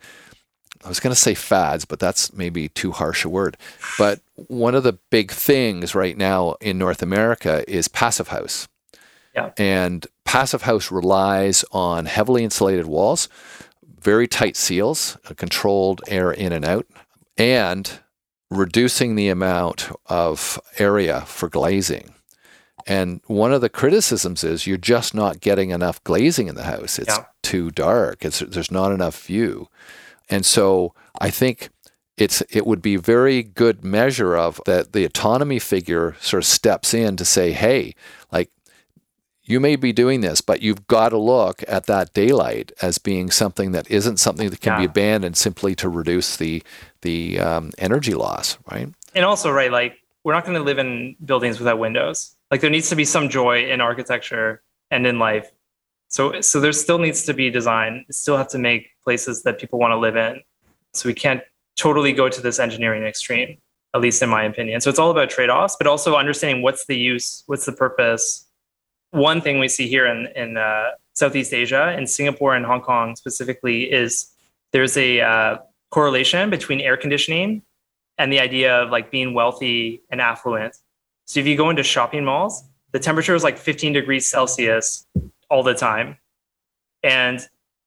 I 0.83 0.87
was 0.87 0.99
going 0.99 1.13
to 1.15 1.19
say 1.19 1.33
fads, 1.33 1.83
but 1.83 1.97
that's 1.97 2.31
maybe 2.33 2.69
too 2.69 2.91
harsh 2.91 3.25
a 3.25 3.29
word. 3.29 3.57
But 3.97 4.19
one 4.35 4.75
of 4.75 4.83
the 4.83 4.93
big 5.09 5.31
things 5.31 5.95
right 5.95 6.15
now 6.15 6.57
in 6.61 6.77
North 6.77 7.01
America 7.01 7.63
is 7.67 7.87
passive 7.87 8.27
house. 8.27 8.67
Yeah. 9.35 9.51
And 9.57 10.07
passive 10.23 10.61
house 10.63 10.91
relies 10.91 11.65
on 11.71 12.05
heavily 12.05 12.43
insulated 12.43 12.85
walls, 12.85 13.27
very 13.99 14.27
tight 14.27 14.55
seals, 14.55 15.17
controlled 15.35 16.01
air 16.07 16.31
in 16.31 16.53
and 16.53 16.63
out, 16.65 16.87
and 17.37 17.99
reducing 18.49 19.15
the 19.15 19.27
amount 19.29 19.89
of 20.05 20.59
area 20.79 21.21
for 21.21 21.49
glazing. 21.49 22.13
And 22.87 23.19
one 23.25 23.51
of 23.51 23.61
the 23.61 23.69
criticisms 23.69 24.43
is 24.43 24.67
you're 24.67 24.77
just 24.77 25.15
not 25.15 25.41
getting 25.41 25.71
enough 25.71 26.03
glazing 26.03 26.47
in 26.47 26.55
the 26.55 26.63
house. 26.63 26.99
It's 26.99 27.17
Yeah. 27.17 27.25
too 27.41 27.71
dark. 27.71 28.23
It's, 28.23 28.39
there's 28.39 28.71
not 28.71 28.91
enough 28.91 29.25
view. 29.25 29.67
And 30.29 30.45
so 30.45 30.93
I 31.19 31.29
think 31.29 31.69
it's 32.17 32.41
it 32.49 32.65
would 32.65 32.81
be 32.81 32.95
very 32.95 33.43
good 33.43 33.83
measure 33.83 34.37
of 34.37 34.61
that 34.65 34.93
the 34.93 35.03
autonomy 35.03 35.59
figure 35.59 36.15
sort 36.21 36.43
of 36.43 36.47
steps 36.47 36.93
in 36.93 37.17
to 37.17 37.25
say, 37.25 37.51
hey, 37.51 37.93
like 38.31 38.49
you 39.45 39.59
may 39.59 39.75
be 39.75 39.93
doing 39.93 40.21
this, 40.21 40.41
but 40.41 40.61
you've 40.61 40.87
got 40.87 41.09
to 41.09 41.17
look 41.17 41.63
at 41.67 41.85
that 41.85 42.13
daylight 42.13 42.71
as 42.81 42.97
being 42.97 43.31
something 43.31 43.71
that 43.71 43.89
isn't 43.89 44.17
something 44.17 44.49
that 44.49 44.61
can 44.61 44.79
be 44.79 44.85
abandoned 44.85 45.37
simply 45.37 45.75
to 45.75 45.89
reduce 45.89 46.37
the 46.37 46.63
the 47.01 47.39
um, 47.39 47.71
energy 47.77 48.13
loss, 48.13 48.57
right? 48.71 48.89
and 49.15 49.23
also, 49.23 49.49
right, 49.49 49.71
like 49.71 49.97
we're 50.23 50.33
not 50.33 50.43
going 50.45 50.57
to 50.57 50.63
live 50.63 50.77
in 50.77 51.15
buildings 51.23 51.57
without 51.57 51.79
windows. 51.79 52.35
Like 52.51 52.61
there 52.61 52.69
needs 52.69 52.89
to 52.89 52.95
be 52.95 53.05
some 53.05 53.29
joy 53.29 53.69
in 53.69 53.81
architecture 53.81 54.61
and 54.91 55.07
in 55.07 55.17
life. 55.17 55.49
So, 56.09 56.41
so 56.41 56.59
there 56.59 56.73
still 56.73 56.99
needs 56.99 57.23
to 57.23 57.33
be 57.33 57.49
design. 57.49 58.05
We 58.07 58.13
still 58.13 58.37
have 58.37 58.49
to 58.49 58.59
make 58.59 58.89
places 59.03 59.43
that 59.43 59.57
people 59.57 59.79
want 59.79 59.91
to 59.93 59.97
live 59.97 60.15
in. 60.15 60.41
So 60.93 61.07
we 61.07 61.13
can't 61.13 61.41
totally 61.77 62.13
go 62.13 62.29
to 62.29 62.41
this 62.41 62.59
engineering 62.59 63.03
extreme, 63.03 63.57
at 63.93 64.01
least 64.01 64.21
in 64.21 64.29
my 64.29 64.43
opinion. 64.43 64.81
So 64.81 64.89
it's 64.89 64.99
all 64.99 65.11
about 65.11 65.29
trade-offs, 65.29 65.75
but 65.77 65.87
also 65.87 66.15
understanding 66.15 66.61
what's 66.61 66.85
the 66.85 66.97
use, 66.97 67.43
what's 67.47 67.65
the 67.65 67.73
purpose. 67.73 68.44
One 69.15 69.39
thing 69.39 69.59
we 69.59 69.69
see 69.69 69.87
here 69.87 70.05
in 70.05 70.27
in 70.35 70.57
uh, 70.57 70.91
Southeast 71.13 71.53
Asia, 71.53 71.95
in 71.97 72.05
Singapore 72.05 72.53
and 72.53 72.65
Hong 72.65 72.81
Kong 72.81 73.15
specifically, 73.15 73.83
is 73.91 74.27
there's 74.73 74.97
a 74.97 75.21
uh, 75.21 75.57
correlation 75.89 76.49
between 76.49 76.81
air 76.81 76.97
conditioning 76.97 77.61
and 78.17 78.31
the 78.31 78.41
idea 78.41 78.75
of 78.81 78.89
like 78.89 79.11
being 79.11 79.33
wealthy 79.33 80.03
and 80.09 80.19
affluent. 80.19 80.75
So 81.25 81.39
if 81.39 81.47
you 81.47 81.55
go 81.55 81.69
into 81.69 81.83
shopping 81.83 82.25
malls, 82.25 82.63
the 82.91 82.99
temperature 82.99 83.35
is 83.35 83.43
like 83.43 83.57
15 83.57 83.93
degrees 83.93 84.27
Celsius 84.27 85.07
all 85.49 85.63
the 85.63 85.73
time. 85.73 86.17
And 87.01 87.39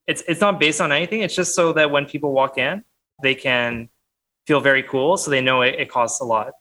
it's 0.07 0.22
it's 0.26 0.41
not 0.41 0.59
based 0.59 0.81
on 0.81 0.93
anything. 0.93 1.20
It's 1.20 1.35
just 1.35 1.55
so 1.55 1.74
that 1.74 1.91
when 1.91 2.07
people 2.07 2.33
walk 2.33 2.57
in, 2.57 2.85
they 3.22 3.35
can 3.35 3.91
feel 4.47 4.61
very 4.61 4.83
cool. 4.83 5.18
So 5.18 5.31
they 5.31 5.43
know 5.43 5.61
it, 5.61 5.74
it 5.79 5.91
costs 5.91 6.20
a 6.22 6.24
lot. 6.24 6.53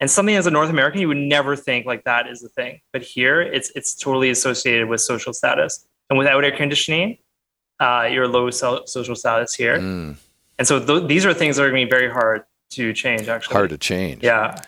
And 0.00 0.10
something 0.10 0.36
as 0.36 0.46
a 0.46 0.50
North 0.50 0.70
American, 0.70 1.00
you 1.00 1.08
would 1.08 1.16
never 1.16 1.56
think 1.56 1.84
like 1.86 2.04
that 2.04 2.28
is 2.28 2.40
the 2.40 2.48
thing. 2.48 2.80
But 2.92 3.02
here 3.02 3.40
it's 3.40 3.70
it's 3.74 3.94
totally 3.94 4.30
associated 4.30 4.88
with 4.88 5.00
social 5.00 5.32
status. 5.32 5.84
And 6.08 6.18
without 6.18 6.44
air 6.44 6.56
conditioning, 6.56 7.18
uh, 7.80 8.08
you're 8.10 8.28
low 8.28 8.50
so- 8.50 8.84
social 8.86 9.14
status 9.16 9.54
here. 9.54 9.78
Mm, 9.78 10.16
And 10.58 10.66
so 10.68 10.84
th- 10.84 11.06
these 11.08 11.26
are 11.26 11.34
things 11.34 11.56
that 11.56 11.64
are 11.64 11.70
going 11.70 11.82
to 11.82 11.86
be 11.86 11.90
very 11.98 12.10
hard 12.10 12.44
to 12.70 12.92
change, 12.92 13.28
actually. 13.28 13.52
hard 13.54 13.70
to 13.70 13.78
change. 13.78 14.22
Yeah. 14.22 14.60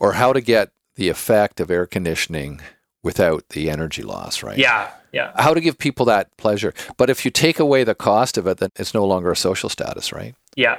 Or 0.00 0.12
how 0.14 0.32
to 0.32 0.40
get 0.40 0.70
the 0.96 1.08
effect 1.08 1.60
of 1.60 1.70
air 1.70 1.86
conditioning 1.86 2.60
without 3.02 3.48
the 3.50 3.70
energy 3.70 4.02
loss, 4.02 4.42
right? 4.42 4.58
Yeah. 4.58 4.90
Yeah. 5.12 5.32
How 5.36 5.54
to 5.54 5.60
give 5.60 5.78
people 5.78 6.06
that 6.06 6.36
pleasure. 6.36 6.72
But 6.96 7.10
if 7.10 7.24
you 7.24 7.30
take 7.30 7.58
away 7.60 7.84
the 7.84 7.94
cost 7.94 8.36
of 8.38 8.46
it, 8.46 8.58
then 8.58 8.70
it's 8.76 8.94
no 8.94 9.04
longer 9.04 9.30
a 9.30 9.36
social 9.36 9.68
status, 9.68 10.12
right? 10.12 10.34
Yeah. 10.56 10.78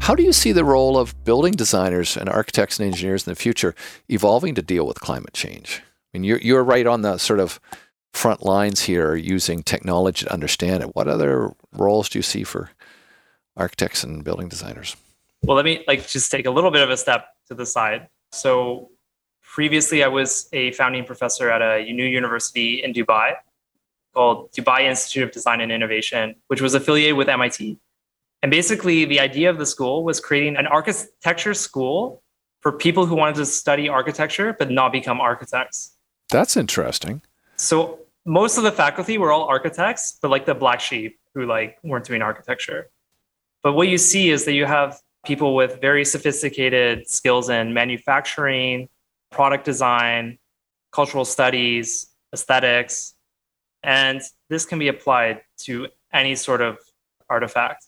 How 0.00 0.14
do 0.14 0.22
you 0.22 0.32
see 0.32 0.52
the 0.52 0.64
role 0.64 0.96
of 0.96 1.22
building 1.22 1.52
designers 1.52 2.16
and 2.16 2.30
architects 2.30 2.80
and 2.80 2.86
engineers 2.86 3.26
in 3.26 3.32
the 3.32 3.36
future 3.36 3.74
evolving 4.08 4.54
to 4.54 4.62
deal 4.62 4.86
with 4.86 5.00
climate 5.00 5.34
change? 5.34 5.82
I 5.82 6.16
mean, 6.16 6.24
you're, 6.24 6.38
you're 6.38 6.64
right 6.64 6.86
on 6.86 7.02
the 7.02 7.18
sort 7.18 7.40
of 7.40 7.60
front 8.16 8.42
lines 8.42 8.80
here 8.80 9.10
are 9.10 9.16
using 9.16 9.62
technology 9.62 10.24
to 10.24 10.32
understand 10.32 10.82
it. 10.82 10.96
What 10.96 11.06
other 11.06 11.52
roles 11.72 12.08
do 12.08 12.18
you 12.18 12.22
see 12.22 12.44
for 12.44 12.70
architects 13.56 14.02
and 14.02 14.24
building 14.24 14.48
designers? 14.48 14.96
Well, 15.42 15.56
let 15.56 15.64
me 15.64 15.84
like 15.86 16.08
just 16.08 16.30
take 16.30 16.46
a 16.46 16.50
little 16.50 16.70
bit 16.70 16.82
of 16.82 16.90
a 16.90 16.96
step 16.96 17.28
to 17.48 17.54
the 17.54 17.66
side. 17.66 18.08
So 18.32 18.90
previously 19.42 20.02
I 20.02 20.08
was 20.08 20.48
a 20.52 20.72
founding 20.72 21.04
professor 21.04 21.50
at 21.50 21.62
a 21.62 21.84
new 21.92 22.04
university 22.04 22.82
in 22.82 22.92
Dubai 22.92 23.34
called 24.14 24.50
Dubai 24.52 24.80
Institute 24.82 25.24
of 25.24 25.30
Design 25.30 25.60
and 25.60 25.70
Innovation, 25.70 26.34
which 26.48 26.62
was 26.62 26.74
affiliated 26.74 27.16
with 27.16 27.28
MIT. 27.28 27.78
And 28.42 28.50
basically 28.50 29.04
the 29.04 29.20
idea 29.20 29.50
of 29.50 29.58
the 29.58 29.66
school 29.66 30.04
was 30.04 30.20
creating 30.20 30.56
an 30.56 30.66
architecture 30.66 31.54
school 31.54 32.22
for 32.60 32.72
people 32.72 33.04
who 33.04 33.14
wanted 33.14 33.36
to 33.36 33.46
study 33.46 33.88
architecture 33.88 34.54
but 34.58 34.70
not 34.70 34.90
become 34.90 35.20
architects. 35.20 35.96
That's 36.30 36.56
interesting. 36.56 37.22
So 37.56 38.00
most 38.26 38.58
of 38.58 38.64
the 38.64 38.72
faculty 38.72 39.16
were 39.18 39.30
all 39.30 39.44
architects, 39.44 40.18
but 40.20 40.30
like 40.30 40.44
the 40.44 40.54
black 40.54 40.80
sheep 40.80 41.18
who 41.34 41.46
like 41.46 41.78
weren't 41.84 42.04
doing 42.04 42.22
architecture. 42.22 42.90
But 43.62 43.74
what 43.74 43.88
you 43.88 43.98
see 43.98 44.30
is 44.30 44.44
that 44.44 44.52
you 44.52 44.66
have 44.66 45.00
people 45.24 45.54
with 45.54 45.80
very 45.80 46.04
sophisticated 46.04 47.08
skills 47.08 47.48
in 47.48 47.72
manufacturing, 47.72 48.88
product 49.30 49.64
design, 49.64 50.38
cultural 50.92 51.24
studies, 51.24 52.08
aesthetics, 52.32 53.14
and 53.82 54.20
this 54.50 54.66
can 54.66 54.78
be 54.78 54.88
applied 54.88 55.42
to 55.58 55.88
any 56.12 56.34
sort 56.34 56.60
of 56.60 56.78
artifact. 57.28 57.86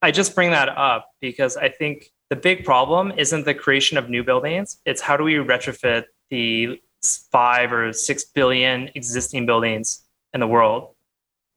I 0.00 0.10
just 0.10 0.34
bring 0.34 0.50
that 0.50 0.68
up 0.68 1.08
because 1.20 1.56
I 1.56 1.68
think 1.68 2.10
the 2.30 2.36
big 2.36 2.64
problem 2.64 3.12
isn't 3.16 3.44
the 3.44 3.54
creation 3.54 3.98
of 3.98 4.08
new 4.08 4.22
buildings, 4.22 4.80
it's 4.84 5.00
how 5.00 5.16
do 5.16 5.24
we 5.24 5.34
retrofit 5.34 6.04
the 6.30 6.80
five 7.02 7.72
or 7.72 7.92
six 7.92 8.24
billion 8.24 8.90
existing 8.94 9.46
buildings 9.46 10.02
in 10.32 10.40
the 10.40 10.46
world. 10.46 10.94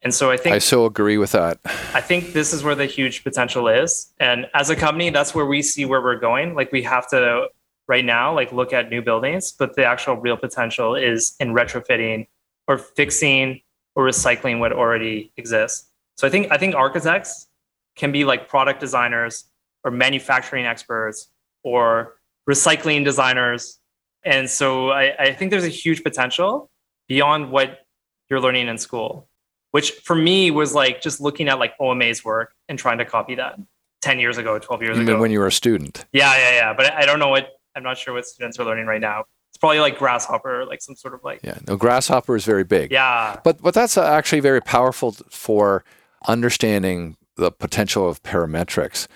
And 0.02 0.14
so 0.14 0.30
I 0.30 0.38
think 0.38 0.56
I 0.56 0.60
so 0.60 0.86
agree 0.86 1.18
with 1.18 1.32
that. 1.32 1.60
I 1.94 2.02
think 2.02 2.34
this 2.34 2.54
is 2.54 2.64
where 2.64 2.76
the 2.76 2.86
huge 2.86 3.24
potential 3.24 3.68
is. 3.68 4.14
And 4.20 4.48
as 4.54 4.70
a 4.70 4.76
company, 4.76 5.10
that's 5.10 5.34
where 5.34 5.46
we 5.46 5.62
see 5.62 5.86
where 5.86 6.02
we're 6.02 6.20
going. 6.20 6.54
Like 6.54 6.72
we 6.72 6.84
have 6.84 7.10
to 7.10 7.48
right 7.88 8.06
now, 8.06 8.34
like 8.34 8.52
look 8.52 8.74
at 8.74 8.90
new 8.90 9.02
buildings, 9.02 9.52
but 9.52 9.76
the 9.76 9.86
actual 9.86 10.16
real 10.16 10.38
potential 10.38 10.96
is 10.96 11.36
in 11.40 11.54
retrofitting 11.54 12.28
or 12.68 12.78
fixing 12.78 13.62
or 13.96 14.06
recycling 14.06 14.60
what 14.60 14.72
already 14.72 15.32
exists. 15.38 15.90
So 16.18 16.28
I 16.28 16.30
think 16.30 16.52
I 16.52 16.58
think 16.58 16.76
architects 16.76 17.48
can 17.96 18.12
be 18.12 18.26
like 18.26 18.48
product 18.48 18.80
designers 18.80 19.46
or 19.84 19.92
manufacturing 19.92 20.66
experts 20.66 21.30
or 21.64 22.16
recycling 22.50 23.04
designers. 23.04 23.80
And 24.26 24.50
so 24.50 24.90
I, 24.90 25.16
I 25.18 25.34
think 25.34 25.52
there's 25.52 25.64
a 25.64 25.70
huge 25.70 26.04
potential 26.04 26.70
beyond 27.08 27.52
what 27.52 27.86
you're 28.30 28.42
learning 28.42 28.68
in 28.68 28.78
school, 28.78 29.30
which 29.72 29.92
for 29.92 30.16
me 30.16 30.50
was 30.52 30.74
like 30.74 31.02
just 31.02 31.22
looking 31.22 31.48
at 31.48 31.60
like 31.60 31.74
OMA's 31.80 32.26
work 32.26 32.54
and 32.68 32.78
trying 32.78 32.98
to 32.98 33.06
copy 33.06 33.36
that 33.36 33.60
10 34.02 34.20
years 34.20 34.38
ago, 34.38 34.58
12 34.58 34.82
years 34.82 34.98
you 34.98 35.04
ago. 35.04 35.20
when 35.20 35.32
you 35.32 35.40
were 35.40 35.48
a 35.48 35.52
student. 35.52 36.06
Yeah, 36.12 36.36
yeah, 36.38 36.52
yeah. 36.56 36.74
But 36.74 36.94
I 36.94 37.06
don't 37.06 37.20
know 37.20 37.30
what, 37.30 37.50
I'm 37.76 37.84
not 37.84 37.98
sure 37.98 38.14
what 38.14 38.26
students 38.26 38.60
are 38.60 38.66
learning 38.66 38.88
right 38.88 39.02
now. 39.02 39.26
It's 39.52 39.58
probably 39.58 39.80
like 39.80 39.98
Grasshopper, 39.98 40.66
like 40.66 40.82
some 40.82 40.96
sort 40.96 41.14
of 41.14 41.24
like. 41.24 41.40
Yeah, 41.44 41.60
no, 41.68 41.78
Grasshopper 41.78 42.36
is 42.36 42.46
very 42.46 42.64
big. 42.64 42.92
Yeah. 42.92 43.40
But, 43.44 43.62
but 43.62 43.74
that's 43.74 43.98
actually 43.98 44.42
very 44.42 44.62
powerful 44.62 45.14
for 45.30 45.86
understanding 46.28 47.16
the 47.36 47.52
potential 47.52 48.10
of 48.10 48.22
parametrics. 48.24 49.08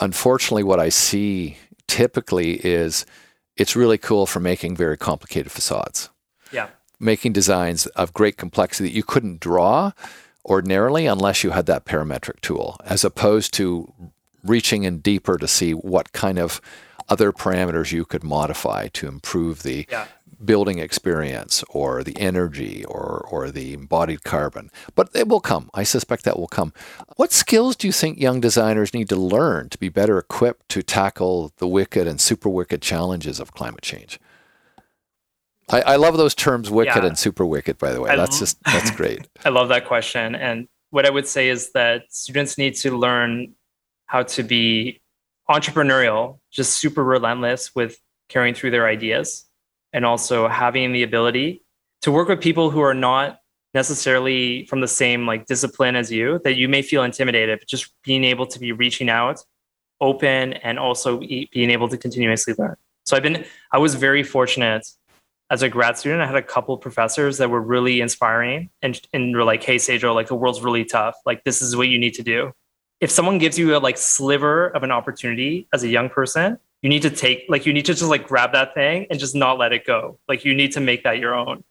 Unfortunately, 0.00 0.62
what 0.62 0.80
I 0.80 0.90
see 0.90 1.56
typically 1.88 2.64
is 2.64 3.04
it's 3.60 3.76
really 3.76 3.98
cool 3.98 4.24
for 4.24 4.40
making 4.40 4.74
very 4.74 4.96
complicated 4.96 5.52
facades. 5.52 6.08
Yeah. 6.50 6.68
Making 6.98 7.34
designs 7.34 7.84
of 7.88 8.14
great 8.14 8.38
complexity 8.38 8.88
that 8.88 8.96
you 8.96 9.02
couldn't 9.02 9.38
draw 9.38 9.92
ordinarily 10.46 11.04
unless 11.04 11.44
you 11.44 11.50
had 11.50 11.66
that 11.66 11.84
parametric 11.84 12.40
tool, 12.40 12.78
as 12.86 13.04
opposed 13.04 13.52
to 13.54 13.92
reaching 14.42 14.84
in 14.84 15.00
deeper 15.00 15.36
to 15.36 15.46
see 15.46 15.72
what 15.72 16.12
kind 16.12 16.38
of 16.38 16.62
other 17.10 17.32
parameters 17.32 17.92
you 17.92 18.06
could 18.06 18.24
modify 18.24 18.88
to 18.88 19.06
improve 19.06 19.62
the 19.62 19.84
yeah 19.90 20.06
building 20.44 20.78
experience 20.78 21.62
or 21.70 22.02
the 22.02 22.16
energy 22.18 22.84
or, 22.84 23.26
or 23.30 23.50
the 23.50 23.72
embodied 23.72 24.24
carbon. 24.24 24.70
But 24.94 25.10
it 25.14 25.28
will 25.28 25.40
come. 25.40 25.70
I 25.74 25.82
suspect 25.82 26.24
that 26.24 26.38
will 26.38 26.48
come. 26.48 26.72
What 27.16 27.32
skills 27.32 27.76
do 27.76 27.86
you 27.86 27.92
think 27.92 28.18
young 28.18 28.40
designers 28.40 28.94
need 28.94 29.08
to 29.10 29.16
learn 29.16 29.68
to 29.70 29.78
be 29.78 29.88
better 29.88 30.18
equipped 30.18 30.68
to 30.70 30.82
tackle 30.82 31.52
the 31.58 31.68
wicked 31.68 32.06
and 32.06 32.20
super 32.20 32.48
wicked 32.48 32.82
challenges 32.82 33.40
of 33.40 33.52
climate 33.52 33.82
change? 33.82 34.18
I, 35.68 35.82
I 35.82 35.96
love 35.96 36.16
those 36.16 36.34
terms 36.34 36.70
wicked 36.70 37.02
yeah. 37.02 37.06
and 37.06 37.18
super 37.18 37.46
wicked, 37.46 37.78
by 37.78 37.92
the 37.92 38.00
way. 38.00 38.10
I 38.10 38.16
that's 38.16 38.38
just 38.38 38.58
that's 38.64 38.90
great. 38.90 39.28
I 39.44 39.50
love 39.50 39.68
that 39.68 39.86
question. 39.86 40.34
And 40.34 40.68
what 40.90 41.06
I 41.06 41.10
would 41.10 41.28
say 41.28 41.48
is 41.48 41.70
that 41.72 42.12
students 42.12 42.58
need 42.58 42.74
to 42.76 42.96
learn 42.96 43.54
how 44.06 44.24
to 44.24 44.42
be 44.42 45.00
entrepreneurial, 45.48 46.40
just 46.50 46.78
super 46.78 47.04
relentless 47.04 47.74
with 47.74 47.96
carrying 48.28 48.54
through 48.54 48.72
their 48.72 48.88
ideas 48.88 49.46
and 49.92 50.04
also 50.04 50.48
having 50.48 50.92
the 50.92 51.02
ability 51.02 51.62
to 52.02 52.10
work 52.10 52.28
with 52.28 52.40
people 52.40 52.70
who 52.70 52.80
are 52.80 52.94
not 52.94 53.40
necessarily 53.74 54.66
from 54.66 54.80
the 54.80 54.88
same 54.88 55.26
like 55.26 55.46
discipline 55.46 55.94
as 55.94 56.10
you 56.10 56.40
that 56.44 56.56
you 56.56 56.68
may 56.68 56.82
feel 56.82 57.04
intimidated 57.04 57.58
but 57.58 57.68
just 57.68 57.92
being 58.02 58.24
able 58.24 58.46
to 58.46 58.58
be 58.58 58.72
reaching 58.72 59.08
out 59.08 59.44
open 60.00 60.54
and 60.54 60.78
also 60.78 61.18
being 61.18 61.70
able 61.70 61.88
to 61.88 61.96
continuously 61.96 62.54
learn. 62.58 62.76
So 63.06 63.16
i've 63.16 63.22
been 63.22 63.44
i 63.72 63.78
was 63.78 63.94
very 63.94 64.22
fortunate 64.22 64.86
as 65.50 65.62
a 65.62 65.68
grad 65.68 65.98
student. 65.98 66.22
I 66.22 66.26
had 66.26 66.36
a 66.36 66.42
couple 66.42 66.74
of 66.76 66.80
professors 66.80 67.38
that 67.38 67.50
were 67.50 67.60
really 67.60 68.00
inspiring 68.00 68.70
and, 68.82 69.00
and 69.12 69.34
were 69.34 69.44
like 69.44 69.62
hey 69.62 69.76
Sejal, 69.76 70.14
like 70.14 70.28
the 70.28 70.36
world's 70.36 70.62
really 70.62 70.84
tough. 70.84 71.16
Like 71.26 71.44
this 71.44 71.60
is 71.60 71.76
what 71.76 71.88
you 71.88 71.98
need 71.98 72.14
to 72.14 72.22
do. 72.22 72.52
If 73.00 73.10
someone 73.10 73.38
gives 73.38 73.58
you 73.58 73.76
a 73.76 73.78
like 73.78 73.98
sliver 73.98 74.68
of 74.68 74.82
an 74.82 74.90
opportunity 74.90 75.66
as 75.72 75.82
a 75.82 75.88
young 75.88 76.08
person 76.08 76.58
you 76.82 76.88
need 76.88 77.02
to 77.02 77.10
take 77.10 77.44
like 77.48 77.66
you 77.66 77.72
need 77.72 77.84
to 77.86 77.94
just 77.94 78.08
like 78.08 78.26
grab 78.26 78.52
that 78.52 78.74
thing 78.74 79.06
and 79.10 79.18
just 79.18 79.34
not 79.34 79.58
let 79.58 79.72
it 79.72 79.84
go. 79.86 80.18
Like 80.28 80.44
you 80.44 80.54
need 80.54 80.72
to 80.72 80.80
make 80.80 81.04
that 81.04 81.18
your 81.18 81.34
own. 81.34 81.62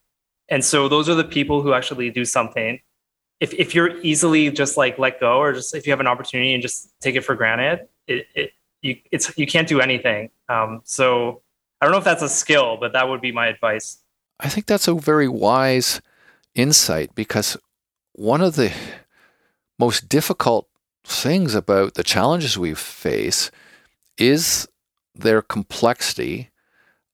And 0.49 0.63
so 0.63 0.87
those 0.87 1.09
are 1.09 1.15
the 1.15 1.23
people 1.23 1.61
who 1.61 1.73
actually 1.73 2.09
do 2.09 2.25
something. 2.25 2.79
If, 3.39 3.53
if 3.53 3.73
you're 3.73 3.99
easily 4.01 4.51
just 4.51 4.75
like 4.77 4.99
let 4.99 5.19
go 5.19 5.37
or 5.37 5.53
just 5.53 5.73
if 5.73 5.87
you 5.87 5.91
have 5.91 5.99
an 5.99 6.07
opportunity 6.07 6.53
and 6.53 6.61
just 6.61 6.89
take 6.99 7.15
it 7.15 7.21
for 7.21 7.35
granted 7.35 7.87
it, 8.07 8.27
it 8.35 8.51
you 8.81 8.97
it's 9.11 9.35
you 9.37 9.47
can't 9.47 9.67
do 9.67 9.79
anything. 9.79 10.29
Um, 10.47 10.81
so 10.83 11.41
i 11.81 11.85
don't 11.85 11.93
know 11.93 11.97
if 11.97 12.03
that's 12.03 12.21
a 12.21 12.27
skill 12.27 12.75
but 12.75 12.91
that 12.91 13.07
would 13.07 13.21
be 13.21 13.31
my 13.31 13.47
advice. 13.47 13.99
I 14.39 14.49
think 14.49 14.67
that's 14.67 14.87
a 14.87 14.93
very 14.93 15.27
wise 15.27 16.01
insight 16.55 17.15
because 17.15 17.57
one 18.13 18.41
of 18.41 18.55
the 18.55 18.71
most 19.77 20.09
difficult 20.09 20.67
things 21.05 21.55
about 21.55 21.95
the 21.95 22.03
challenges 22.03 22.57
we 22.57 22.73
face 22.73 23.49
is 24.17 24.67
their 25.15 25.41
complexity 25.41 26.49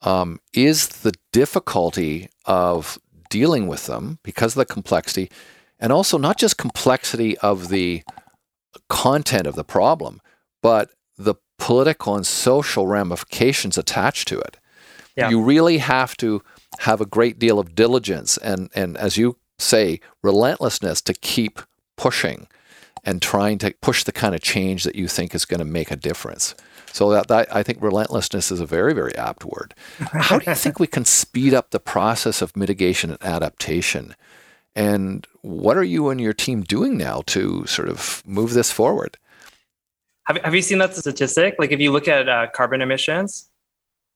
um, 0.02 0.40
is 0.54 0.88
the 0.88 1.14
difficulty 1.32 2.30
of 2.46 3.00
dealing 3.30 3.68
with 3.68 3.88
them 3.88 4.20
because 4.24 4.54
of 4.54 4.60
the 4.60 4.74
complexity, 4.74 5.30
and 5.80 5.92
also 5.92 6.18
not 6.18 6.38
just 6.38 6.58
complexity 6.58 7.38
of 7.40 7.70
the 7.70 8.04
content 8.90 9.48
of 9.48 9.56
the 9.56 9.64
problem, 9.64 10.22
but 10.62 10.92
the 11.18 11.36
political 11.58 12.16
and 12.16 12.26
social 12.26 12.88
ramifications 12.88 13.78
attached 13.78 14.28
to 14.28 14.40
it. 14.40 14.58
Yeah. 15.16 15.30
You 15.30 15.42
really 15.42 15.78
have 15.80 16.16
to 16.18 16.42
have 16.80 17.02
a 17.02 17.06
great 17.06 17.40
deal 17.40 17.58
of 17.58 17.74
diligence 17.74 18.38
and, 18.38 18.70
and, 18.76 18.98
as 18.98 19.18
you 19.18 19.38
say, 19.58 20.02
relentlessness 20.22 21.02
to 21.02 21.14
keep 21.14 21.62
pushing 21.96 22.48
and 23.06 23.22
trying 23.22 23.58
to 23.60 23.74
push 23.82 24.04
the 24.04 24.12
kind 24.12 24.34
of 24.34 24.42
change 24.42 24.84
that 24.84 24.96
you 24.96 25.08
think 25.08 25.36
is 25.36 25.46
going 25.46 25.60
to 25.60 25.66
make 25.66 25.92
a 25.92 25.96
difference. 25.96 26.56
So 26.92 27.12
that, 27.12 27.28
that, 27.28 27.54
I 27.54 27.62
think 27.62 27.82
relentlessness 27.82 28.52
is 28.52 28.60
a 28.60 28.66
very, 28.66 28.94
very 28.94 29.16
apt 29.16 29.46
word. 29.46 29.76
How 30.00 30.40
do 30.40 30.50
you 30.50 30.56
think 30.56 30.80
we 30.80 30.88
can 30.88 31.06
speed 31.06 31.54
up 31.54 31.70
the 31.70 31.80
process 31.80 32.42
of 32.42 32.56
mitigation 32.56 33.12
and 33.12 33.24
adaptation? 33.24 34.16
And 34.76 35.28
what 35.42 35.78
are 35.78 35.84
you 35.84 36.10
and 36.10 36.20
your 36.20 36.34
team 36.34 36.64
doing 36.64 36.98
now 36.98 37.22
to 37.28 37.66
sort 37.66 37.90
of 37.90 38.24
move 38.26 38.54
this 38.54 38.72
forward? 38.72 39.18
Have, 40.28 40.38
have 40.38 40.56
you 40.56 40.62
seen 40.62 40.80
that 40.80 40.96
statistic? 40.96 41.56
Like 41.60 41.72
if 41.72 41.80
you 41.80 41.92
look 41.92 42.08
at 42.08 42.28
uh, 42.28 42.48
carbon 42.54 42.82
emissions, 42.82 43.50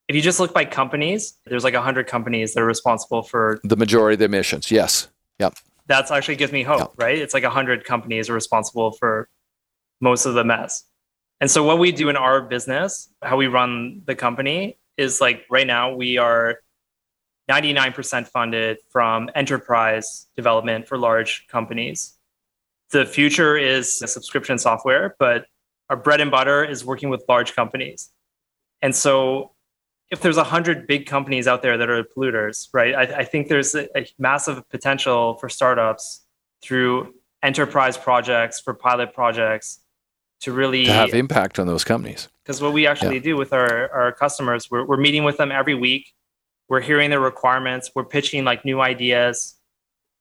if 0.07 0.15
you 0.15 0.21
just 0.21 0.39
look 0.39 0.53
by 0.53 0.65
companies, 0.65 1.37
there's 1.45 1.63
like 1.63 1.75
100 1.75 2.07
companies 2.07 2.53
that 2.53 2.61
are 2.61 2.65
responsible 2.65 3.21
for 3.21 3.59
the 3.63 3.77
majority 3.77 4.15
of 4.15 4.19
the 4.19 4.25
emissions. 4.25 4.71
Yes. 4.71 5.07
Yep. 5.37 5.55
That's 5.89 6.11
actually 6.11 6.35
gives 6.37 6.53
me 6.53 6.63
hope, 6.63 6.93
right? 6.97 7.17
It's 7.17 7.33
like 7.33 7.43
100 7.43 7.83
companies 7.83 8.29
are 8.29 8.33
responsible 8.33 8.91
for 8.93 9.27
most 9.99 10.25
of 10.25 10.35
the 10.35 10.45
mess. 10.45 10.85
And 11.41 11.49
so 11.49 11.63
what 11.63 11.79
we 11.79 11.91
do 11.91 12.09
in 12.09 12.15
our 12.15 12.41
business, 12.41 13.11
how 13.21 13.37
we 13.37 13.47
run 13.47 14.03
the 14.05 14.15
company 14.15 14.77
is 14.97 15.19
like 15.19 15.45
right 15.49 15.65
now 15.65 15.95
we 15.95 16.17
are 16.17 16.59
99% 17.49 18.27
funded 18.27 18.77
from 18.91 19.29
enterprise 19.33 20.27
development 20.37 20.87
for 20.87 20.97
large 20.97 21.47
companies. 21.47 22.17
The 22.91 23.05
future 23.05 23.57
is 23.57 23.97
subscription 23.97 24.59
software, 24.59 25.15
but 25.17 25.45
our 25.89 25.97
bread 25.97 26.21
and 26.21 26.29
butter 26.29 26.63
is 26.63 26.85
working 26.85 27.09
with 27.09 27.23
large 27.27 27.55
companies. 27.55 28.11
And 28.83 28.95
so 28.95 29.53
if 30.11 30.21
there's 30.21 30.37
100 30.37 30.87
big 30.87 31.05
companies 31.05 31.47
out 31.47 31.61
there 31.61 31.77
that 31.77 31.89
are 31.89 32.03
polluters, 32.03 32.67
right, 32.73 32.95
I, 32.95 33.19
I 33.19 33.23
think 33.23 33.47
there's 33.47 33.75
a, 33.75 33.87
a 33.97 34.07
massive 34.17 34.67
potential 34.69 35.35
for 35.35 35.49
startups 35.49 36.25
through 36.61 37.13
enterprise 37.43 37.97
projects, 37.97 38.59
for 38.59 38.73
pilot 38.73 39.13
projects, 39.13 39.79
to 40.41 40.53
really 40.53 40.85
to 40.85 40.93
have 40.93 41.13
impact 41.13 41.59
on 41.59 41.67
those 41.67 41.83
companies. 41.83 42.27
Because 42.43 42.61
what 42.61 42.73
we 42.73 42.87
actually 42.87 43.15
yeah. 43.15 43.21
do 43.21 43.37
with 43.37 43.53
our, 43.53 43.89
our 43.91 44.11
customers, 44.11 44.71
we're, 44.71 44.85
we're 44.85 44.97
meeting 44.97 45.23
with 45.23 45.37
them 45.37 45.51
every 45.51 45.75
week. 45.75 46.13
We're 46.69 46.81
hearing 46.81 47.09
their 47.09 47.19
requirements. 47.19 47.91
We're 47.93 48.05
pitching 48.05 48.45
like 48.45 48.65
new 48.65 48.79
ideas. 48.79 49.55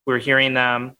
We're 0.06 0.18
hearing 0.18 0.54
them, 0.54 0.96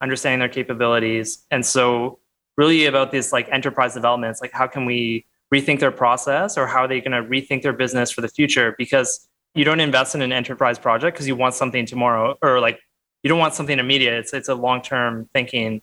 understanding 0.00 0.40
their 0.40 0.48
capabilities. 0.48 1.46
And 1.50 1.64
so 1.64 2.18
really 2.56 2.86
about 2.86 3.10
this 3.10 3.32
like 3.32 3.48
enterprise 3.50 3.94
developments, 3.94 4.40
like 4.40 4.52
how 4.52 4.66
can 4.66 4.84
we 4.84 5.26
rethink 5.52 5.80
their 5.80 5.90
process 5.90 6.56
or 6.56 6.66
how 6.66 6.80
are 6.80 6.88
they 6.88 7.00
going 7.00 7.12
to 7.12 7.28
rethink 7.28 7.62
their 7.62 7.72
business 7.72 8.10
for 8.10 8.20
the 8.20 8.28
future? 8.28 8.74
Because 8.78 9.28
you 9.54 9.64
don't 9.64 9.80
invest 9.80 10.14
in 10.14 10.22
an 10.22 10.32
enterprise 10.32 10.78
project 10.78 11.16
because 11.16 11.26
you 11.26 11.34
want 11.34 11.54
something 11.54 11.86
tomorrow 11.86 12.36
or 12.42 12.60
like 12.60 12.80
you 13.22 13.28
don't 13.28 13.38
want 13.38 13.54
something 13.54 13.78
immediate. 13.78 14.14
It's, 14.14 14.32
it's 14.32 14.48
a 14.48 14.54
long-term 14.54 15.28
thinking 15.32 15.82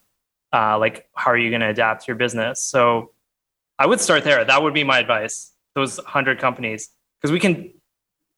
uh, 0.53 0.77
like 0.79 1.07
how 1.15 1.31
are 1.31 1.37
you 1.37 1.49
going 1.49 1.61
to 1.61 1.69
adapt 1.69 2.07
your 2.07 2.15
business 2.15 2.61
so 2.61 3.11
i 3.79 3.85
would 3.85 3.99
start 3.99 4.23
there 4.23 4.43
that 4.45 4.61
would 4.61 4.73
be 4.73 4.83
my 4.83 4.99
advice 4.99 5.51
those 5.75 5.97
100 5.97 6.39
companies 6.39 6.89
because 7.19 7.31
we 7.31 7.39
can 7.39 7.71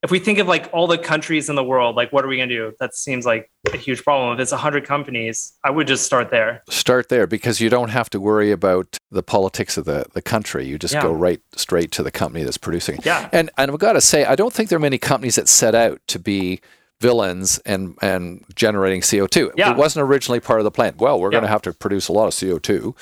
if 0.01 0.11
we 0.11 0.19
think 0.19 0.39
of 0.39 0.47
like 0.47 0.69
all 0.71 0.87
the 0.87 0.97
countries 0.97 1.49
in 1.49 1.55
the 1.55 1.63
world, 1.63 1.95
like 1.95 2.13
what 2.13 2.23
are 2.23 2.27
we 2.29 2.37
going 2.37 2.47
to 2.49 2.55
do? 2.55 2.73
That 2.79 2.95
seems 2.95 3.25
like 3.25 3.49
a 3.73 3.77
huge 3.77 4.03
problem. 4.03 4.33
If 4.33 4.39
it's 4.39 4.51
100 4.51 4.85
companies, 4.85 5.53
I 5.63 5.71
would 5.71 5.87
just 5.87 6.05
start 6.05 6.31
there. 6.31 6.63
Start 6.69 7.09
there 7.09 7.27
because 7.27 7.59
you 7.59 7.69
don't 7.69 7.89
have 7.89 8.09
to 8.11 8.19
worry 8.21 8.51
about 8.51 8.97
the 9.11 9.23
politics 9.23 9.77
of 9.77 9.83
the, 9.85 10.05
the 10.13 10.21
country. 10.21 10.65
You 10.65 10.77
just 10.77 10.93
Yeah. 10.93 11.01
go 11.01 11.11
right 11.11 11.41
straight 11.55 11.91
to 11.93 12.03
the 12.03 12.11
company 12.11 12.43
that's 12.45 12.57
producing 12.57 12.95
it. 12.97 13.05
Yeah. 13.05 13.27
And 13.33 13.49
and 13.57 13.71
I've 13.71 13.79
got 13.79 13.93
to 13.93 14.01
say, 14.01 14.23
I 14.25 14.35
don't 14.35 14.53
think 14.53 14.69
there 14.69 14.77
are 14.77 14.79
many 14.79 14.97
companies 14.97 15.35
that 15.35 15.49
set 15.49 15.75
out 15.75 15.99
to 16.07 16.19
be 16.19 16.61
villains 17.01 17.59
and 17.65 17.97
and 18.01 18.43
generating 18.55 19.01
CO2. 19.01 19.51
Yeah. 19.57 19.71
It 19.71 19.77
wasn't 19.77 20.05
originally 20.07 20.39
part 20.39 20.59
of 20.59 20.63
the 20.65 20.71
plan. 20.71 20.95
Well, 20.97 21.19
we're 21.19 21.29
Yeah. 21.29 21.37
going 21.39 21.43
to 21.43 21.49
have 21.49 21.61
to 21.63 21.73
produce 21.73 22.07
a 22.07 22.13
lot 22.13 22.27
of 22.27 22.33
CO2. 22.33 22.93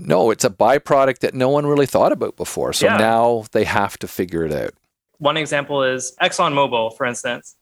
No, 0.00 0.30
it's 0.30 0.44
a 0.44 0.50
byproduct 0.50 1.18
that 1.20 1.34
no 1.34 1.48
one 1.48 1.66
really 1.66 1.86
thought 1.86 2.10
about 2.12 2.36
before. 2.36 2.72
So 2.72 2.86
Yeah. 2.86 2.96
now 2.96 3.44
they 3.52 3.64
have 3.64 3.98
to 4.00 4.08
figure 4.08 4.44
it 4.44 4.52
out. 4.52 4.72
One 5.20 5.36
example 5.36 5.82
is 5.84 6.14
ExxonMobil, 6.20 6.96
for 6.96 7.04
instance. 7.06 7.54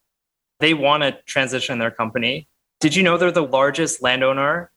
They 0.60 0.74
want 0.74 1.02
to 1.02 1.12
transition 1.26 1.78
their 1.78 1.90
company. 1.90 2.48
Did 2.80 2.94
you 2.94 3.02
know 3.02 3.18
they're 3.18 3.32
the 3.32 3.42
largest 3.42 4.00
landowner 4.00 4.70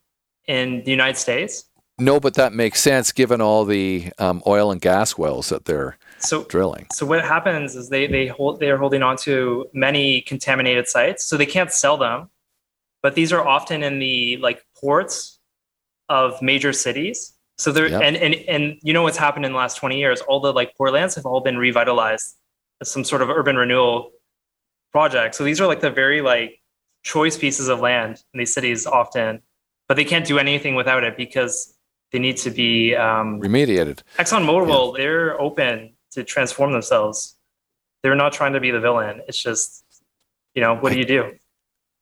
in 0.48 0.84
the 0.84 0.92
United 0.92 1.18
States? 1.18 1.66
No, 2.00 2.20
but 2.20 2.34
that 2.34 2.54
makes 2.54 2.82
sense 2.82 3.12
given 3.12 3.40
all 3.40 3.66
the 3.66 4.12
um, 4.18 4.42
oil 4.48 4.72
and 4.72 4.82
gas 4.82 5.16
wells 5.16 5.50
that 5.50 5.66
they're 5.66 5.98
So 6.18 6.44
drilling. 6.46 6.88
So 6.92 7.06
what 7.06 7.24
happens 7.24 7.76
is 7.76 7.90
they 7.90 8.08
they 8.08 8.26
hold 8.28 8.60
they 8.60 8.72
are 8.72 8.78
holding 8.78 9.04
on 9.04 9.18
to 9.18 9.68
many 9.74 10.22
contaminated 10.22 10.88
sites, 10.88 11.24
so 11.24 11.38
they 11.38 11.46
can't 11.46 11.72
sell 11.72 11.98
them. 11.98 12.30
But 13.04 13.14
these 13.14 13.32
are 13.32 13.48
often 13.48 13.84
in 13.84 14.00
the 14.00 14.38
like 14.38 14.66
ports 14.76 15.40
of 16.10 16.42
major 16.42 16.74
cities. 16.74 17.34
So 17.60 17.72
they're 17.72 17.90
Yep. 17.90 18.02
and, 18.02 18.18
and 18.18 18.36
and 18.48 18.80
you 18.82 18.94
know 18.94 19.04
what's 19.04 19.18
happened 19.18 19.46
in 19.46 19.52
the 19.52 19.58
last 19.60 19.78
20 19.78 20.00
years? 20.00 20.22
All 20.22 20.40
the 20.40 20.52
like 20.52 20.76
poor 20.76 20.90
lands 20.90 21.14
have 21.14 21.28
all 21.28 21.42
been 21.42 21.58
revitalized 21.58 22.36
some 22.84 23.04
sort 23.04 23.22
of 23.22 23.30
urban 23.30 23.56
renewal 23.56 24.12
project. 24.92 25.36
So 25.36 25.44
these 25.44 25.62
are 25.62 25.68
like 25.68 25.82
the 25.82 25.92
very 25.92 26.22
like 26.22 26.60
choice 27.04 27.38
pieces 27.38 27.68
of 27.68 27.80
land 27.80 28.24
in 28.34 28.40
these 28.40 28.54
cities 28.54 28.86
often, 28.86 29.42
but 29.88 29.96
they 29.96 30.06
can't 30.06 30.26
do 30.26 30.40
anything 30.40 30.76
without 30.76 31.04
it 31.04 31.18
because 31.18 31.76
they 32.12 32.20
need 32.20 32.38
to 32.38 32.52
be 32.52 32.96
um, 32.96 33.40
Remediated. 33.40 34.02
ExxonMobil, 34.18 34.98
they're 34.98 35.40
open 35.40 35.94
to 36.12 36.24
transform 36.24 36.72
themselves. 36.72 37.38
They're 38.04 38.16
not 38.16 38.34
trying 38.34 38.54
to 38.54 38.60
be 38.60 38.72
the 38.72 38.80
villain. 38.80 39.22
It's 39.28 39.42
just, 39.42 39.86
you 40.54 40.62
know, 40.62 40.76
what 40.76 40.92
do 40.92 41.00
you 41.00 41.06
do? 41.06 41.32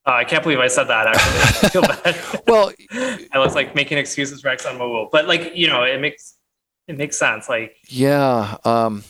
Uh, 0.06 0.14
I 0.14 0.24
can't 0.24 0.42
believe 0.42 0.60
I 0.60 0.68
said 0.68 0.86
that. 0.86 1.08
Actually, 1.08 1.40
I 1.42 1.70
feel 1.70 1.82
bad. 1.82 2.42
Well, 2.48 2.72
I 3.32 3.38
was 3.38 3.54
like 3.54 3.76
making 3.76 3.98
excuses 3.98 4.42
for 4.42 4.50
ExxonMobil, 4.50 5.12
but 5.12 5.28
like, 5.28 5.56
you 5.56 5.68
know, 5.68 5.84
it 5.84 6.00
makes 6.00 6.36
it 6.88 6.98
makes 6.98 7.18
sense. 7.18 7.48
Like, 7.48 7.78
yeah. 7.88 8.58
Um, 8.66 9.04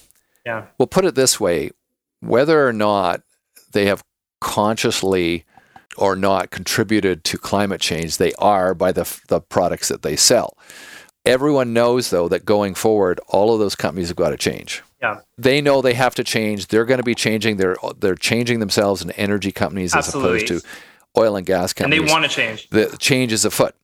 yeah, 0.46 0.66
Well, 0.78 0.88
put 0.88 1.06
it 1.06 1.16
this 1.16 1.40
way 1.40 1.72
whether 2.22 2.68
or 2.68 2.74
not 2.74 3.22
they 3.72 3.86
have 3.86 4.04
consciously 4.42 5.46
or 5.98 6.16
not 6.16 6.50
contributed 6.50 7.24
to 7.26 7.38
climate 7.38 7.82
change, 7.82 8.18
they 8.18 8.34
are 8.34 8.74
by 8.74 8.92
the, 8.92 9.20
the 9.28 9.42
products 9.42 9.90
that 9.90 10.02
they 10.02 10.16
sell. 10.16 10.58
Everyone 11.26 11.74
knows, 11.74 12.10
though, 12.10 12.28
that 12.30 12.46
going 12.46 12.74
forward, 12.74 13.20
all 13.28 13.54
of 13.54 13.60
those 13.60 13.76
companies 13.76 14.08
have 14.08 14.18
got 14.18 14.30
to 14.30 14.38
change. 14.38 14.82
Yeah. 15.02 15.20
They 15.38 15.62
know 15.62 15.82
they 15.82 15.94
have 15.94 16.16
to 16.16 16.24
change. 16.24 16.68
They're 16.68 16.86
going 16.86 17.00
to 17.00 17.04
be 17.04 17.16
changing. 17.16 17.58
They're 17.58 17.78
they're 18.00 18.16
changing 18.16 18.60
themselves 18.60 19.02
in 19.02 19.12
energy 19.12 19.52
companies 19.52 19.96
as 19.96 20.10
opposed 20.10 20.48
to 20.48 20.62
oil 21.18 21.36
and 21.36 21.46
gas 21.46 21.72
companies. 21.74 22.00
and 22.00 22.08
they 22.08 22.12
want 22.12 22.26
to 22.26 22.30
change. 22.30 22.70
the 22.70 22.96
change 23.00 23.32
is 23.32 23.46
afoot. 23.46 23.76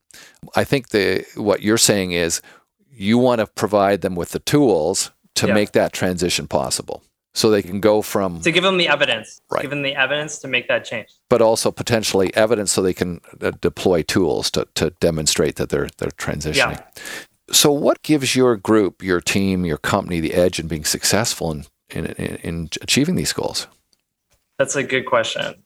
I 0.54 0.64
think 0.64 0.88
the 0.88 1.24
what 1.34 1.62
you're 1.62 1.78
saying 1.78 2.12
is 2.12 2.42
you 2.90 3.16
want 3.18 3.40
to 3.40 3.46
provide 3.46 4.02
them 4.02 4.14
with 4.14 4.30
the 4.30 4.40
tools 4.40 5.10
to 5.36 5.46
Yeah. 5.46 5.54
make 5.54 5.72
that 5.72 5.92
transition 5.92 6.46
possible, 6.48 7.02
so 7.34 7.50
they 7.50 7.62
can 7.62 7.80
go 7.80 8.02
from, 8.02 8.40
To 8.42 8.50
give 8.52 8.62
them 8.64 8.76
the 8.78 8.88
evidence, 8.88 9.40
Right. 9.50 9.62
give 9.62 9.70
them 9.70 9.82
the 9.82 9.94
evidence 9.94 10.38
to 10.40 10.48
make 10.48 10.66
that 10.68 10.84
change. 10.84 11.08
but 11.30 11.40
also 11.40 11.70
potentially 11.70 12.34
evidence, 12.34 12.72
so 12.72 12.82
they 12.82 12.94
can 12.94 13.20
uh, 13.40 13.52
deploy 13.60 14.02
tools 14.02 14.50
to 14.52 14.66
to 14.74 14.90
demonstrate 15.00 15.54
that 15.56 15.68
they're 15.68 15.88
they're 15.98 16.10
transitioning. 16.18 16.78
yeah. 16.78 16.82
So, 17.52 17.70
what 17.70 18.02
gives 18.02 18.34
your 18.34 18.56
group, 18.56 19.02
your 19.04 19.20
team, 19.20 19.64
your 19.64 19.78
company 19.78 20.18
the 20.20 20.34
edge 20.34 20.58
in 20.58 20.66
being 20.68 20.84
successful 20.84 21.52
in 21.52 21.64
in, 21.90 22.06
in, 22.06 22.36
in 22.42 22.68
achieving 22.82 23.14
these 23.16 23.32
goals? 23.32 23.68
That's 24.58 24.74
a 24.74 24.82
good 24.82 25.04
question. 25.06 25.62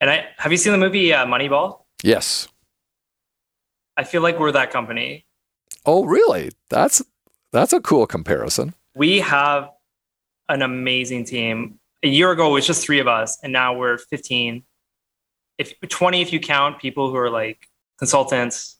And 0.00 0.08
I 0.10 0.26
have 0.38 0.52
you 0.52 0.58
seen 0.58 0.72
the 0.72 0.78
movie 0.86 1.12
uh, 1.12 1.26
Moneyball? 1.26 1.80
Yes. 2.04 2.46
I 3.96 4.04
feel 4.04 4.22
like 4.22 4.38
we're 4.38 4.52
that 4.52 4.70
company. 4.70 5.24
Oh, 5.84 6.04
really? 6.04 6.50
That's 6.68 7.02
that's 7.52 7.72
a 7.72 7.80
cool 7.80 8.06
comparison. 8.06 8.74
We 8.96 9.20
have 9.20 9.68
an 10.48 10.62
amazing 10.62 11.24
team. 11.24 11.78
A 12.02 12.08
year 12.08 12.30
ago, 12.30 12.48
it 12.48 12.52
was 12.52 12.66
just 12.66 12.84
three 12.84 12.98
of 12.98 13.06
us, 13.06 13.38
and 13.42 13.52
now 13.52 13.76
we're 13.76 13.98
15. 13.98 14.64
If 15.58 15.78
20, 15.80 16.22
if 16.22 16.32
you 16.32 16.40
count 16.40 16.80
people 16.80 17.10
who 17.10 17.16
are 17.16 17.30
like 17.30 17.68
consultants, 17.98 18.78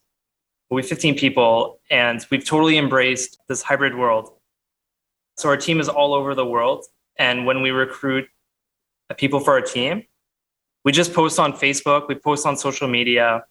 we 0.70 0.80
have 0.80 0.88
15 0.88 1.18
people, 1.18 1.80
and 1.90 2.24
we've 2.30 2.44
totally 2.44 2.78
embraced 2.78 3.38
this 3.48 3.62
hybrid 3.62 3.94
world. 3.94 4.30
So 5.36 5.50
our 5.50 5.56
team 5.58 5.80
is 5.80 5.88
all 5.88 6.14
over 6.14 6.34
the 6.34 6.46
world, 6.46 6.86
and 7.18 7.44
when 7.44 7.60
we 7.60 7.70
recruit 7.70 8.26
people 9.18 9.40
for 9.40 9.52
our 9.52 9.60
team, 9.60 10.04
we 10.82 10.92
just 10.92 11.12
post 11.12 11.38
on 11.38 11.52
Facebook, 11.52 12.08
we 12.08 12.14
post 12.14 12.46
on 12.46 12.56
social 12.56 12.88
media. 12.88 13.44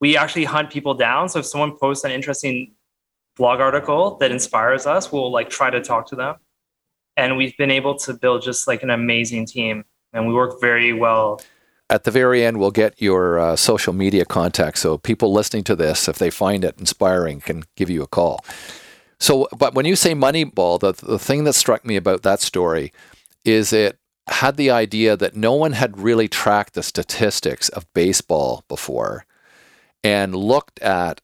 We 0.00 0.16
actually 0.16 0.44
hunt 0.44 0.70
people 0.70 0.94
down. 0.94 1.28
So 1.28 1.40
if 1.40 1.46
someone 1.46 1.76
posts 1.76 2.04
an 2.04 2.12
interesting 2.12 2.74
blog 3.36 3.60
article 3.60 4.16
that 4.18 4.30
inspires 4.30 4.86
us, 4.86 5.12
we'll 5.12 5.30
like 5.30 5.48
try 5.48 5.70
to 5.70 5.80
talk 5.80 6.06
to 6.08 6.16
them. 6.16 6.36
And 7.16 7.36
we've 7.36 7.56
been 7.56 7.70
able 7.70 7.96
to 8.00 8.14
build 8.14 8.42
just 8.42 8.66
like 8.66 8.82
an 8.82 8.90
amazing 8.90 9.46
team, 9.46 9.84
and 10.12 10.26
we 10.26 10.34
work 10.34 10.60
very 10.60 10.92
well. 10.92 11.40
At 11.90 12.04
the 12.04 12.10
very 12.10 12.42
end, 12.44 12.58
we'll 12.58 12.70
get 12.70 13.00
your 13.02 13.38
uh, 13.38 13.56
social 13.56 13.92
media 13.92 14.24
contact. 14.24 14.78
So 14.78 14.96
people 14.96 15.30
listening 15.32 15.64
to 15.64 15.76
this, 15.76 16.08
if 16.08 16.18
they 16.18 16.30
find 16.30 16.64
it 16.64 16.78
inspiring, 16.78 17.40
can 17.40 17.64
give 17.76 17.90
you 17.90 18.02
a 18.02 18.06
call. 18.06 18.44
So, 19.20 19.46
but 19.56 19.74
when 19.74 19.84
you 19.84 19.94
say 19.94 20.14
Moneyball, 20.14 20.80
the, 20.80 20.92
the 20.92 21.18
thing 21.18 21.44
that 21.44 21.52
struck 21.52 21.84
me 21.84 21.96
about 21.96 22.22
that 22.22 22.40
story 22.40 22.92
is 23.44 23.72
it 23.72 23.98
had 24.28 24.56
the 24.56 24.70
idea 24.70 25.16
that 25.16 25.36
no 25.36 25.52
one 25.52 25.72
had 25.72 25.98
really 25.98 26.28
tracked 26.28 26.74
the 26.74 26.82
statistics 26.82 27.68
of 27.68 27.92
baseball 27.92 28.64
before 28.68 29.26
and 30.02 30.34
looked 30.34 30.80
at 30.80 31.20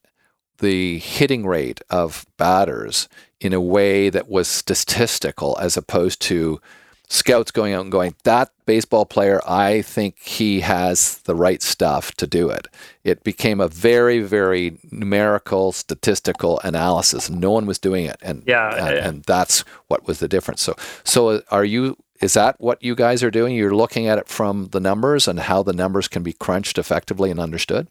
the 0.59 0.99
hitting 0.99 1.45
rate 1.45 1.81
of 1.89 2.25
batters 2.37 3.09
in 3.39 3.53
a 3.53 3.61
way 3.61 4.09
that 4.09 4.29
was 4.29 4.47
statistical 4.47 5.57
as 5.59 5.77
opposed 5.77 6.21
to 6.21 6.61
scouts 7.09 7.51
going 7.51 7.73
out 7.73 7.81
and 7.81 7.91
going, 7.91 8.15
that 8.23 8.51
baseball 8.65 9.05
player, 9.05 9.41
I 9.47 9.81
think 9.81 10.19
he 10.19 10.59
has 10.61 11.17
the 11.19 11.35
right 11.35 11.61
stuff 11.61 12.13
to 12.15 12.27
do 12.27 12.49
it. 12.49 12.67
It 13.03 13.23
became 13.23 13.59
a 13.59 13.67
very, 13.67 14.19
very 14.19 14.77
numerical, 14.91 15.71
statistical 15.71 16.59
analysis. 16.63 17.29
No 17.29 17.51
one 17.51 17.65
was 17.65 17.79
doing 17.79 18.05
it, 18.05 18.17
and 18.21 18.43
Yeah, 18.45 18.69
and, 18.75 18.95
yeah. 18.95 19.07
and 19.07 19.23
that's 19.23 19.61
what 19.87 20.07
was 20.07 20.19
the 20.19 20.27
difference. 20.27 20.61
So, 20.61 20.75
so 21.03 21.41
are 21.49 21.65
you? 21.65 21.97
Is 22.21 22.33
that 22.33 22.59
what 22.59 22.83
you 22.83 22.95
guys 22.95 23.23
are 23.23 23.31
doing? 23.31 23.55
You're 23.55 23.73
looking 23.73 24.07
at 24.07 24.17
it 24.17 24.27
from 24.27 24.67
the 24.67 24.81
numbers 24.81 25.27
and 25.27 25.39
how 25.39 25.63
the 25.63 25.73
numbers 25.73 26.09
can 26.09 26.21
be 26.21 26.33
crunched 26.33 26.77
effectively 26.77 27.31
and 27.31 27.39
understood. 27.39 27.87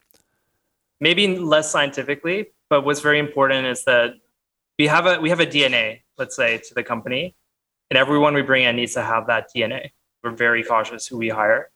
Maybe 1.01 1.39
less 1.39 1.71
scientifically, 1.71 2.49
but 2.71 2.85
what's 2.85 3.01
very 3.01 3.19
important 3.19 3.67
is 3.67 3.85
that 3.85 4.15
we 4.79 4.87
have 4.87 5.07
a 5.07 5.21
we 5.21 5.31
have 5.31 5.41
a 5.41 5.47
DNA, 5.47 6.03
let's 6.17 6.37
say, 6.37 6.59
to 6.59 6.75
the 6.75 6.83
company, 6.83 7.35
and 7.91 7.99
everyone 7.99 8.35
we 8.35 8.43
bring 8.43 8.65
in 8.65 8.77
needs 8.77 8.95
to 8.95 9.03
have 9.03 9.27
that 9.27 9.49
DNA. 9.55 9.91
We're 10.23 10.31
very 10.33 10.63
cautious 10.63 11.07
who 11.07 11.17
we 11.17 11.29
hire, 11.29 11.71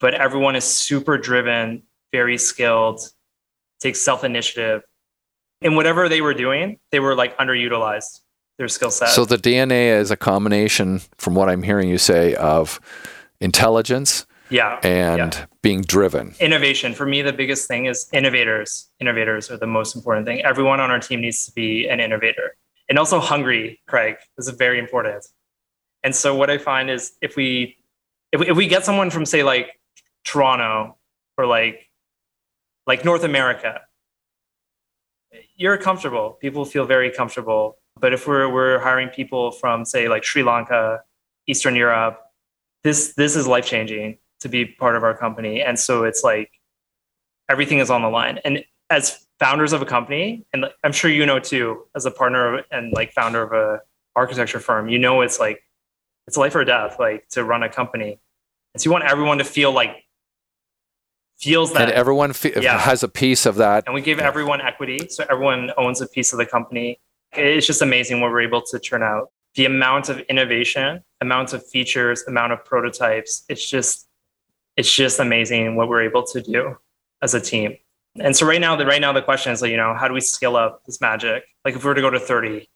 but 0.00 0.14
everyone 0.14 0.56
is 0.56 0.64
super 0.64 1.18
driven, 1.18 1.82
very 2.12 2.38
skilled, 2.38 3.00
takes 3.80 4.00
self 4.00 4.24
initiative. 4.24 4.82
In 5.60 5.76
whatever 5.76 6.08
they 6.08 6.20
were 6.20 6.34
doing, 6.34 6.78
they 6.90 7.00
were 7.00 7.14
like 7.14 7.36
underutilized 7.38 8.20
their 8.58 8.68
skill 8.68 8.90
set. 8.90 9.08
So 9.08 9.24
the 9.24 9.38
DNA 9.38 9.98
is 9.98 10.10
a 10.10 10.16
combination, 10.16 11.00
from 11.18 11.34
what 11.34 11.48
I'm 11.48 11.62
hearing 11.62 11.88
you 11.88 11.98
say, 11.98 12.34
of 12.34 12.80
intelligence 13.40 14.26
yeah, 14.50 14.78
and 14.82 15.34
yeah. 15.34 15.46
being 15.62 15.82
driven. 15.82 16.34
innovation. 16.40 16.94
For 16.94 17.06
me 17.06 17.22
the 17.22 17.32
biggest 17.32 17.66
thing 17.68 17.86
is 17.86 18.08
innovators. 18.12 18.90
Innovators 19.00 19.50
are 19.50 19.56
the 19.56 19.66
most 19.66 19.96
important 19.96 20.26
thing. 20.26 20.42
Everyone 20.42 20.80
on 20.80 20.90
our 20.90 20.98
team 20.98 21.20
needs 21.20 21.46
to 21.46 21.52
be 21.52 21.88
an 21.88 22.00
innovator. 22.00 22.56
And 22.88 22.98
also 22.98 23.20
hungry 23.20 23.80
craig 23.86 24.16
this 24.36 24.48
is 24.48 24.54
very 24.56 24.78
important. 24.78 25.26
And 26.02 26.14
so 26.14 26.34
what 26.34 26.50
i 26.50 26.58
find 26.58 26.90
is 26.90 27.12
if 27.22 27.36
we 27.36 27.76
if 28.32 28.40
we, 28.40 28.48
if 28.48 28.56
we 28.56 28.66
get 28.66 28.84
someone 28.84 29.10
from 29.10 29.24
say 29.24 29.42
like 29.42 29.80
toronto 30.24 30.96
or 31.38 31.46
like 31.46 31.88
like 32.86 33.04
north 33.04 33.24
america 33.24 33.80
you're 35.56 35.78
comfortable. 35.78 36.36
People 36.40 36.64
feel 36.64 36.84
very 36.84 37.10
comfortable. 37.10 37.78
But 37.98 38.12
if 38.12 38.26
we're 38.26 38.52
we're 38.52 38.80
hiring 38.80 39.08
people 39.08 39.52
from 39.52 39.84
say 39.84 40.08
like 40.08 40.24
sri 40.24 40.42
lanka 40.42 41.02
eastern 41.46 41.76
europe 41.76 42.20
this 42.82 43.14
this 43.14 43.36
is 43.36 43.46
life 43.46 43.66
changing 43.66 44.18
to 44.44 44.48
be 44.48 44.66
part 44.66 44.94
of 44.94 45.02
our 45.02 45.16
company. 45.16 45.62
And 45.62 45.78
so 45.78 46.04
it's 46.04 46.22
like 46.22 46.50
everything 47.48 47.78
is 47.78 47.90
on 47.90 48.02
the 48.02 48.08
line. 48.10 48.38
And 48.44 48.62
as 48.90 49.26
founders 49.40 49.72
of 49.72 49.80
a 49.82 49.86
company, 49.86 50.44
and 50.52 50.66
I'm 50.84 50.92
sure 50.92 51.10
you 51.10 51.24
know 51.26 51.40
too, 51.40 51.84
as 51.96 52.04
a 52.04 52.10
partner 52.10 52.62
and 52.70 52.92
like 52.92 53.12
founder 53.12 53.42
of 53.42 53.52
a 53.52 53.80
architecture 54.14 54.60
firm, 54.60 54.88
you 54.90 54.98
know 54.98 55.22
it's 55.22 55.40
like 55.40 55.62
it's 56.26 56.36
life 56.36 56.54
or 56.54 56.64
death, 56.64 56.96
like 56.98 57.26
to 57.30 57.42
run 57.42 57.62
a 57.62 57.68
company. 57.70 58.20
And 58.74 58.80
so 58.82 58.86
you 58.88 58.92
want 58.92 59.04
everyone 59.04 59.38
to 59.38 59.44
feel 59.44 59.72
like 59.72 60.04
feels 61.40 61.72
that 61.72 61.82
and 61.84 61.92
everyone 61.92 62.32
fe- 62.34 62.52
Yeah. 62.60 62.78
has 62.78 63.02
a 63.02 63.08
piece 63.08 63.46
of 63.46 63.56
that. 63.56 63.84
and 63.86 63.94
we 63.94 64.00
give 64.02 64.18
everyone 64.20 64.60
equity 64.60 65.08
so 65.08 65.24
everyone 65.30 65.72
owns 65.76 66.00
a 66.00 66.06
piece 66.06 66.32
of 66.32 66.38
the 66.38 66.46
company 66.46 67.00
it's 67.32 67.66
just 67.66 67.82
amazing 67.82 68.20
what 68.20 68.30
we're 68.30 68.40
able 68.42 68.62
to 68.62 68.78
churn 68.78 69.02
out 69.02 69.30
the 69.56 69.64
amount 69.64 70.08
of 70.08 70.20
innovation 70.32 71.02
amount 71.20 71.52
of 71.52 71.66
features 71.66 72.22
amount 72.28 72.52
of 72.52 72.64
prototypes 72.64 73.44
it's 73.48 73.68
just 73.68 74.06
it's 74.76 74.92
just 74.92 75.20
amazing 75.20 75.76
what 75.76 75.88
we're 75.88 76.02
able 76.02 76.22
to 76.22 76.42
do 76.42 76.76
as 77.22 77.34
a 77.34 77.40
team 77.40 77.76
and 78.20 78.36
so 78.36 78.46
right 78.46 78.60
now 78.60 78.76
the 78.76 78.86
right 78.86 79.00
now 79.00 79.12
the 79.12 79.22
question 79.22 79.52
is 79.52 79.62
like 79.62 79.70
you 79.70 79.76
know 79.76 79.94
how 79.94 80.08
do 80.08 80.14
we 80.14 80.20
scale 80.20 80.56
up 80.56 80.82
this 80.86 81.00
magic 81.00 81.44
like 81.64 81.74
if 81.74 81.84
we 81.84 81.88
were 81.88 81.94
to 81.94 82.00
go 82.00 82.10
to 82.10 82.20
30 82.20 82.68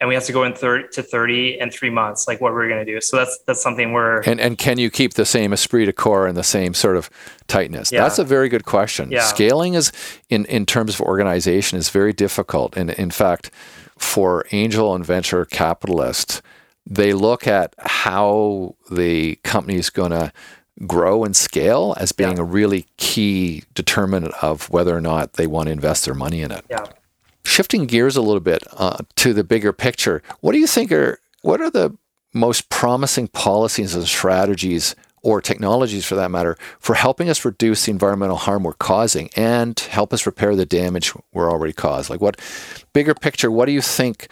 and 0.00 0.08
we 0.08 0.14
have 0.14 0.24
to 0.24 0.32
go 0.32 0.44
in 0.44 0.52
thir- 0.52 0.86
to 0.88 1.02
30 1.02 1.58
in 1.60 1.70
three 1.70 1.90
months 1.90 2.26
like 2.26 2.40
what 2.40 2.52
we're 2.52 2.68
going 2.68 2.84
to 2.84 2.92
do 2.92 3.00
so 3.00 3.16
that's 3.16 3.38
that's 3.46 3.62
something 3.62 3.92
we're 3.92 4.20
And 4.22 4.40
and 4.40 4.58
can 4.58 4.78
you 4.78 4.90
keep 4.90 5.14
the 5.14 5.24
same 5.24 5.52
esprit 5.52 5.86
de 5.86 5.92
corps 5.92 6.26
and 6.26 6.36
the 6.36 6.42
same 6.42 6.74
sort 6.74 6.96
of 6.96 7.08
tightness? 7.46 7.92
Yeah. 7.92 8.02
That's 8.02 8.18
a 8.18 8.24
very 8.24 8.48
good 8.48 8.64
question. 8.64 9.10
Yeah. 9.10 9.22
Scaling 9.22 9.74
is 9.74 9.92
in 10.28 10.44
in 10.46 10.66
terms 10.66 10.94
of 10.94 11.00
organization 11.00 11.78
is 11.78 11.90
very 11.90 12.12
difficult. 12.12 12.76
And 12.76 12.90
in 12.90 13.10
fact, 13.10 13.50
for 13.96 14.46
angel 14.52 14.94
and 14.94 15.04
venture 15.04 15.44
capitalists, 15.44 16.42
they 16.86 17.12
look 17.12 17.46
at 17.46 17.74
how 17.78 18.76
the 18.90 19.36
company 19.36 19.76
is 19.76 19.90
going 19.90 20.10
to 20.10 20.32
grow 20.86 21.24
and 21.24 21.36
scale 21.36 21.94
as 21.98 22.12
being 22.12 22.36
Yeah. 22.36 22.42
a 22.42 22.44
really 22.44 22.86
key 22.96 23.62
determinant 23.74 24.34
of 24.42 24.68
whether 24.70 24.96
or 24.96 25.00
not 25.00 25.34
they 25.34 25.46
want 25.46 25.66
to 25.66 25.72
invest 25.72 26.04
their 26.04 26.14
money 26.14 26.40
in 26.42 26.50
it. 26.50 26.64
yeah 26.70 26.84
Shifting 27.44 27.84
gears 27.86 28.16
a 28.16 28.22
little 28.22 28.40
bit 28.40 28.62
uh, 28.76 28.98
to 29.16 29.34
the 29.34 29.44
bigger 29.44 29.72
picture, 29.72 30.22
what 30.40 30.52
do 30.52 30.58
you 30.58 30.66
think 30.66 30.90
are 30.90 31.18
what 31.42 31.60
are 31.60 31.70
the 31.70 31.94
most 32.32 32.68
promising 32.70 33.28
policies 33.28 33.94
and 33.94 34.06
strategies 34.08 34.96
or 35.24 35.40
technologies 35.40 36.04
for 36.04 36.14
that 36.14 36.30
matter 36.30 36.56
for 36.78 36.94
helping 36.94 37.28
us 37.28 37.44
reduce 37.44 37.86
the 37.86 37.90
environmental 37.90 38.36
harm 38.36 38.62
we're 38.62 38.74
causing 38.74 39.30
and 39.36 39.78
help 39.80 40.12
us 40.12 40.26
repair 40.26 40.54
the 40.54 40.66
damage 40.66 41.12
we're 41.32 41.50
already 41.50 41.72
caused? 41.72 42.10
Like 42.10 42.20
what 42.20 42.40
bigger 42.92 43.14
picture, 43.14 43.50
what 43.50 43.66
do 43.66 43.72
you 43.72 43.82
think 43.82 44.28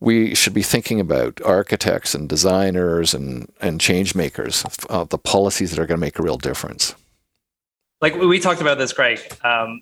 we 0.00 0.34
should 0.34 0.54
be 0.54 0.62
thinking 0.62 1.00
about 1.00 1.40
architects 1.42 2.14
and 2.14 2.28
designers 2.28 3.14
and, 3.14 3.50
and 3.60 3.80
change 3.80 4.14
makers 4.14 4.64
of 4.88 5.08
the 5.08 5.18
policies 5.18 5.70
that 5.70 5.80
are 5.80 5.86
going 5.86 5.98
to 5.98 6.06
make 6.06 6.18
a 6.18 6.22
real 6.22 6.38
difference? 6.38 6.94
like 8.04 8.14
we 8.16 8.38
talked 8.38 8.60
about 8.60 8.76
this, 8.76 8.92
Craig. 8.92 9.18
Um, 9.42 9.80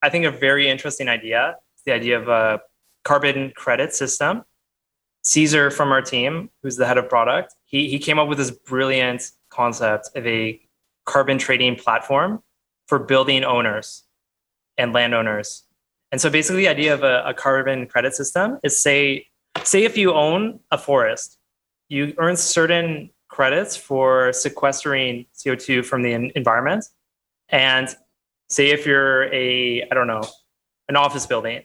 I 0.00 0.10
think 0.10 0.24
a 0.26 0.30
very 0.30 0.68
interesting 0.68 1.08
idea 1.08 1.56
is 1.76 1.82
the 1.84 1.92
idea 1.92 2.20
of 2.20 2.28
a 2.28 2.60
carbon 3.04 3.52
credit 3.56 3.92
system. 3.92 4.44
Caesar 5.24 5.72
from 5.72 5.90
our 5.90 6.02
team, 6.02 6.50
who's 6.62 6.76
the 6.76 6.86
head 6.86 6.98
of 6.98 7.08
product, 7.08 7.54
he, 7.64 7.90
he 7.90 7.98
came 7.98 8.20
up 8.20 8.28
with 8.28 8.38
this 8.38 8.52
brilliant 8.52 9.32
concept 9.50 10.10
of 10.14 10.26
a 10.26 10.60
carbon 11.04 11.38
trading 11.38 11.76
platform 11.76 12.42
for 12.86 12.98
building 12.98 13.44
owners 13.44 14.04
and 14.78 14.92
landowners. 14.92 15.64
And 16.12 16.20
so 16.20 16.30
basically 16.30 16.62
the 16.62 16.68
idea 16.68 16.94
of 16.94 17.02
a, 17.02 17.22
a 17.26 17.34
carbon 17.34 17.86
credit 17.86 18.14
system 18.14 18.58
is 18.62 18.80
say, 18.80 19.26
say 19.62 19.84
if 19.84 19.96
you 19.96 20.12
own 20.12 20.60
a 20.70 20.78
forest, 20.78 21.38
you 21.88 22.14
earn 22.18 22.36
certain 22.36 23.10
credits 23.28 23.76
for 23.76 24.32
sequestering 24.32 25.26
CO2 25.34 25.84
from 25.84 26.02
the 26.02 26.14
en- 26.14 26.32
environment. 26.34 26.84
And 27.48 27.88
say 28.48 28.70
if 28.70 28.86
you're 28.86 29.32
a, 29.32 29.82
I 29.82 29.94
don't 29.94 30.06
know, 30.06 30.22
an 30.88 30.96
office 30.96 31.26
building, 31.26 31.62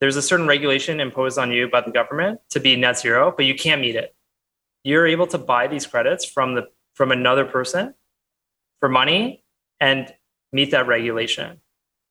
there's 0.00 0.16
a 0.16 0.22
certain 0.22 0.46
regulation 0.46 1.00
imposed 1.00 1.38
on 1.38 1.50
you 1.50 1.68
by 1.68 1.82
the 1.82 1.90
government 1.90 2.40
to 2.50 2.60
be 2.60 2.76
net 2.76 2.98
zero, 2.98 3.32
but 3.36 3.44
you 3.44 3.54
can't 3.54 3.80
meet 3.80 3.96
it. 3.96 4.14
You're 4.82 5.06
able 5.06 5.26
to 5.28 5.38
buy 5.38 5.66
these 5.66 5.86
credits 5.86 6.24
from 6.24 6.54
the 6.54 6.68
from 6.94 7.12
another 7.12 7.44
person 7.44 7.94
for 8.80 8.88
money 8.88 9.42
and 9.80 10.12
meet 10.52 10.70
that 10.72 10.86
regulation. 10.86 11.60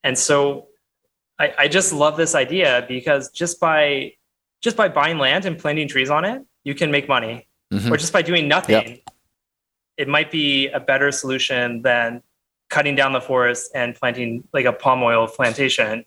And 0.04 0.18
so 0.18 0.68
I, 1.38 1.54
I 1.58 1.68
just 1.68 1.94
love 1.94 2.18
this 2.18 2.36
idea 2.36 2.86
because 2.88 3.30
just 3.30 3.60
by 3.60 4.14
just 4.62 4.76
by 4.76 4.90
buying 4.90 5.18
land 5.18 5.46
and 5.46 5.58
planting 5.58 5.88
trees 5.88 6.10
on 6.10 6.26
it, 6.26 6.44
you 6.64 6.76
can 6.76 6.92
make 6.92 7.08
money. 7.08 7.48
Mhm. 7.74 7.92
Or 7.92 7.98
just 7.98 8.12
by 8.12 8.22
doing 8.22 8.48
nothing, 8.48 9.00
it 9.98 10.08
might 10.08 10.32
be 10.32 10.68
a 10.68 10.80
better 10.80 11.12
solution 11.12 11.82
than 11.82 12.24
cutting 12.70 12.96
down 12.96 13.14
the 13.14 13.22
forest 13.22 13.72
and 13.74 13.96
planting 13.96 14.44
like 14.54 14.66
a 14.66 14.74
palm 14.74 15.02
oil 15.02 15.28
plantation. 15.28 16.06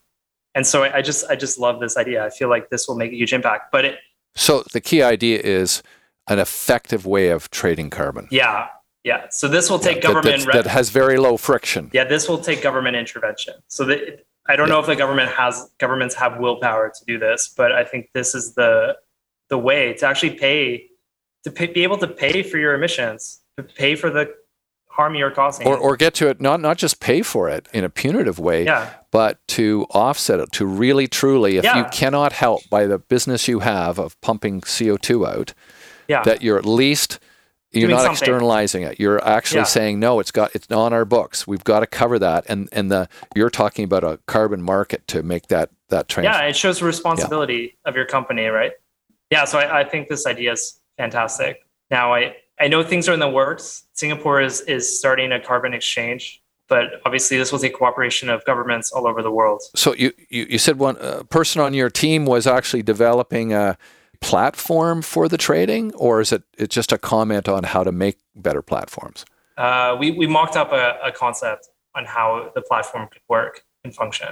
And 0.55 0.67
so 0.67 0.83
I, 0.83 0.99
I 0.99 1.03
just 1.03 1.25
I 1.31 1.37
just 1.37 1.59
love 1.59 1.81
this 1.81 1.97
idea. 1.97 2.25
I 2.25 2.31
feel 2.31 2.49
like 2.49 2.69
this 2.69 2.89
will 2.89 2.97
make 2.97 3.13
a 3.13 3.17
huge 3.17 3.33
impact. 3.33 3.73
But 3.73 3.85
it 3.85 3.99
So 4.35 4.65
the 4.73 4.81
key 4.81 5.03
idea 5.03 5.41
is 5.41 5.83
an 6.29 6.39
effective 6.39 7.07
way 7.07 7.29
of 7.29 7.51
trading 7.51 7.91
carbon. 7.91 8.29
yeah, 8.31 8.69
yeah. 9.05 9.27
So 9.31 9.49
this 9.49 9.69
will 9.69 9.79
take 9.79 10.03
that- 10.03 10.09
government 10.09 10.47
re- 10.47 10.53
that 10.53 10.67
has 10.67 10.91
very 10.91 11.19
low 11.19 11.37
friction. 11.37 11.91
yeah, 11.93 12.05
this 12.05 12.29
will 12.29 12.39
take 12.39 12.63
government 12.63 12.97
intervention. 12.97 13.55
So 13.69 13.85
that 13.87 14.25
I 14.47 14.57
don't 14.57 14.69
know 14.69 14.81
if 14.81 14.87
the 14.87 14.97
government 14.97 15.31
has 15.31 15.71
governments 15.79 16.15
have 16.17 16.39
willpower 16.39 16.91
to 16.91 17.05
do 17.07 17.19
this, 17.19 17.53
but 17.57 17.73
I 17.73 17.85
think 17.85 18.11
this 18.15 18.35
is 18.35 18.55
the 18.55 18.97
the 19.49 19.59
way 19.59 19.93
to 19.95 20.07
actually 20.07 20.35
pay 20.37 20.89
to 21.45 21.51
pay, 21.51 21.67
be 21.67 21.83
able 21.83 21.99
to 21.99 22.09
pay 22.09 22.43
for 22.43 22.59
your 22.59 22.75
emissions, 22.75 23.41
to 23.57 23.63
pay 23.65 23.97
for 23.97 24.11
the 24.11 24.33
harm 24.87 25.15
you're 25.15 25.31
causing. 25.31 25.67
Or, 25.67 25.77
or 25.77 25.97
get 25.97 26.15
to 26.15 26.29
it, 26.29 26.41
not, 26.41 26.61
not 26.61 26.77
just 26.79 27.01
pay 27.01 27.23
for 27.23 27.49
it 27.49 27.67
in 27.73 27.83
a 27.83 27.89
punitive 27.89 28.39
way, 28.39 28.65
yeah, 28.65 28.91
but 29.11 29.39
to 29.49 29.87
offset 29.91 30.39
it, 30.39 30.53
to 30.53 30.67
really 30.67 31.09
truly, 31.09 31.57
if 31.57 31.65
you 31.65 31.85
cannot 31.91 32.33
help 32.33 32.69
by 32.71 32.87
the 32.87 32.99
business 32.99 33.49
you 33.49 33.61
have 33.61 33.99
of 33.99 34.21
pumping 34.21 34.61
CO2 34.61 35.27
out, 35.27 35.55
yeah, 36.13 36.23
that 36.23 36.43
you're 36.43 36.59
at 36.59 36.67
least 36.67 37.19
you're 37.73 37.89
Doing 37.89 37.97
not 37.97 38.03
something. 38.03 38.13
externalizing 38.29 38.83
it. 38.83 39.01
You're 39.01 39.23
actually 39.27 39.61
Yeah. 39.61 39.65
saying 39.65 39.99
no. 39.99 40.21
It's 40.21 40.31
got 40.31 40.55
it's 40.55 40.71
on 40.71 40.93
our 40.93 41.07
books. 41.07 41.47
We've 41.47 41.65
got 41.65 41.81
to 41.81 41.87
cover 41.87 42.19
that, 42.19 42.45
and 42.49 42.69
and 42.71 42.91
the 42.91 43.09
you're 43.35 43.49
talking 43.51 43.85
about 43.85 44.05
a 44.05 44.19
carbon 44.27 44.61
market 44.63 45.07
to 45.09 45.23
make 45.23 45.47
that 45.49 45.71
that 45.89 46.09
transfer. 46.09 46.31
yeah. 46.43 46.49
It 46.49 46.55
shows 46.57 46.81
the 46.81 46.85
responsibility 46.85 47.79
of 47.87 47.97
your 47.97 48.05
company, 48.05 48.47
right? 48.47 48.73
Yeah. 49.31 49.45
So 49.47 49.59
I, 49.59 49.81
I 49.81 49.85
think 49.85 50.09
this 50.09 50.27
idea 50.27 50.53
is 50.53 50.81
fantastic. 50.99 51.61
Now 51.91 52.13
I 52.15 52.37
I 52.61 52.69
know 52.69 52.83
things 52.85 53.09
are 53.09 53.15
in 53.15 53.21
the 53.21 53.31
works. 53.31 53.85
Singapore 53.95 54.43
is 54.43 54.61
is 54.63 54.99
starting 54.99 55.33
a 55.33 55.41
carbon 55.41 55.73
exchange, 55.73 56.43
but 56.69 57.01
obviously 57.07 57.39
this 57.39 57.51
was 57.53 57.65
a 57.65 57.71
cooperation 57.71 58.29
of 58.29 58.45
governments 58.45 58.93
all 58.93 59.07
over 59.07 59.23
the 59.23 59.31
world. 59.31 59.63
So 59.75 59.95
you, 59.95 60.13
you, 60.29 60.47
you 60.51 60.59
said 60.59 60.79
one 60.79 60.99
uh, 60.99 61.23
person 61.31 61.63
on 61.63 61.73
your 61.73 61.89
team 61.89 62.27
was 62.27 62.47
actually 62.47 62.83
developing 62.83 63.55
a 63.55 63.79
platform 64.23 65.03
for 65.03 65.29
the 65.29 65.37
trading, 65.37 65.93
or 65.95 66.21
is 66.21 66.33
it 66.33 66.43
it's 66.57 66.75
just 66.75 66.93
a 66.93 66.99
comment 66.99 67.49
on 67.49 67.65
how 67.65 67.85
to 67.85 67.93
make 67.93 68.19
better 68.35 68.63
platforms? 68.63 69.25
Uh, 69.59 69.97
we 70.01 70.13
we 70.13 70.27
mocked 70.27 70.57
up 70.57 70.73
a, 70.73 70.97
a 71.05 71.13
concept 71.13 71.69
on 71.95 72.05
how 72.07 72.51
the 72.55 72.63
platform 72.63 73.09
could 73.13 73.21
work 73.29 73.63
and 73.85 73.95
function. 73.95 74.29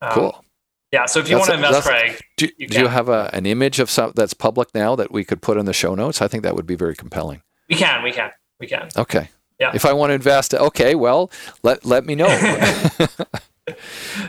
Um, 0.00 0.10
Cool. 0.12 0.44
Yeah. 0.92 1.04
So 1.04 1.20
if 1.20 1.28
you 1.28 1.36
That's 1.36 1.48
want 1.50 1.60
to 1.60 1.66
invest, 1.66 1.84
that's- 1.86 2.10
Craig, 2.16 2.20
Do, 2.38 2.48
you 2.56 2.66
do 2.68 2.80
you 2.80 2.86
have 2.88 3.10
a, 3.10 3.28
an 3.34 3.44
image 3.44 3.78
of 3.78 3.90
some 3.90 4.12
that's 4.14 4.32
public 4.32 4.74
now 4.74 4.96
that 4.96 5.12
we 5.12 5.22
could 5.22 5.42
put 5.42 5.58
in 5.58 5.66
the 5.66 5.74
show 5.74 5.94
notes? 5.94 6.22
I 6.22 6.28
think 6.28 6.42
that 6.44 6.56
would 6.56 6.66
be 6.66 6.76
very 6.76 6.94
compelling. 6.96 7.42
we 7.68 7.74
can, 7.76 8.02
we 8.02 8.10
can, 8.10 8.30
we 8.58 8.66
can. 8.66 8.88
Okay. 8.96 9.28
Yeah. 9.60 9.72
If 9.74 9.84
I 9.84 9.92
want 9.92 10.10
to 10.10 10.14
invest, 10.14 10.54
okay, 10.54 10.94
well, 10.94 11.30
let 11.62 11.84
let 11.84 12.06
me 12.06 12.14
know. 12.14 12.28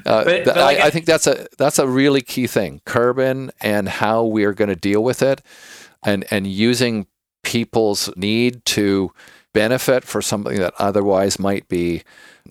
uh, 0.05 0.23
But- 0.23 0.45
but 0.45 0.57
I, 0.57 0.75
I 0.75 0.85
I- 0.85 0.89
think 0.89 1.05
that's 1.05 1.27
a 1.27 1.47
that's 1.57 1.79
a 1.79 1.87
really 1.87 2.21
key 2.21 2.47
thing. 2.47 2.81
Carbon 2.85 3.51
and 3.61 3.87
how 3.89 4.23
we 4.25 4.43
are 4.45 4.53
going 4.53 4.69
to 4.69 4.75
deal 4.75 5.03
with 5.03 5.21
it, 5.21 5.41
and 6.03 6.25
and 6.31 6.47
using 6.47 7.07
people's 7.43 8.09
need 8.15 8.63
to 8.65 9.11
benefit 9.53 10.03
for 10.03 10.21
something 10.21 10.57
that 10.59 10.73
otherwise 10.77 11.39
might 11.39 11.67
be 11.67 12.03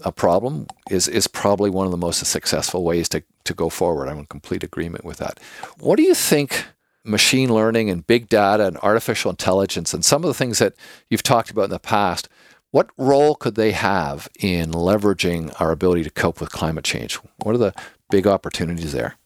a 0.04 0.10
problem 0.12 0.66
is 0.90 1.06
is 1.08 1.26
probably 1.28 1.70
one 1.70 1.84
of 1.86 1.90
the 1.92 1.96
most 1.96 2.24
successful 2.24 2.82
ways 2.84 3.08
to 3.08 3.22
to 3.44 3.54
go 3.54 3.68
forward. 3.68 4.08
I'm 4.08 4.18
in 4.18 4.26
complete 4.26 4.62
agreement 4.64 5.04
with 5.04 5.18
that. 5.18 5.38
What 5.78 5.96
do 5.96 6.02
you 6.02 6.14
think? 6.14 6.64
Machine 7.04 7.48
learning 7.54 7.88
and 7.88 8.06
big 8.06 8.28
data 8.28 8.66
and 8.66 8.76
artificial 8.78 9.30
intelligence 9.30 9.94
and 9.94 10.04
some 10.04 10.22
of 10.24 10.28
the 10.28 10.34
things 10.34 10.58
that 10.58 10.74
you've 11.08 11.22
talked 11.22 11.50
about 11.50 11.64
in 11.64 11.70
the 11.70 11.78
past 11.78 12.28
what 12.70 12.90
role 12.98 13.34
could 13.34 13.54
they 13.54 13.72
have 13.72 14.28
in 14.40 14.72
leveraging 14.72 15.58
our 15.60 15.70
ability 15.70 16.04
to 16.04 16.10
cope 16.10 16.40
with 16.40 16.50
climate 16.50 16.84
change? 16.84 17.14
What 17.42 17.54
are 17.54 17.58
the 17.58 17.74
big 18.10 18.26
opportunities 18.26 18.92
there? 18.92 19.16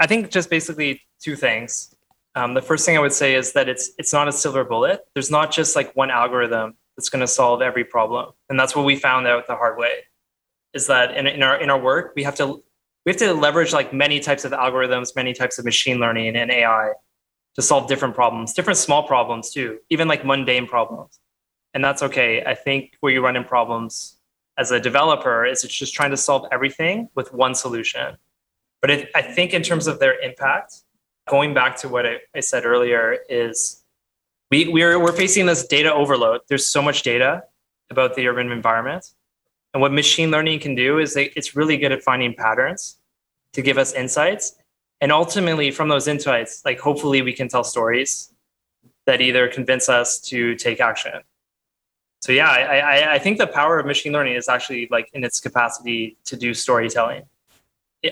I 0.00 0.06
think 0.06 0.30
just 0.30 0.48
basically 0.48 1.02
two 1.20 1.34
things. 1.34 1.94
Um, 2.34 2.54
the 2.54 2.62
first 2.62 2.86
thing 2.86 2.96
I 2.96 3.00
would 3.00 3.12
say 3.12 3.34
is 3.34 3.52
that 3.54 3.68
it's 3.68 3.90
it's 3.98 4.12
not 4.12 4.28
a 4.28 4.32
silver 4.32 4.62
bullet. 4.62 5.00
There's 5.14 5.30
not 5.30 5.50
just 5.50 5.74
like 5.74 5.94
one 5.96 6.10
algorithm 6.10 6.76
that's 6.96 7.08
going 7.08 7.20
to 7.20 7.26
solve 7.26 7.62
every 7.62 7.84
problem, 7.84 8.32
and 8.48 8.58
that's 8.58 8.76
what 8.76 8.84
we 8.84 8.96
found 8.96 9.26
out 9.26 9.48
the 9.48 9.56
hard 9.56 9.76
way. 9.76 10.04
Is 10.72 10.86
that 10.86 11.16
in, 11.16 11.26
in 11.26 11.42
our 11.42 11.60
in 11.60 11.70
our 11.70 11.80
work 11.80 12.12
we 12.14 12.22
have 12.22 12.36
to 12.36 12.62
we 13.04 13.12
have 13.12 13.18
to 13.18 13.32
leverage 13.32 13.72
like 13.72 13.92
many 13.92 14.20
types 14.20 14.44
of 14.44 14.52
algorithms, 14.52 15.16
many 15.16 15.32
types 15.32 15.58
of 15.58 15.64
machine 15.64 15.98
learning 15.98 16.36
and 16.36 16.50
AI 16.50 16.92
to 17.56 17.62
solve 17.62 17.88
different 17.88 18.14
problems, 18.14 18.52
different 18.52 18.76
small 18.76 19.02
problems 19.02 19.50
too, 19.50 19.78
even 19.90 20.06
like 20.06 20.24
mundane 20.24 20.66
problems, 20.66 21.18
and 21.74 21.84
that's 21.84 22.02
okay. 22.02 22.42
I 22.44 22.54
think 22.54 22.96
where 23.00 23.12
you 23.12 23.22
run 23.22 23.36
in 23.36 23.44
problems 23.44 24.16
as 24.56 24.70
a 24.70 24.80
developer 24.80 25.46
is 25.46 25.64
it's 25.64 25.74
just 25.74 25.94
trying 25.94 26.10
to 26.10 26.16
solve 26.16 26.46
everything 26.50 27.08
with 27.14 27.32
one 27.32 27.54
solution. 27.54 28.16
But 28.80 29.08
I 29.14 29.22
think 29.22 29.54
in 29.54 29.62
terms 29.62 29.86
of 29.86 29.98
their 29.98 30.18
impact, 30.20 30.82
going 31.28 31.54
back 31.54 31.76
to 31.78 31.88
what 31.88 32.06
I, 32.06 32.18
I 32.34 32.40
said 32.40 32.64
earlier, 32.64 33.18
is 33.28 33.82
we, 34.50 34.68
we're, 34.68 34.98
we're 34.98 35.12
facing 35.12 35.46
this 35.46 35.66
data 35.66 35.92
overload. 35.92 36.40
There's 36.48 36.66
so 36.66 36.80
much 36.80 37.02
data 37.02 37.44
about 37.90 38.14
the 38.14 38.26
urban 38.28 38.50
environment. 38.50 39.12
And 39.74 39.80
what 39.80 39.92
machine 39.92 40.30
learning 40.30 40.60
can 40.60 40.74
do 40.74 40.98
is 40.98 41.16
it's 41.16 41.54
really 41.54 41.76
good 41.76 41.92
at 41.92 42.02
finding 42.02 42.34
patterns 42.34 42.98
to 43.52 43.62
give 43.62 43.78
us 43.78 43.92
insights. 43.92 44.56
And 45.00 45.12
ultimately, 45.12 45.70
from 45.70 45.88
those 45.88 46.08
insights, 46.08 46.62
like 46.64 46.80
hopefully 46.80 47.22
we 47.22 47.32
can 47.32 47.48
tell 47.48 47.64
stories 47.64 48.32
that 49.06 49.20
either 49.20 49.48
convince 49.48 49.88
us 49.88 50.20
to 50.20 50.54
take 50.56 50.80
action. 50.80 51.20
So 52.20 52.32
yeah, 52.32 52.48
I, 52.48 52.78
I, 52.78 53.14
I 53.14 53.18
think 53.18 53.38
the 53.38 53.46
power 53.46 53.78
of 53.78 53.86
machine 53.86 54.12
learning 54.12 54.34
is 54.34 54.48
actually 54.48 54.88
like 54.90 55.08
in 55.12 55.22
its 55.24 55.40
capacity 55.40 56.16
to 56.24 56.36
do 56.36 56.52
storytelling 56.52 57.22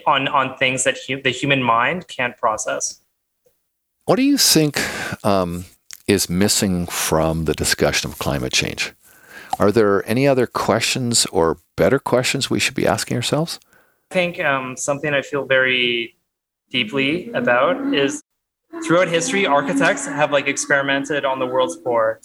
on 0.07 0.29
on 0.29 0.57
things 0.57 0.85
that 0.85 0.97
hu- 1.07 1.23
the 1.23 1.31
human 1.31 1.63
mind 1.63 2.09
can't 2.09 2.37
process. 2.37 3.01
What 4.05 4.17
do 4.17 4.23
you 4.23 4.39
think 4.39 4.81
um, 5.25 5.65
is 6.07 6.31
missing 6.31 6.87
from 6.87 7.47
the 7.47 7.55
discussion 7.55 8.11
of 8.11 8.19
climate 8.19 8.53
change? 8.53 8.93
Are 9.59 9.73
there 9.73 10.09
any 10.09 10.29
other 10.29 10.47
questions 10.47 11.27
or 11.27 11.59
better 11.77 11.99
questions 11.99 12.49
we 12.49 12.61
should 12.61 12.75
be 12.75 12.87
asking 12.87 13.17
ourselves? 13.17 13.59
I 14.11 14.15
think 14.15 14.41
um, 14.41 14.77
something 14.77 15.13
I 15.13 15.23
feel 15.23 15.45
very 15.45 16.17
deeply 16.71 17.33
about 17.33 17.95
is 17.95 18.23
throughout 18.85 19.09
history, 19.09 19.47
architects 19.47 20.07
have 20.07 20.31
like 20.31 20.47
experimented 20.47 21.25
on 21.25 21.39
the 21.39 21.47
world's 21.47 21.77
poor, 21.77 22.21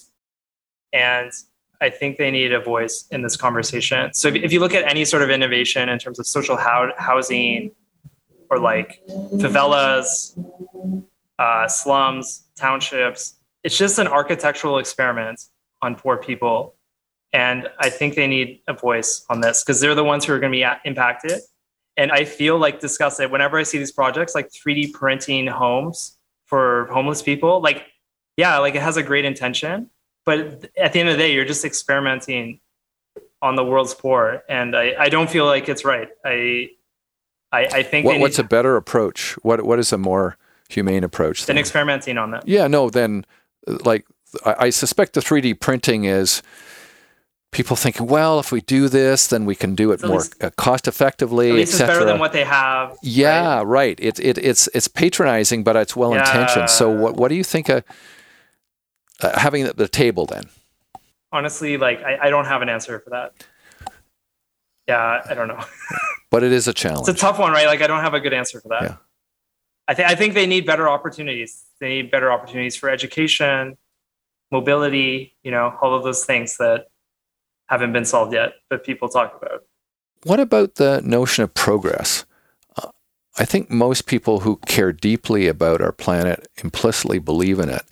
and 0.94 1.32
I 1.82 1.90
think 1.90 2.18
they 2.18 2.30
need 2.30 2.54
a 2.54 2.62
voice 2.62 3.06
in 3.12 3.24
this 3.24 3.36
conversation. 3.36 4.14
So 4.14 4.28
if, 4.28 4.36
if 4.36 4.54
you 4.54 4.60
look 4.60 4.74
at 4.74 4.88
any 4.90 5.04
sort 5.04 5.24
of 5.24 5.30
innovation 5.30 5.90
in 5.90 5.98
terms 5.98 6.20
of 6.20 6.28
social 6.28 6.56
ho- 6.56 6.92
housing 6.98 7.72
or 8.50 8.60
like 8.60 9.02
favelas, 9.08 10.38
uh, 11.40 11.68
slums, 11.68 12.48
townships, 12.56 13.40
it's 13.64 13.78
just 13.78 13.98
an 13.98 14.08
architectural 14.08 14.78
experiment 14.78 15.42
on 15.82 15.96
poor 15.96 16.18
people. 16.18 16.76
And 17.34 17.68
I 17.80 17.90
think 17.90 18.16
they 18.16 18.28
need 18.28 18.62
a 18.68 18.74
voice 18.74 19.26
on 19.30 19.42
this 19.42 19.64
because 19.64 19.80
they're 19.80 19.96
the 19.96 20.04
ones 20.04 20.26
who 20.26 20.34
are 20.34 20.40
going 20.40 20.52
to 20.52 20.58
be 20.58 20.68
impacted. 20.88 21.40
And 21.98 22.12
I 22.12 22.26
feel 22.26 22.58
like 22.58 22.80
discuss 22.80 23.20
it 23.20 23.32
whenever 23.32 23.58
I 23.58 23.64
see 23.64 23.78
these 23.78 23.92
projects 23.92 24.36
like 24.36 24.50
3D 24.52 24.94
printing 24.94 25.48
homes 25.48 26.18
for 26.46 26.88
homeless 26.92 27.22
people. 27.22 27.62
Like, 27.62 27.86
yeah, 28.38 28.58
like 28.58 28.76
it 28.76 28.82
has 28.82 28.98
a 28.98 29.04
great 29.04 29.26
intention, 29.26 29.90
but 30.26 30.70
at 30.78 30.94
the 30.94 31.00
end 31.00 31.10
of 31.10 31.18
the 31.18 31.24
day, 31.24 31.34
you're 31.34 31.46
just 31.46 31.66
experimenting 31.66 32.60
on 33.42 33.56
the 33.56 33.64
world's 33.64 33.94
poor, 33.94 34.44
and 34.48 34.76
I, 34.76 34.94
I 34.98 35.10
don't 35.10 35.30
feel 35.30 35.46
like 35.46 35.68
it's 35.68 35.84
right. 35.84 36.10
I 36.24 36.70
I, 37.52 37.66
I 37.66 37.84
think 37.84 38.06
what, 38.06 38.20
what's 38.20 38.40
a 38.40 38.44
better 38.44 38.76
approach? 38.76 39.34
What 39.44 39.64
what 39.64 39.80
is 39.80 39.92
a 39.92 39.98
more 39.98 40.38
humane 40.70 41.04
approach 41.04 41.46
than 41.46 41.58
experimenting 41.58 42.18
on 42.18 42.32
that? 42.32 42.48
Yeah, 42.48 42.68
no. 42.68 42.90
Then, 42.90 43.26
like, 43.68 44.06
I, 44.46 44.56
I 44.60 44.70
suspect 44.70 45.14
the 45.14 45.22
3D 45.22 45.60
printing 45.60 46.06
is 46.06 46.42
people 47.52 47.76
thinking, 47.76 48.08
well, 48.08 48.40
if 48.40 48.52
we 48.52 48.62
do 48.62 48.88
this, 48.88 49.28
then 49.28 49.46
we 49.46 49.56
can 49.56 49.76
do 49.76 49.92
it 49.92 50.02
more 50.02 50.20
least, 50.20 50.42
uh, 50.42 50.50
cost 50.52 50.88
effectively, 50.88 51.62
etc. 51.62 51.88
It's 51.88 51.94
better 51.94 52.06
than 52.06 52.20
what 52.20 52.32
they 52.32 52.46
have. 52.46 52.98
Yeah, 53.02 53.58
right. 53.58 53.64
right. 53.64 54.00
It, 54.00 54.20
it, 54.20 54.38
it's 54.38 54.70
it's 54.74 54.88
patronizing, 54.88 55.64
but 55.64 55.76
it's 55.76 55.96
well 55.96 56.14
intentioned. 56.14 56.64
Yeah. 56.64 56.66
So, 56.68 56.90
what 56.90 57.16
what 57.18 57.28
do 57.28 57.36
you 57.36 57.44
think 57.44 57.68
of 57.70 57.84
uh, 59.22 59.40
having 59.40 59.66
the, 59.66 59.74
the 59.74 59.88
table 59.88 60.26
then? 60.26 60.44
Honestly, 61.32 61.78
like 61.78 62.02
I, 62.04 62.18
I 62.24 62.30
don't 62.30 62.46
have 62.46 62.62
an 62.62 62.70
answer 62.70 63.00
for 63.00 63.12
that. 63.12 63.34
Yeah, 64.88 65.22
I 65.30 65.34
don't 65.34 65.48
know. 65.48 65.64
but 66.32 66.44
it 66.44 66.52
is 66.52 66.68
a 66.68 66.74
challenge. 66.74 67.08
It's 67.08 67.18
a 67.18 67.22
tough 67.22 67.40
one, 67.40 67.52
right? 67.52 67.68
Like 67.68 67.82
I 67.82 67.88
don't 67.88 68.02
have 68.02 68.14
a 68.14 68.20
good 68.20 68.34
answer 68.34 68.60
for 68.60 68.70
that. 68.70 68.84
Yeah. 68.84 68.96
I 69.88 69.94
think 69.94 70.10
I 70.10 70.16
think 70.16 70.34
they 70.34 70.48
need 70.48 70.66
better 70.66 70.88
opportunities. 70.90 71.64
They 71.80 71.90
need 71.90 72.12
better 72.12 72.32
opportunities 72.32 72.76
for 72.76 72.90
education, 72.90 73.78
mobility, 74.52 75.36
you 75.44 75.52
know, 75.52 75.76
all 75.82 75.94
of 75.94 76.04
those 76.04 76.26
things 76.26 76.58
that 76.58 76.88
haven't 77.68 77.94
been 77.94 78.06
solved 78.06 78.34
yet, 78.34 78.54
but 78.70 78.84
people 78.84 79.10
talk 79.10 79.36
about. 79.42 79.64
What 80.24 80.40
about 80.40 80.76
the 80.76 81.02
notion 81.04 81.44
of 81.44 81.54
progress? 81.54 82.26
Uh, 82.78 82.90
I 83.40 83.46
think 83.46 83.70
most 83.72 84.06
people 84.06 84.42
who 84.42 84.58
care 84.68 84.92
deeply 84.92 85.48
about 85.48 85.82
our 85.82 85.92
planet 85.92 86.48
implicitly 86.64 87.18
believe 87.18 87.60
in 87.60 87.70
it. 87.70 87.84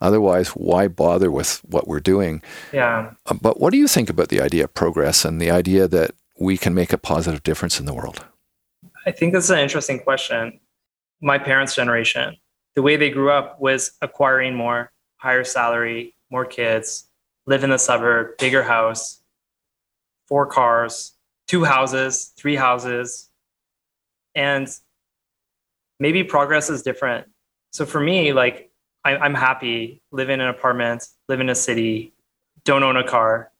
Otherwise, 0.00 0.50
why 0.50 0.88
bother 0.88 1.30
with 1.30 1.60
what 1.64 1.88
we're 1.88 2.00
doing? 2.00 2.42
Yeah. 2.72 3.12
Uh, 3.26 3.34
but 3.40 3.60
what 3.60 3.70
do 3.70 3.78
you 3.78 3.88
think 3.88 4.08
about 4.08 4.28
the 4.28 4.40
idea 4.40 4.64
of 4.64 4.74
progress 4.74 5.24
and 5.24 5.40
the 5.40 5.50
idea 5.50 5.88
that 5.88 6.12
we 6.38 6.56
can 6.56 6.74
make 6.74 6.92
a 6.92 6.98
positive 6.98 7.42
difference 7.42 7.80
in 7.80 7.86
the 7.86 7.94
world? 7.94 8.24
I 9.06 9.10
think 9.10 9.32
that's 9.32 9.50
an 9.50 9.58
interesting 9.58 9.98
question. 10.00 10.60
My 11.20 11.38
parents' 11.38 11.74
generation, 11.74 12.36
the 12.74 12.82
way 12.82 12.96
they 12.96 13.10
grew 13.10 13.30
up 13.30 13.60
was 13.60 13.92
acquiring 14.02 14.54
more, 14.54 14.92
higher 15.16 15.44
salary, 15.44 16.14
more 16.30 16.44
kids, 16.44 17.08
live 17.46 17.64
in 17.64 17.70
the 17.70 17.78
suburb, 17.78 18.36
bigger 18.38 18.62
house, 18.62 19.20
four 20.28 20.46
cars, 20.46 21.14
two 21.48 21.64
houses, 21.64 22.32
three 22.36 22.54
houses. 22.54 23.30
And 24.34 24.68
maybe 25.98 26.22
progress 26.22 26.70
is 26.70 26.82
different. 26.82 27.26
So 27.72 27.86
for 27.86 28.00
me, 28.00 28.32
like 28.32 28.67
I, 29.16 29.26
am 29.26 29.34
happy, 29.34 30.02
live 30.12 30.28
in 30.28 30.40
an 30.40 30.48
apartment, 30.48 31.06
live 31.28 31.40
in 31.40 31.48
a 31.48 31.54
city, 31.54 32.12
don't 32.64 32.82
own 32.82 32.96
a 32.96 33.04
car. 33.04 33.50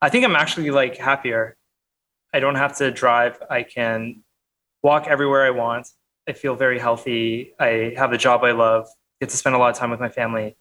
I 0.00 0.08
think 0.08 0.24
I'm 0.24 0.36
actually 0.36 0.70
like 0.70 0.96
happier. 0.96 1.56
I 2.32 2.38
don't 2.38 2.54
have 2.54 2.76
to 2.76 2.90
drive. 2.92 3.42
I 3.50 3.64
can 3.64 4.22
walk 4.82 5.08
everywhere 5.08 5.44
I 5.44 5.50
want. 5.50 5.88
I 6.28 6.32
feel 6.32 6.54
very 6.54 6.78
healthy. 6.78 7.54
I 7.58 7.94
have 7.96 8.10
the 8.10 8.18
job 8.18 8.44
I 8.44 8.52
love, 8.52 8.86
get 9.20 9.30
to 9.30 9.36
spend 9.36 9.56
a 9.56 9.58
lot 9.58 9.70
of 9.70 9.76
time 9.76 9.90
with 9.90 9.98
my 9.98 10.10
family 10.10 10.56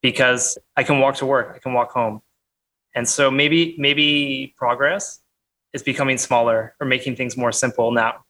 because 0.00 0.56
I 0.76 0.82
can 0.82 1.00
walk 1.00 1.16
to 1.16 1.26
work, 1.26 1.52
I 1.54 1.58
can 1.58 1.74
walk 1.74 1.90
home. 1.90 2.22
And 2.94 3.06
so 3.06 3.30
maybe 3.30 3.74
maybe 3.76 4.54
progress 4.56 5.20
is 5.74 5.82
becoming 5.82 6.16
smaller 6.16 6.74
or 6.80 6.86
making 6.86 7.16
things 7.16 7.36
more 7.36 7.52
simple 7.52 7.90
now. 7.90 8.24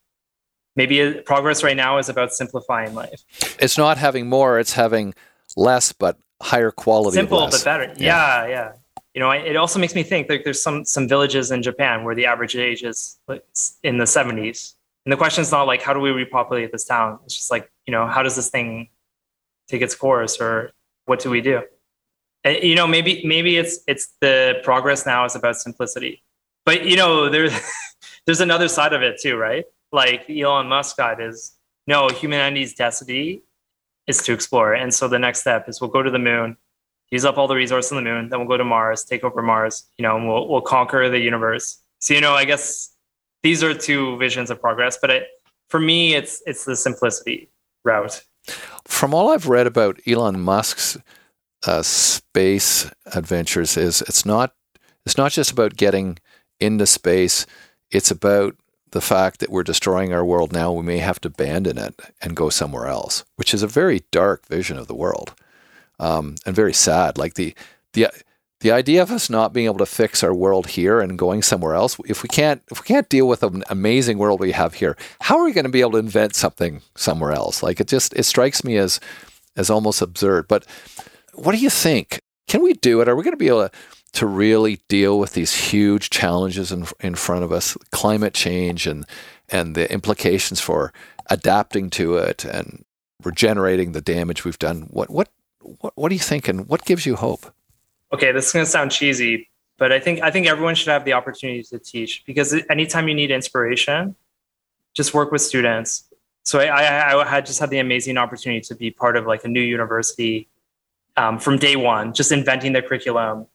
Maybe 0.76 1.20
progress 1.24 1.62
right 1.62 1.76
now 1.76 1.98
is 1.98 2.08
about 2.08 2.32
simplifying 2.32 2.94
life. 2.94 3.22
It's 3.58 3.78
not 3.78 3.98
having 3.98 4.28
more; 4.28 4.58
it's 4.58 4.74
having 4.74 5.14
less, 5.56 5.92
but 5.92 6.18
higher 6.42 6.70
quality. 6.70 7.14
Simple 7.14 7.48
but 7.50 7.64
better. 7.64 7.92
Yeah, 7.96 8.44
yeah. 8.44 8.48
yeah. 8.48 8.72
You 9.14 9.20
know, 9.20 9.30
it 9.30 9.56
also 9.56 9.78
makes 9.78 9.94
me 9.94 10.02
think 10.02 10.28
like 10.28 10.44
there's 10.44 10.62
some 10.62 10.84
some 10.84 11.08
villages 11.08 11.50
in 11.50 11.62
Japan 11.62 12.04
where 12.04 12.14
the 12.14 12.26
average 12.26 12.54
age 12.54 12.82
is 12.82 13.18
in 13.82 13.96
the 13.96 14.04
70s, 14.04 14.74
and 15.06 15.12
the 15.12 15.16
question 15.16 15.40
is 15.40 15.50
not 15.50 15.66
like 15.66 15.80
how 15.80 15.94
do 15.94 16.00
we 16.00 16.10
repopulate 16.10 16.70
this 16.70 16.84
town. 16.84 17.18
It's 17.24 17.34
just 17.34 17.50
like 17.50 17.70
you 17.86 17.92
know 17.92 18.06
how 18.06 18.22
does 18.22 18.36
this 18.36 18.50
thing 18.50 18.90
take 19.68 19.80
its 19.80 19.94
course, 19.94 20.38
or 20.38 20.72
what 21.06 21.20
do 21.20 21.30
we 21.30 21.40
do? 21.40 21.62
And, 22.46 22.62
you 22.62 22.76
know 22.76 22.86
maybe 22.86 23.22
maybe 23.24 23.56
it's 23.56 23.80
it's 23.88 24.12
the 24.20 24.60
progress 24.62 25.04
now 25.04 25.24
is 25.24 25.34
about 25.34 25.56
simplicity 25.56 26.22
but 26.64 26.84
you 26.84 26.96
know 26.96 27.28
there's 27.28 27.52
there's 28.26 28.40
another 28.40 28.68
side 28.68 28.92
of 28.92 29.02
it 29.02 29.18
too 29.20 29.36
right 29.36 29.64
like 29.92 30.28
elon 30.28 30.68
musk 30.68 30.96
got 30.96 31.20
is 31.20 31.52
no 31.86 32.08
humanity's 32.08 32.74
destiny 32.74 33.42
is 34.06 34.18
to 34.22 34.32
explore. 34.32 34.74
And 34.74 34.92
so 34.92 35.08
the 35.08 35.18
next 35.18 35.40
step 35.40 35.68
is 35.68 35.80
we'll 35.80 35.90
go 35.90 36.02
to 36.02 36.10
the 36.10 36.18
moon 36.18 36.56
use 37.10 37.24
up 37.24 37.38
all 37.38 37.46
the 37.46 37.54
resources 37.54 37.92
on 37.92 38.02
the 38.02 38.10
moon 38.10 38.28
then 38.28 38.40
we'll 38.40 38.48
go 38.48 38.56
to 38.56 38.64
mars 38.64 39.04
take 39.04 39.22
over 39.22 39.40
mars 39.40 39.84
you 39.96 40.02
know 40.02 40.16
and 40.16 40.26
we'll, 40.26 40.48
we'll 40.48 40.60
conquer 40.60 41.08
the 41.08 41.20
universe. 41.20 41.80
So 42.00 42.14
you 42.14 42.20
know 42.20 42.32
i 42.32 42.44
guess 42.44 42.92
these 43.42 43.62
are 43.62 43.72
two 43.72 44.16
visions 44.18 44.50
of 44.50 44.60
progress 44.60 44.98
but 45.00 45.10
it, 45.10 45.28
for 45.70 45.78
me 45.78 46.14
it's 46.14 46.42
it's 46.46 46.64
the 46.64 46.74
simplicity 46.74 47.48
route. 47.84 48.24
From 48.84 49.14
all 49.14 49.30
i've 49.30 49.46
read 49.48 49.68
about 49.68 50.00
elon 50.06 50.40
musk's 50.40 50.98
uh, 51.66 51.82
space 51.82 52.90
adventures 53.14 53.76
is 53.76 54.02
it's 54.02 54.26
not 54.26 54.52
it's 55.06 55.16
not 55.16 55.30
just 55.30 55.52
about 55.52 55.76
getting 55.76 56.18
into 56.60 56.86
space. 56.86 57.46
It's 57.90 58.10
about 58.10 58.56
the 58.90 59.00
fact 59.00 59.40
that 59.40 59.50
we're 59.50 59.62
destroying 59.62 60.12
our 60.12 60.24
world 60.24 60.52
now. 60.52 60.72
We 60.72 60.82
may 60.82 60.98
have 60.98 61.20
to 61.22 61.28
abandon 61.28 61.78
it 61.78 62.00
and 62.22 62.36
go 62.36 62.50
somewhere 62.50 62.86
else, 62.86 63.24
which 63.36 63.52
is 63.52 63.62
a 63.62 63.68
very 63.68 64.04
dark 64.10 64.46
vision 64.46 64.78
of 64.78 64.86
the 64.86 64.94
world 64.94 65.34
um, 65.98 66.36
and 66.44 66.54
very 66.54 66.72
sad. 66.72 67.18
Like 67.18 67.34
the 67.34 67.54
the 67.92 68.08
the 68.60 68.72
idea 68.72 69.02
of 69.02 69.10
us 69.10 69.28
not 69.28 69.52
being 69.52 69.66
able 69.66 69.78
to 69.78 69.86
fix 69.86 70.22
our 70.22 70.34
world 70.34 70.68
here 70.68 71.00
and 71.00 71.18
going 71.18 71.42
somewhere 71.42 71.74
else 71.74 71.98
if 72.06 72.22
we 72.22 72.28
can't 72.28 72.62
if 72.70 72.80
we 72.80 72.86
can't 72.86 73.08
deal 73.08 73.28
with 73.28 73.42
an 73.42 73.62
amazing 73.68 74.16
world 74.16 74.40
we 74.40 74.52
have 74.52 74.74
here 74.74 74.96
how 75.20 75.38
are 75.38 75.44
we 75.44 75.52
going 75.52 75.66
to 75.66 75.70
be 75.70 75.82
able 75.82 75.92
to 75.92 75.98
invent 75.98 76.34
something 76.34 76.80
somewhere 76.94 77.32
else 77.32 77.62
like 77.62 77.80
it 77.80 77.86
just 77.86 78.14
it 78.14 78.22
strikes 78.22 78.64
me 78.64 78.78
as 78.78 78.98
as 79.56 79.68
almost 79.68 80.00
absurd 80.00 80.48
but 80.48 80.64
what 81.36 81.52
do 81.52 81.58
you 81.58 81.70
think? 81.70 82.20
Can 82.48 82.62
we 82.62 82.72
do 82.74 83.00
it? 83.00 83.08
Are 83.08 83.14
we 83.14 83.22
going 83.22 83.32
to 83.32 83.38
be 83.38 83.48
able 83.48 83.68
to, 83.68 83.76
to 84.16 84.26
really 84.26 84.80
deal 84.88 85.18
with 85.18 85.34
these 85.34 85.54
huge 85.54 86.08
challenges 86.08 86.72
in, 86.72 86.86
in 87.00 87.14
front 87.14 87.44
of 87.44 87.52
us, 87.52 87.76
climate 87.92 88.32
change 88.32 88.86
and, 88.86 89.04
and 89.50 89.74
the 89.74 89.92
implications 89.92 90.58
for 90.58 90.90
adapting 91.28 91.90
to 91.90 92.16
it 92.16 92.42
and 92.46 92.82
regenerating 93.22 93.92
the 93.92 94.00
damage 94.00 94.42
we've 94.42 94.58
done? 94.58 94.88
What, 94.90 95.10
what, 95.10 95.28
what, 95.60 95.92
what 95.96 96.08
do 96.08 96.14
you 96.14 96.20
think 96.20 96.48
and 96.48 96.66
what 96.66 96.86
gives 96.86 97.04
you 97.04 97.14
hope? 97.16 97.52
Okay, 98.10 98.32
this 98.32 98.46
is 98.46 98.52
going 98.54 98.64
to 98.64 98.70
sound 98.70 98.90
cheesy, 98.90 99.50
but 99.76 99.92
I 99.92 100.00
think 100.00 100.22
I 100.22 100.30
think 100.30 100.46
everyone 100.46 100.76
should 100.76 100.88
have 100.88 101.04
the 101.04 101.12
opportunity 101.12 101.62
to 101.64 101.78
teach 101.78 102.24
because 102.24 102.54
anytime 102.70 103.08
you 103.08 103.14
need 103.14 103.30
inspiration, 103.30 104.16
just 104.94 105.12
work 105.12 105.30
with 105.30 105.42
students. 105.42 106.04
So 106.44 106.60
I, 106.60 106.68
I, 106.68 107.20
I 107.20 107.28
had 107.28 107.44
just 107.44 107.58
had 107.60 107.68
the 107.68 107.80
amazing 107.80 108.16
opportunity 108.16 108.62
to 108.62 108.74
be 108.74 108.90
part 108.90 109.18
of 109.18 109.26
like 109.26 109.44
a 109.44 109.48
new 109.48 109.60
university 109.60 110.48
um, 111.18 111.38
from 111.38 111.58
day 111.58 111.76
one, 111.76 112.14
just 112.14 112.32
inventing 112.32 112.72
the 112.72 112.80
curriculum. 112.80 113.46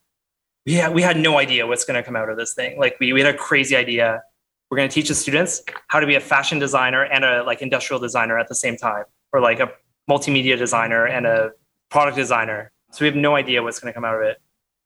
Had, 0.68 0.94
we 0.94 1.02
had 1.02 1.18
no 1.18 1.38
idea 1.38 1.66
what's 1.66 1.86
going 1.86 1.96
to 1.96 2.04
come 2.04 2.16
out 2.16 2.30
of 2.30 2.38
this 2.38 2.54
thing. 2.54 2.80
Like 2.80 2.98
we, 3.00 3.14
we 3.14 3.22
had 3.22 3.34
a 3.34 3.38
crazy 3.38 3.76
idea. 3.76 4.22
We're 4.70 4.78
going 4.78 4.90
to 4.90 4.94
teach 4.94 5.10
the 5.10 5.16
students 5.16 5.64
how 5.88 6.00
to 6.00 6.08
be 6.08 6.16
a 6.16 6.20
fashion 6.20 6.60
designer 6.60 7.04
and 7.04 7.26
a 7.26 7.44
like 7.44 7.62
industrial 7.62 8.00
designer 8.00 8.38
at 8.38 8.48
the 8.48 8.56
same 8.56 8.78
time, 8.78 9.04
or 9.34 9.42
like 9.42 9.60
a 9.60 9.72
multimedia 10.10 10.58
designer 10.58 11.06
and 11.06 11.26
a 11.26 11.52
product 11.90 12.16
designer. 12.16 12.72
So 12.92 13.04
we 13.04 13.08
have 13.08 13.16
no 13.16 13.36
idea 13.36 13.64
what's 13.64 13.80
going 13.80 13.92
to 13.92 13.94
come 13.94 14.06
out 14.06 14.16
of 14.16 14.22
it. 14.22 14.38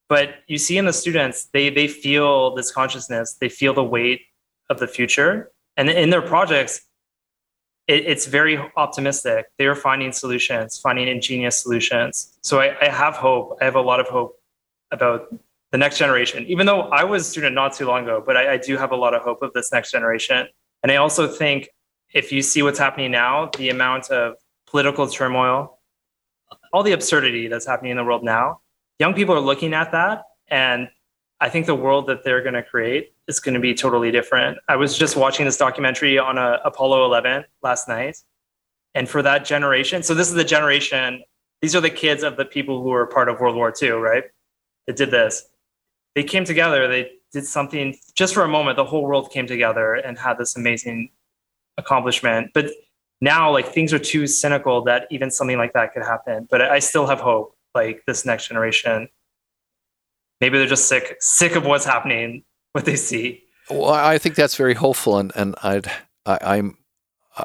But 0.08 0.36
you 0.48 0.58
see 0.58 0.78
in 0.78 0.86
the 0.86 0.94
students, 0.94 1.46
they 1.52 1.70
they 1.70 1.88
feel 1.88 2.56
this 2.56 2.72
consciousness, 2.72 3.34
they 3.40 3.50
feel 3.50 3.74
the 3.74 3.84
weight 3.84 4.22
of 4.70 4.80
the 4.80 4.88
future, 4.88 5.52
and 5.78 5.90
in 5.90 6.10
their 6.10 6.22
projects, 6.22 6.82
it, 7.88 8.06
it's 8.06 8.28
very 8.28 8.60
optimistic. 8.76 9.48
They 9.58 9.66
are 9.66 9.76
finding 9.76 10.12
solutions, 10.12 10.80
finding 10.80 11.08
ingenious 11.08 11.62
solutions. 11.62 12.38
So 12.42 12.60
I, 12.60 12.76
I 12.82 12.90
have 12.90 13.16
hope. 13.16 13.58
I 13.62 13.66
have 13.66 13.76
a 13.76 13.82
lot 13.82 14.00
of 14.00 14.08
hope 14.08 14.40
about 14.92 15.34
the 15.76 15.80
next 15.80 15.98
generation. 15.98 16.46
Even 16.48 16.66
though 16.66 16.84
I 16.84 17.04
was 17.04 17.24
a 17.24 17.30
student 17.30 17.54
not 17.54 17.74
too 17.74 17.86
long 17.86 18.04
ago, 18.04 18.24
but 18.26 18.38
I, 18.38 18.54
I 18.54 18.58
do 18.58 18.78
have 18.78 18.94
a 18.94 18.96
lot 18.96 19.14
of 19.14 19.22
hope 19.24 19.42
of 19.42 19.52
this 19.52 19.74
next 19.74 19.92
generation. 19.92 20.48
And 20.84 20.90
I 20.90 20.96
also 20.96 21.28
think 21.28 21.68
if 22.14 22.32
you 22.32 22.42
see 22.42 22.62
what's 22.62 22.80
happening 22.80 23.12
now, 23.12 23.50
the 23.58 23.70
amount 23.72 24.10
of 24.10 24.36
political 24.68 25.06
turmoil, 25.06 25.82
all 26.72 26.82
the 26.82 26.94
absurdity 26.94 27.50
that's 27.50 27.68
happening 27.68 27.92
in 27.92 27.98
the 27.98 28.06
world 28.06 28.24
now, 28.24 28.62
young 29.00 29.14
people 29.14 29.36
are 29.36 29.42
looking 29.42 29.74
at 29.74 29.92
that 29.92 30.24
and 30.48 30.88
I 31.42 31.50
think 31.50 31.66
the 31.66 31.76
world 31.76 32.08
that 32.08 32.24
they're 32.24 32.42
going 32.42 32.54
to 32.54 32.64
create 32.64 33.14
is 33.28 33.42
going 33.42 33.56
to 33.56 33.60
be 33.60 33.74
totally 33.74 34.12
different. 34.12 34.58
I 34.70 34.78
was 34.78 34.98
just 34.98 35.18
watching 35.18 35.44
this 35.44 35.58
documentary 35.58 36.18
on 36.18 36.38
a, 36.38 36.42
uh, 36.42 36.60
Apollo 36.64 37.04
11 37.04 37.44
last 37.64 37.90
night. 37.90 38.16
And 38.94 39.10
for 39.10 39.22
that 39.24 39.44
generation, 39.44 40.04
so 40.04 40.14
this 40.14 40.30
is 40.30 40.36
the 40.36 40.46
generation, 40.46 41.22
these 41.62 41.76
are 41.76 41.82
the 41.82 41.90
kids 41.90 42.24
of 42.24 42.38
the 42.38 42.46
people 42.46 42.82
who 42.82 42.88
were 42.92 43.08
part 43.08 43.28
of 43.28 43.42
World 43.42 43.58
War 43.58 43.74
II, 43.82 43.90
right? 43.90 44.24
That 44.88 44.96
did 44.96 45.12
this. 45.12 45.50
They 46.16 46.24
came 46.24 46.46
together, 46.46 46.88
they 46.88 47.12
did 47.32 47.46
something 47.46 47.96
just 48.16 48.34
for 48.34 48.44
a 48.44 48.48
moment, 48.48 48.78
the 48.78 48.86
whole 48.86 49.04
world 49.04 49.32
came 49.32 49.48
together 49.48 49.96
and 49.96 50.18
had 50.18 50.38
this 50.38 50.56
amazing 50.56 51.12
accomplishment. 51.78 52.52
But 52.54 52.72
now, 53.22 53.52
like, 53.52 53.68
things 53.68 53.94
are 53.94 54.00
too 54.00 54.28
cynical 54.28 54.84
that 54.86 55.08
even 55.12 55.30
something 55.30 55.58
like 55.58 55.74
that 55.74 55.94
could 55.94 56.04
happen. 56.04 56.48
But 56.50 56.62
I 56.62 56.80
still 56.80 57.06
have 57.08 57.20
hope, 57.20 57.56
like, 57.74 58.04
this 58.08 58.26
next 58.26 58.48
generation 58.48 59.10
maybe 60.42 60.58
they're 60.58 60.68
just 60.68 60.88
sick 60.88 61.18
sick 61.20 61.56
of 61.56 61.66
what's 61.66 61.86
happening, 61.86 62.44
what 62.74 62.86
they 62.86 62.96
see. 62.96 63.44
Well, 63.70 63.90
I 63.90 64.18
think 64.18 64.36
that's 64.36 64.56
very 64.56 64.74
hopeful, 64.74 65.18
and 65.18 65.32
and 65.36 65.56
I'd 65.64 65.88
I, 66.26 66.38
I'm 66.42 66.78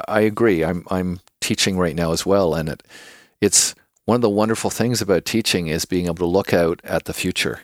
I 0.06 0.20
agree. 0.20 0.64
I'm 0.64 0.84
I'm 0.90 1.20
teaching 1.40 1.78
right 1.78 1.96
now 1.96 2.12
as 2.12 2.26
well, 2.26 2.54
and 2.54 2.68
it 2.68 2.82
it's 3.40 3.74
one 4.04 4.16
of 4.16 4.22
the 4.22 4.30
wonderful 4.30 4.70
things 4.70 5.00
about 5.00 5.24
teaching 5.24 5.68
is 5.68 5.84
being 5.84 6.06
able 6.06 6.16
to 6.16 6.26
look 6.26 6.52
out 6.52 6.80
at 6.84 7.04
the 7.04 7.14
future. 7.14 7.60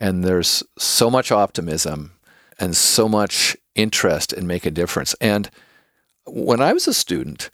And 0.00 0.24
there's 0.24 0.62
so 0.78 1.10
much 1.10 1.32
optimism 1.32 2.12
and 2.58 2.76
so 2.76 3.08
much 3.08 3.56
interest 3.74 4.32
in 4.32 4.46
making 4.46 4.72
a 4.72 4.74
difference. 4.74 5.14
And 5.20 5.50
when 6.26 6.60
I 6.60 6.72
was 6.72 6.86
a 6.86 6.94
student, 6.94 7.50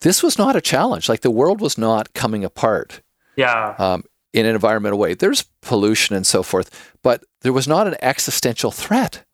this 0.00 0.22
was 0.22 0.38
not 0.38 0.56
a 0.56 0.60
challenge. 0.60 1.08
Like 1.08 1.20
the 1.20 1.30
world 1.30 1.60
was 1.60 1.76
not 1.76 2.14
coming 2.14 2.44
apart. 2.44 3.00
Yeah. 3.36 3.74
Um, 3.78 4.04
in 4.32 4.46
an 4.46 4.54
environmental 4.54 4.98
way. 4.98 5.14
There's 5.14 5.44
pollution 5.60 6.14
and 6.14 6.26
so 6.26 6.42
forth, 6.42 6.94
but 7.02 7.24
there 7.42 7.52
was 7.52 7.66
not 7.66 7.86
an 7.86 7.96
existential 8.00 8.70
threat 8.70 9.24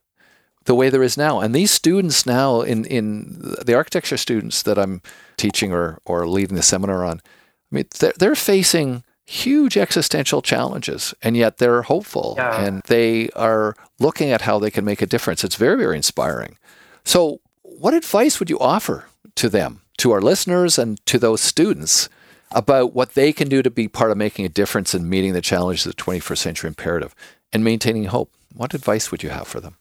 the 0.64 0.74
way 0.74 0.90
there 0.90 1.02
is 1.02 1.16
now. 1.16 1.40
And 1.40 1.54
these 1.54 1.70
students 1.70 2.26
now, 2.26 2.62
in, 2.62 2.84
in 2.86 3.54
the 3.64 3.74
architecture 3.74 4.16
students 4.16 4.62
that 4.62 4.78
I'm 4.78 5.00
teaching 5.36 5.72
or, 5.72 5.98
or 6.04 6.26
leading 6.26 6.56
the 6.56 6.62
seminar 6.62 7.04
on, 7.04 7.20
I 7.24 7.74
mean, 7.74 7.84
they're, 7.98 8.12
they're 8.18 8.34
facing 8.34 9.04
huge 9.26 9.76
existential 9.76 10.40
challenges, 10.40 11.12
and 11.20 11.36
yet 11.36 11.58
they're 11.58 11.82
hopeful 11.82 12.34
yeah. 12.38 12.64
and 12.64 12.82
they 12.86 13.28
are 13.30 13.74
looking 13.98 14.30
at 14.30 14.42
how 14.42 14.58
they 14.58 14.70
can 14.70 14.84
make 14.84 15.02
a 15.02 15.06
difference. 15.06 15.42
It's 15.44 15.56
very, 15.56 15.76
very 15.76 15.96
inspiring. 15.96 16.56
So, 17.04 17.40
what 17.62 17.92
advice 17.92 18.38
would 18.40 18.48
you 18.48 18.58
offer 18.58 19.06
to 19.34 19.48
them, 19.48 19.82
to 19.98 20.12
our 20.12 20.20
listeners, 20.20 20.78
and 20.78 21.04
to 21.06 21.18
those 21.18 21.40
students 21.40 22.08
about 22.52 22.94
what 22.94 23.14
they 23.14 23.32
can 23.32 23.48
do 23.48 23.62
to 23.62 23.70
be 23.70 23.88
part 23.88 24.10
of 24.10 24.16
making 24.16 24.46
a 24.46 24.48
difference 24.48 24.94
in 24.94 25.08
meeting 25.08 25.32
the 25.32 25.40
challenges 25.40 25.84
of 25.84 25.96
the 25.96 26.02
21st 26.02 26.38
century 26.38 26.68
imperative 26.68 27.14
and 27.52 27.64
maintaining 27.64 28.04
hope. 28.04 28.32
What 28.54 28.72
advice 28.72 29.10
would 29.10 29.22
you 29.22 29.30
have 29.30 29.48
for 29.48 29.60
them? 29.60 29.76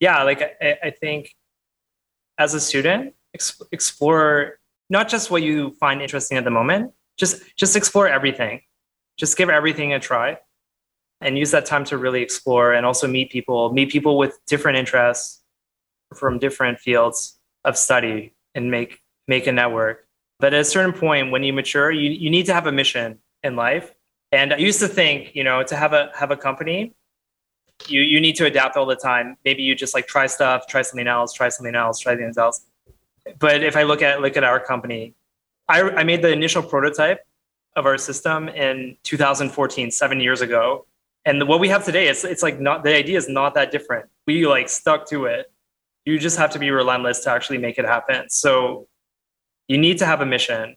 Yeah, 0.00 0.22
like 0.22 0.40
I, 0.62 0.76
I 0.84 0.90
think 0.90 1.34
as 2.38 2.54
a 2.54 2.60
student, 2.60 3.14
explore 3.72 4.58
not 4.88 5.08
just 5.08 5.30
what 5.30 5.42
you 5.42 5.72
find 5.80 6.00
interesting 6.00 6.38
at 6.38 6.44
the 6.44 6.50
moment, 6.50 6.92
just 7.18 7.42
just 7.56 7.76
explore 7.76 8.08
everything. 8.08 8.62
Just 9.16 9.36
give 9.36 9.48
everything 9.48 9.92
a 9.92 10.00
try 10.00 10.38
and 11.20 11.38
use 11.38 11.52
that 11.52 11.66
time 11.66 11.84
to 11.84 11.96
really 11.96 12.20
explore 12.20 12.72
and 12.72 12.84
also 12.84 13.06
meet 13.06 13.30
people, 13.30 13.72
meet 13.72 13.90
people 13.90 14.18
with 14.18 14.38
different 14.46 14.76
interests 14.76 15.42
from 16.14 16.38
different 16.38 16.80
fields 16.80 17.38
of 17.64 17.78
study 17.78 18.34
and 18.54 18.70
make 18.70 19.00
make 19.28 19.46
a 19.46 19.52
network 19.52 20.04
but 20.40 20.52
at 20.52 20.60
a 20.60 20.64
certain 20.64 20.92
point, 20.92 21.30
when 21.30 21.42
you 21.42 21.52
mature, 21.52 21.90
you, 21.90 22.10
you 22.10 22.30
need 22.30 22.46
to 22.46 22.54
have 22.54 22.66
a 22.66 22.72
mission 22.72 23.18
in 23.42 23.56
life. 23.56 23.94
And 24.32 24.52
I 24.52 24.56
used 24.56 24.80
to 24.80 24.88
think, 24.88 25.34
you 25.34 25.44
know, 25.44 25.62
to 25.62 25.76
have 25.76 25.92
a 25.92 26.10
have 26.14 26.30
a 26.30 26.36
company, 26.36 26.94
you 27.86 28.00
you 28.00 28.20
need 28.20 28.34
to 28.36 28.46
adapt 28.46 28.76
all 28.76 28.86
the 28.86 28.96
time. 28.96 29.36
Maybe 29.44 29.62
you 29.62 29.74
just 29.74 29.94
like 29.94 30.06
try 30.06 30.26
stuff, 30.26 30.66
try 30.66 30.82
something 30.82 31.06
else, 31.06 31.32
try 31.32 31.48
something 31.48 31.74
else, 31.74 32.00
try 32.00 32.16
things 32.16 32.36
else. 32.36 32.66
But 33.38 33.62
if 33.62 33.76
I 33.76 33.84
look 33.84 34.02
at 34.02 34.20
look 34.20 34.36
at 34.36 34.44
our 34.44 34.58
company, 34.58 35.14
I, 35.68 35.82
I 35.82 36.04
made 36.04 36.22
the 36.22 36.32
initial 36.32 36.62
prototype 36.62 37.20
of 37.76 37.86
our 37.86 37.98
system 37.98 38.48
in 38.48 38.96
2014, 39.02 39.90
seven 39.90 40.20
years 40.20 40.40
ago. 40.40 40.86
And 41.24 41.48
what 41.48 41.58
we 41.58 41.68
have 41.68 41.84
today, 41.84 42.08
it's 42.08 42.22
it's 42.24 42.42
like 42.42 42.60
not 42.60 42.84
the 42.84 42.94
idea 42.94 43.16
is 43.16 43.28
not 43.28 43.54
that 43.54 43.70
different. 43.70 44.06
We 44.26 44.46
like 44.46 44.68
stuck 44.68 45.08
to 45.08 45.24
it. 45.24 45.50
You 46.04 46.18
just 46.18 46.36
have 46.36 46.50
to 46.50 46.58
be 46.58 46.70
relentless 46.70 47.20
to 47.20 47.30
actually 47.30 47.58
make 47.58 47.78
it 47.78 47.86
happen. 47.86 48.28
So 48.28 48.88
you 49.66 49.78
need 49.78 49.98
to 49.98 50.06
have 50.06 50.20
a 50.20 50.26
mission, 50.26 50.76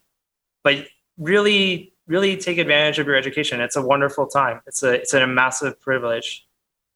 but 0.63 0.87
really, 1.17 1.93
really 2.07 2.37
take 2.37 2.57
advantage 2.57 2.97
of 2.99 3.07
your 3.07 3.17
education. 3.17 3.59
It's 3.59 3.75
a 3.75 3.81
wonderful 3.81 4.27
time. 4.27 4.61
It's 4.67 4.83
a 4.83 4.93
it's 4.93 5.13
a 5.13 5.27
massive 5.27 5.79
privilege, 5.81 6.45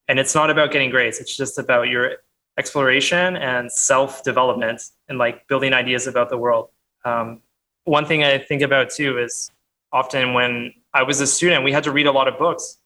and 0.07 0.17
it's 0.17 0.33
not 0.33 0.49
about 0.49 0.71
getting 0.71 0.89
grades. 0.89 1.19
It's 1.19 1.35
just 1.35 1.59
about 1.59 1.89
your 1.89 2.17
exploration 2.57 3.35
and 3.35 3.69
self 3.69 4.23
development 4.23 4.81
and 5.09 5.17
like 5.17 5.47
building 5.49 5.73
ideas 5.73 6.07
about 6.07 6.29
the 6.29 6.37
world. 6.37 6.69
Um, 7.03 7.41
one 7.85 8.05
thing 8.05 8.23
I 8.23 8.37
think 8.37 8.61
about 8.61 8.89
too 8.89 9.17
is 9.17 9.51
often 9.91 10.33
when 10.33 10.73
I 10.93 11.03
was 11.03 11.21
a 11.21 11.27
student, 11.27 11.63
we 11.63 11.71
had 11.71 11.83
to 11.85 11.91
read 11.91 12.07
a 12.07 12.11
lot 12.11 12.27
of 12.27 12.37
books. 12.37 12.77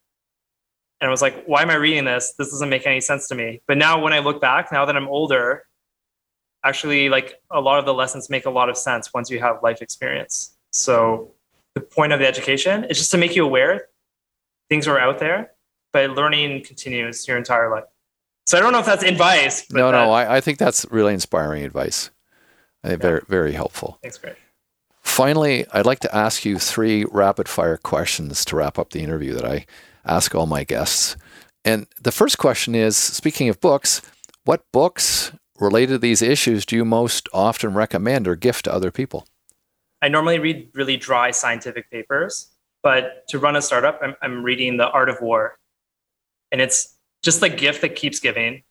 And 1.02 1.08
I 1.08 1.12
was 1.12 1.22
like, 1.22 1.44
why 1.46 1.62
am 1.62 1.70
I 1.70 1.76
reading 1.76 2.06
this? 2.06 2.34
This 2.38 2.52
doesn't 2.52 2.70
make 2.70 2.88
any 2.88 3.02
sense 3.02 3.28
to 3.28 3.36
me. 3.36 3.62
But 3.68 3.78
now 3.78 4.02
when 4.02 4.14
I 4.14 4.20
look 4.20 4.40
back, 4.40 4.72
now 4.72 4.86
that 4.86 4.96
I'm 4.96 5.08
older, 5.08 5.64
actually 6.64 7.10
like 7.10 7.36
a 7.52 7.60
lot 7.60 7.80
of 7.80 7.86
the 7.86 7.94
lessons 7.94 8.30
make 8.30 8.46
a 8.46 8.50
lot 8.50 8.70
of 8.70 8.78
sense 8.78 9.14
once 9.14 9.30
you 9.30 9.40
have 9.40 9.62
life 9.62 9.82
experience. 9.82 10.56
So 10.72 11.32
the 11.76 11.82
point 11.82 12.14
of 12.14 12.20
the 12.20 12.28
education 12.28 12.86
is 12.86 12.98
just 12.98 13.12
to 13.12 13.18
make 13.18 13.36
you 13.36 13.46
aware 13.46 13.88
things 14.70 14.88
are 14.88 14.98
out 14.98 15.20
there, 15.20 15.52
but 15.94 16.10
learning 16.12 16.64
continues 16.64 17.28
your 17.28 17.38
entire 17.38 17.70
life. 17.70 17.84
So 18.48 18.58
I 18.58 18.62
don't 18.62 18.72
know 18.72 18.80
if 18.80 18.86
that's 18.86 19.04
advice. 19.04 19.70
no, 19.72 19.92
that, 19.92 20.06
no, 20.06 20.12
I, 20.12 20.38
I, 20.38 20.42
think 20.42 20.60
that's 20.60 20.86
really 20.92 21.14
inspiring 21.14 21.64
advice. 21.64 22.12
Uh, 22.84 22.92
yeah. 22.92 22.96
Very, 22.98 23.22
very 23.28 23.52
helpful. 23.54 23.98
Thanks, 24.02 24.18
Greg. 24.18 24.36
Finally, 25.16 25.66
I'd 25.72 25.86
like 25.86 26.02
to 26.02 26.14
ask 26.14 26.44
you 26.44 26.60
three 26.60 27.06
rapid 27.06 27.48
fire 27.48 27.78
questions 27.78 28.44
to 28.44 28.58
wrap 28.58 28.78
up 28.78 28.90
the 28.90 29.00
interview 29.00 29.34
that 29.36 29.46
I 29.46 29.66
ask 30.04 30.36
all 30.36 30.46
my 30.46 30.66
guests. 30.66 31.16
And 31.64 31.88
the 32.02 32.12
first 32.12 32.38
question 32.38 32.76
is 32.76 32.98
speaking 32.98 33.48
of 33.48 33.62
books, 33.62 34.02
what 34.44 34.70
books 34.74 35.32
related 35.58 35.94
to 35.94 35.98
these 36.00 36.22
issues 36.22 36.66
do 36.66 36.76
you 36.76 36.84
most 36.84 37.30
often 37.34 37.74
recommend 37.74 38.28
or 38.28 38.36
gift 38.36 38.66
to 38.66 38.74
other 38.74 38.92
people? 38.92 39.26
I 40.02 40.10
normally 40.10 40.38
read 40.38 40.68
really 40.74 40.98
dry 40.98 41.32
scientific 41.32 41.90
papers, 41.90 42.50
but 42.84 43.26
to 43.30 43.40
run 43.40 43.56
a 43.56 43.62
startup, 43.62 43.98
I'm, 44.04 44.18
I'm 44.22 44.44
reading 44.44 44.76
The 44.76 44.90
Art 44.90 45.08
of 45.08 45.22
War. 45.22 45.58
And 46.52 46.60
it's 46.60 46.94
just 47.24 47.40
the 47.40 47.48
gift 47.48 47.80
that 47.84 47.96
keeps 47.96 48.20
giving. 48.20 48.64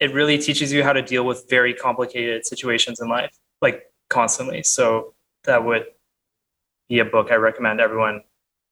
It 0.00 0.12
really 0.12 0.36
teaches 0.36 0.72
you 0.72 0.82
how 0.82 0.94
to 0.94 1.02
deal 1.02 1.24
with 1.24 1.48
very 1.48 1.74
complicated 1.74 2.44
situations 2.44 2.98
in 2.98 3.08
life, 3.08 3.38
like 3.62 3.84
constantly. 4.08 4.64
So 4.64 5.14
that 5.50 5.64
would 5.64 5.86
be 6.88 7.00
a 7.00 7.04
book 7.04 7.32
I 7.32 7.34
recommend 7.34 7.80
everyone 7.80 8.22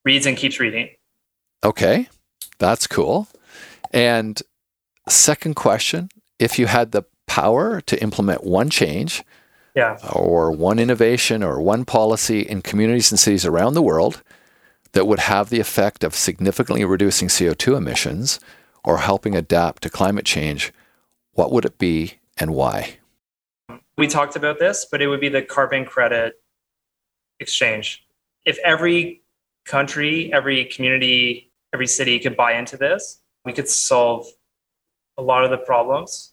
reads 0.04 0.26
and 0.26 0.36
keeps 0.36 0.60
reading. 0.60 0.90
Okay, 1.64 2.08
that's 2.58 2.86
cool. 2.86 3.26
And 3.92 4.40
second 5.08 5.56
question 5.56 6.08
if 6.38 6.56
you 6.56 6.66
had 6.66 6.92
the 6.92 7.02
power 7.26 7.80
to 7.80 8.00
implement 8.00 8.44
one 8.44 8.70
change 8.70 9.24
yeah. 9.74 9.98
or 10.12 10.52
one 10.52 10.78
innovation 10.78 11.42
or 11.42 11.60
one 11.60 11.84
policy 11.84 12.42
in 12.42 12.62
communities 12.62 13.10
and 13.10 13.18
cities 13.18 13.44
around 13.44 13.74
the 13.74 13.82
world 13.82 14.22
that 14.92 15.06
would 15.06 15.18
have 15.18 15.50
the 15.50 15.58
effect 15.58 16.04
of 16.04 16.14
significantly 16.14 16.84
reducing 16.84 17.26
CO2 17.26 17.76
emissions 17.76 18.38
or 18.84 18.98
helping 18.98 19.34
adapt 19.34 19.82
to 19.82 19.90
climate 19.90 20.24
change, 20.24 20.72
what 21.32 21.50
would 21.50 21.64
it 21.64 21.76
be 21.76 22.14
and 22.36 22.54
why? 22.54 22.98
We 23.96 24.06
talked 24.06 24.36
about 24.36 24.60
this, 24.60 24.86
but 24.88 25.02
it 25.02 25.08
would 25.08 25.20
be 25.20 25.28
the 25.28 25.42
carbon 25.42 25.84
credit 25.84 26.34
exchange. 27.40 28.04
if 28.44 28.58
every 28.64 29.22
country, 29.66 30.32
every 30.32 30.64
community, 30.64 31.50
every 31.74 31.86
city 31.86 32.18
could 32.18 32.36
buy 32.36 32.52
into 32.54 32.76
this, 32.76 33.20
we 33.44 33.52
could 33.52 33.68
solve 33.68 34.26
a 35.18 35.22
lot 35.22 35.44
of 35.44 35.50
the 35.50 35.58
problems. 35.58 36.32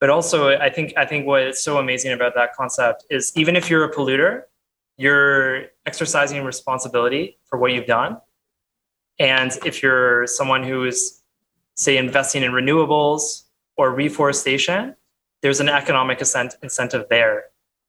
But 0.00 0.10
also, 0.10 0.56
I 0.58 0.70
think 0.70 0.92
I 0.96 1.04
think 1.06 1.26
what 1.26 1.42
is 1.42 1.62
so 1.62 1.78
amazing 1.78 2.12
about 2.12 2.34
that 2.34 2.54
concept 2.54 3.04
is 3.10 3.32
even 3.34 3.56
if 3.56 3.68
you're 3.68 3.84
a 3.84 3.92
polluter, 3.92 4.42
you're 4.96 5.66
exercising 5.86 6.44
responsibility 6.44 7.38
for 7.44 7.58
what 7.58 7.72
you've 7.72 7.86
done. 7.86 8.18
And 9.18 9.50
if 9.64 9.82
you're 9.82 10.26
someone 10.26 10.62
who 10.62 10.84
is, 10.84 11.22
say, 11.74 11.96
investing 11.96 12.42
in 12.44 12.52
renewables 12.52 13.44
or 13.76 13.92
reforestation, 13.92 14.94
there's 15.42 15.60
an 15.60 15.68
economic 15.68 16.20
incentive 16.20 17.06
there. 17.08 17.44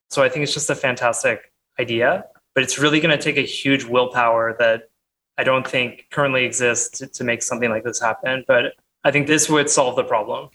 So 0.10 0.24
I 0.24 0.30
think 0.30 0.44
it's 0.44 0.54
just 0.54 0.70
a 0.72 0.76
fantastic 0.76 1.52
idea, 1.80 2.26
but 2.60 2.66
it's 2.66 2.78
really 2.78 3.00
going 3.00 3.18
to 3.18 3.24
take 3.24 3.38
a 3.38 3.48
huge 3.48 3.86
willpower 3.86 4.54
that 4.60 4.90
I 5.38 5.46
don't 5.46 5.66
think 5.66 6.08
currently 6.12 6.44
exists 6.44 7.00
to, 7.00 7.08
to 7.08 7.24
make 7.24 7.42
something 7.42 7.70
like 7.70 7.86
this 7.86 8.02
happen. 8.02 8.44
But 8.50 8.74
I 9.06 9.12
think 9.12 9.28
this 9.28 9.50
would 9.50 9.70
solve 9.70 9.96
the 9.96 10.04
problem. 10.04 10.50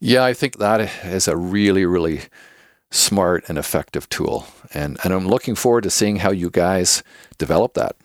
Yeah, 0.00 0.22
I 0.22 0.34
think 0.34 0.58
that 0.58 0.82
is 1.02 1.28
a 1.28 1.38
really, 1.38 1.86
really 1.86 2.20
smart 2.90 3.48
and 3.48 3.56
effective 3.56 4.06
tool. 4.10 4.48
And, 4.74 4.98
and 5.02 5.14
I'm 5.14 5.28
looking 5.28 5.54
forward 5.54 5.84
to 5.84 5.90
seeing 5.90 6.16
how 6.16 6.30
you 6.30 6.50
guys 6.50 7.02
develop 7.38 7.72
that. 7.72 7.96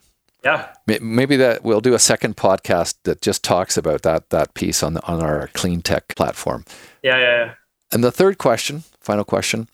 Yeah. 0.46 0.70
Maybe 1.02 1.36
that 1.36 1.62
we'll 1.62 1.82
do 1.82 1.94
a 1.94 2.00
second 2.00 2.38
podcast 2.38 2.96
that 3.04 3.22
just 3.22 3.44
talks 3.44 3.76
about 3.76 4.04
that 4.04 4.30
that 4.30 4.54
piece 4.54 4.82
on 4.82 4.94
the, 4.94 5.06
on 5.06 5.22
our 5.22 5.50
clean 5.54 5.82
tech 5.82 6.16
platform. 6.16 6.64
Yeah, 7.04 7.18
yeah, 7.18 7.46
yeah. 7.46 7.54
And 7.92 8.02
the 8.02 8.14
third 8.14 8.38
question, 8.38 8.86
final 9.02 9.26
question, 9.26 9.68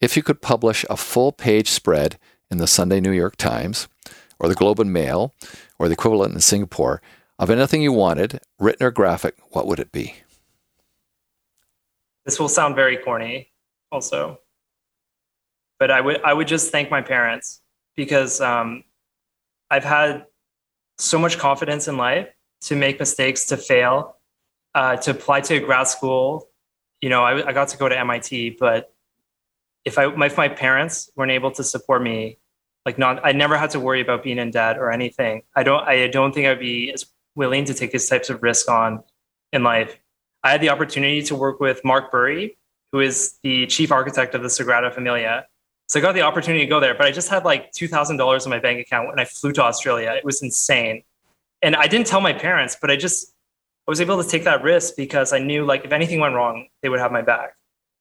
if 0.00 0.16
you 0.16 0.22
could 0.22 0.40
publish 0.40 0.84
a 0.88 0.96
full 0.96 1.32
page 1.32 1.66
spread 1.66 2.16
in 2.52 2.58
the 2.58 2.66
Sunday 2.66 3.00
New 3.00 3.10
York 3.10 3.36
Times 3.36 3.88
or 4.38 4.46
the 4.46 4.54
Globe 4.54 4.78
and 4.78 4.92
Mail 4.92 5.34
or 5.78 5.88
the 5.88 5.94
equivalent 5.94 6.34
in 6.34 6.40
Singapore 6.40 7.00
of 7.38 7.48
anything 7.50 7.82
you 7.82 7.92
wanted, 7.92 8.40
written 8.60 8.86
or 8.86 8.90
graphic, 8.90 9.34
what 9.50 9.66
would 9.66 9.80
it 9.80 9.90
be? 9.90 10.14
This 12.26 12.38
will 12.38 12.50
sound 12.50 12.76
very 12.76 12.98
corny 12.98 13.50
also. 13.90 14.38
But 15.80 15.90
I 15.90 16.00
would 16.00 16.22
I 16.22 16.32
would 16.32 16.46
just 16.46 16.70
thank 16.70 16.90
my 16.90 17.00
parents 17.00 17.62
because 17.96 18.40
um, 18.40 18.84
I've 19.70 19.82
had 19.82 20.26
so 20.98 21.18
much 21.18 21.38
confidence 21.38 21.88
in 21.88 21.96
life 21.96 22.28
to 22.62 22.76
make 22.76 23.00
mistakes, 23.00 23.46
to 23.46 23.56
fail, 23.56 24.18
uh, 24.74 24.96
to 24.96 25.10
apply 25.10 25.40
to 25.40 25.56
a 25.56 25.60
grad 25.60 25.88
school. 25.88 26.48
You 27.00 27.08
know, 27.08 27.24
I, 27.24 27.48
I 27.48 27.52
got 27.52 27.68
to 27.68 27.76
go 27.76 27.88
to 27.88 27.98
MIT, 27.98 28.58
but 28.60 28.94
if 29.84 29.98
I 29.98 30.06
if 30.24 30.36
my 30.36 30.48
parents 30.48 31.10
weren't 31.16 31.32
able 31.32 31.50
to 31.52 31.64
support 31.64 32.02
me, 32.02 32.38
like 32.84 32.98
not, 32.98 33.24
I 33.24 33.32
never 33.32 33.56
had 33.56 33.70
to 33.70 33.80
worry 33.80 34.00
about 34.00 34.22
being 34.22 34.38
in 34.38 34.50
debt 34.50 34.78
or 34.78 34.90
anything. 34.90 35.42
I 35.54 35.62
don't 35.62 35.82
I 35.86 36.08
don't 36.08 36.34
think 36.34 36.46
I'd 36.46 36.58
be 36.58 36.92
as 36.92 37.06
willing 37.34 37.64
to 37.66 37.74
take 37.74 37.92
these 37.92 38.08
types 38.08 38.30
of 38.30 38.42
risk 38.42 38.68
on 38.68 39.02
in 39.52 39.62
life. 39.62 39.98
I 40.42 40.50
had 40.50 40.60
the 40.60 40.70
opportunity 40.70 41.22
to 41.22 41.36
work 41.36 41.60
with 41.60 41.84
Mark 41.84 42.10
Burry, 42.10 42.58
who 42.90 43.00
is 43.00 43.38
the 43.42 43.66
chief 43.66 43.92
architect 43.92 44.34
of 44.34 44.42
the 44.42 44.48
Sagrada 44.48 44.92
Familia, 44.92 45.46
so 45.92 45.98
I 45.98 46.02
got 46.02 46.14
the 46.14 46.22
opportunity 46.22 46.64
to 46.64 46.70
go 46.70 46.80
there, 46.80 46.94
but 46.94 47.06
I 47.06 47.10
just 47.10 47.28
had 47.28 47.44
like 47.44 47.70
$2,000 47.72 48.44
in 48.44 48.50
my 48.50 48.58
bank 48.58 48.80
account 48.80 49.08
when 49.08 49.20
I 49.20 49.26
flew 49.26 49.52
to 49.52 49.62
Australia. 49.62 50.14
It 50.16 50.24
was 50.24 50.42
insane. 50.42 51.02
And 51.60 51.76
I 51.76 51.86
didn't 51.86 52.06
tell 52.06 52.22
my 52.22 52.32
parents, 52.32 52.78
but 52.80 52.90
I 52.90 52.96
just 52.96 53.34
I 53.86 53.90
was 53.90 54.00
able 54.00 54.22
to 54.22 54.26
take 54.26 54.44
that 54.44 54.62
risk 54.62 54.94
because 54.96 55.34
I 55.34 55.38
knew 55.38 55.66
like 55.66 55.84
if 55.84 55.92
anything 55.92 56.18
went 56.18 56.34
wrong, 56.34 56.68
they 56.80 56.88
would 56.88 56.98
have 56.98 57.12
my 57.12 57.20
back. 57.20 57.56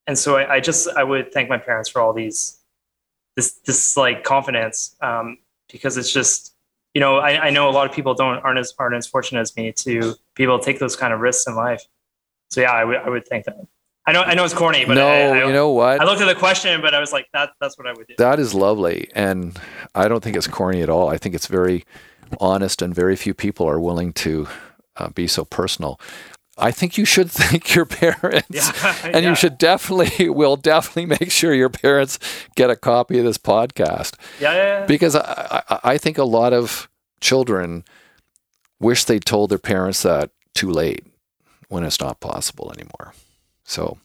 And 0.07 0.17
so 0.17 0.37
I, 0.37 0.55
I 0.55 0.59
just 0.61 0.87
I 0.87 1.03
would 1.03 1.33
thank 1.33 1.49
my 1.49 1.57
parents 1.57 1.89
for 1.89 2.01
all 2.01 2.13
these 2.13 2.60
this 3.35 3.53
this 3.65 3.97
like 3.97 4.23
confidence 4.23 4.95
um, 5.01 5.37
because 5.71 5.97
it's 5.97 6.11
just 6.11 6.55
you 6.93 7.01
know 7.01 7.17
I, 7.17 7.47
I 7.47 7.49
know 7.49 7.69
a 7.69 7.71
lot 7.71 7.89
of 7.89 7.95
people 7.95 8.13
don't 8.13 8.37
aren't 8.39 8.59
as 8.59 8.73
aren't 8.77 8.95
as 8.95 9.07
fortunate 9.07 9.41
as 9.41 9.55
me 9.55 9.71
to 9.73 10.15
be 10.35 10.43
able 10.43 10.59
to 10.59 10.65
take 10.65 10.79
those 10.79 10.95
kind 10.95 11.13
of 11.13 11.19
risks 11.19 11.47
in 11.47 11.55
life. 11.55 11.83
So 12.49 12.61
yeah, 12.61 12.71
I 12.71 12.83
would 12.83 12.97
I 12.97 13.09
would 13.09 13.27
thank 13.27 13.45
them. 13.45 13.67
I 14.05 14.13
know 14.13 14.21
I 14.23 14.33
know 14.33 14.43
it's 14.43 14.53
corny, 14.53 14.83
but 14.85 14.95
no, 14.95 15.07
I, 15.07 15.39
I, 15.39 15.47
you 15.47 15.53
know 15.53 15.69
what? 15.69 16.01
I 16.01 16.05
looked 16.05 16.21
at 16.21 16.27
the 16.27 16.35
question, 16.35 16.81
but 16.81 16.93
I 16.95 16.99
was 16.99 17.13
like, 17.13 17.27
that 17.33 17.51
that's 17.61 17.77
what 17.77 17.87
I 17.87 17.93
would 17.93 18.07
do. 18.07 18.15
That 18.17 18.39
is 18.39 18.53
lovely, 18.53 19.09
and 19.13 19.59
I 19.93 20.07
don't 20.07 20.23
think 20.23 20.35
it's 20.35 20.47
corny 20.47 20.81
at 20.81 20.89
all. 20.89 21.09
I 21.09 21.17
think 21.17 21.35
it's 21.35 21.47
very 21.47 21.85
honest, 22.39 22.81
and 22.81 22.95
very 22.95 23.15
few 23.15 23.33
people 23.33 23.67
are 23.67 23.79
willing 23.79 24.11
to 24.13 24.47
uh, 24.97 25.09
be 25.09 25.27
so 25.27 25.45
personal. 25.45 25.99
I 26.61 26.71
think 26.71 26.97
you 26.97 27.05
should 27.05 27.31
thank 27.31 27.75
your 27.75 27.85
parents, 27.85 28.49
yeah, 28.49 28.95
and 29.03 29.23
yeah. 29.23 29.29
you 29.29 29.35
should 29.35 29.57
definitely 29.57 30.29
will 30.41 30.55
definitely 30.55 31.07
make 31.07 31.31
sure 31.31 31.53
your 31.53 31.69
parents 31.69 32.19
get 32.55 32.69
a 32.69 32.75
copy 32.75 33.19
of 33.19 33.25
this 33.25 33.37
podcast. 33.37 34.15
Yeah, 34.39 34.53
yeah 34.53 34.85
because 34.85 35.15
I, 35.15 35.63
I, 35.69 35.79
I 35.83 35.97
think 35.97 36.17
a 36.17 36.23
lot 36.23 36.53
of 36.53 36.89
children 37.19 37.83
wish 38.79 39.05
they 39.05 39.19
told 39.19 39.49
their 39.49 39.59
parents 39.59 40.03
that 40.03 40.31
too 40.53 40.69
late 40.69 41.05
when 41.69 41.83
it's 41.83 41.99
not 41.99 42.19
possible 42.19 42.71
anymore. 42.71 43.13
So 43.63 43.99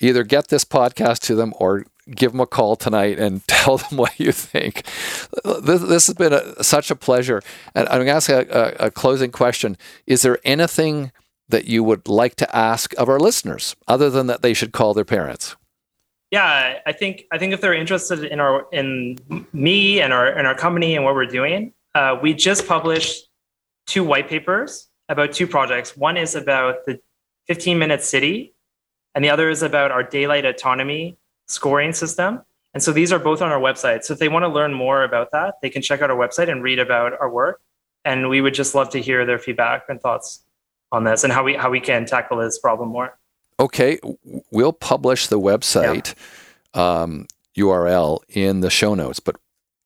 either 0.00 0.24
get 0.24 0.48
this 0.48 0.64
podcast 0.64 1.20
to 1.20 1.34
them 1.34 1.52
or 1.58 1.84
give 2.10 2.32
them 2.32 2.40
a 2.40 2.46
call 2.46 2.76
tonight 2.76 3.18
and 3.18 3.46
tell 3.46 3.78
them 3.78 3.98
what 3.98 4.18
you 4.18 4.32
think. 4.32 4.84
This, 5.44 5.82
this 5.82 6.06
has 6.06 6.14
been 6.14 6.32
a, 6.32 6.62
such 6.62 6.90
a 6.90 6.96
pleasure. 6.96 7.42
And 7.74 7.88
I'm 7.88 8.04
going 8.04 8.06
to 8.06 8.12
ask 8.12 8.28
a, 8.28 8.46
a, 8.80 8.86
a 8.86 8.90
closing 8.90 9.30
question. 9.30 9.76
Is 10.06 10.22
there 10.22 10.38
anything 10.44 11.12
that 11.48 11.66
you 11.66 11.84
would 11.84 12.08
like 12.08 12.34
to 12.36 12.56
ask 12.56 12.94
of 12.98 13.08
our 13.08 13.20
listeners 13.20 13.76
other 13.86 14.10
than 14.10 14.26
that 14.26 14.42
they 14.42 14.54
should 14.54 14.72
call 14.72 14.94
their 14.94 15.04
parents? 15.04 15.56
Yeah, 16.30 16.80
I 16.84 16.92
think 16.92 17.24
I 17.32 17.38
think 17.38 17.52
if 17.52 17.60
they're 17.60 17.74
interested 17.74 18.24
in 18.24 18.40
our 18.40 18.66
in 18.72 19.18
me 19.52 20.00
and 20.00 20.12
our 20.12 20.26
and 20.26 20.46
our 20.46 20.56
company 20.56 20.96
and 20.96 21.04
what 21.04 21.14
we're 21.14 21.26
doing, 21.26 21.72
uh, 21.94 22.18
we 22.20 22.34
just 22.34 22.66
published 22.66 23.28
two 23.86 24.02
white 24.02 24.28
papers 24.28 24.88
about 25.08 25.32
two 25.32 25.46
projects. 25.46 25.96
One 25.96 26.16
is 26.16 26.34
about 26.34 26.84
the 26.84 27.00
15 27.46 27.78
minute 27.78 28.02
city 28.02 28.54
and 29.14 29.24
the 29.24 29.30
other 29.30 29.48
is 29.48 29.62
about 29.62 29.92
our 29.92 30.02
daylight 30.02 30.44
autonomy 30.44 31.16
scoring 31.46 31.92
system. 31.92 32.42
And 32.74 32.82
so 32.82 32.92
these 32.92 33.12
are 33.12 33.18
both 33.18 33.40
on 33.40 33.50
our 33.50 33.60
website. 33.60 34.04
So 34.04 34.12
if 34.12 34.18
they 34.18 34.28
want 34.28 34.42
to 34.42 34.48
learn 34.48 34.74
more 34.74 35.04
about 35.04 35.30
that, 35.32 35.54
they 35.62 35.70
can 35.70 35.80
check 35.80 36.02
out 36.02 36.10
our 36.10 36.16
website 36.16 36.50
and 36.50 36.62
read 36.62 36.78
about 36.78 37.12
our 37.18 37.30
work. 37.30 37.62
And 38.04 38.28
we 38.28 38.40
would 38.40 38.52
just 38.52 38.74
love 38.74 38.90
to 38.90 39.00
hear 39.00 39.24
their 39.24 39.38
feedback 39.38 39.84
and 39.88 40.00
thoughts 40.00 40.44
on 40.92 41.04
this 41.04 41.24
and 41.24 41.32
how 41.32 41.42
we 41.42 41.54
how 41.54 41.70
we 41.70 41.80
can 41.80 42.06
tackle 42.06 42.38
this 42.38 42.58
problem 42.58 42.90
more. 42.90 43.18
Okay, 43.58 43.98
we'll 44.50 44.72
publish 44.72 45.28
the 45.28 45.40
website 45.40 46.14
yeah. 46.74 47.02
um, 47.02 47.26
URL 47.56 48.20
in 48.28 48.60
the 48.60 48.70
show 48.70 48.94
notes. 48.94 49.18
But 49.18 49.36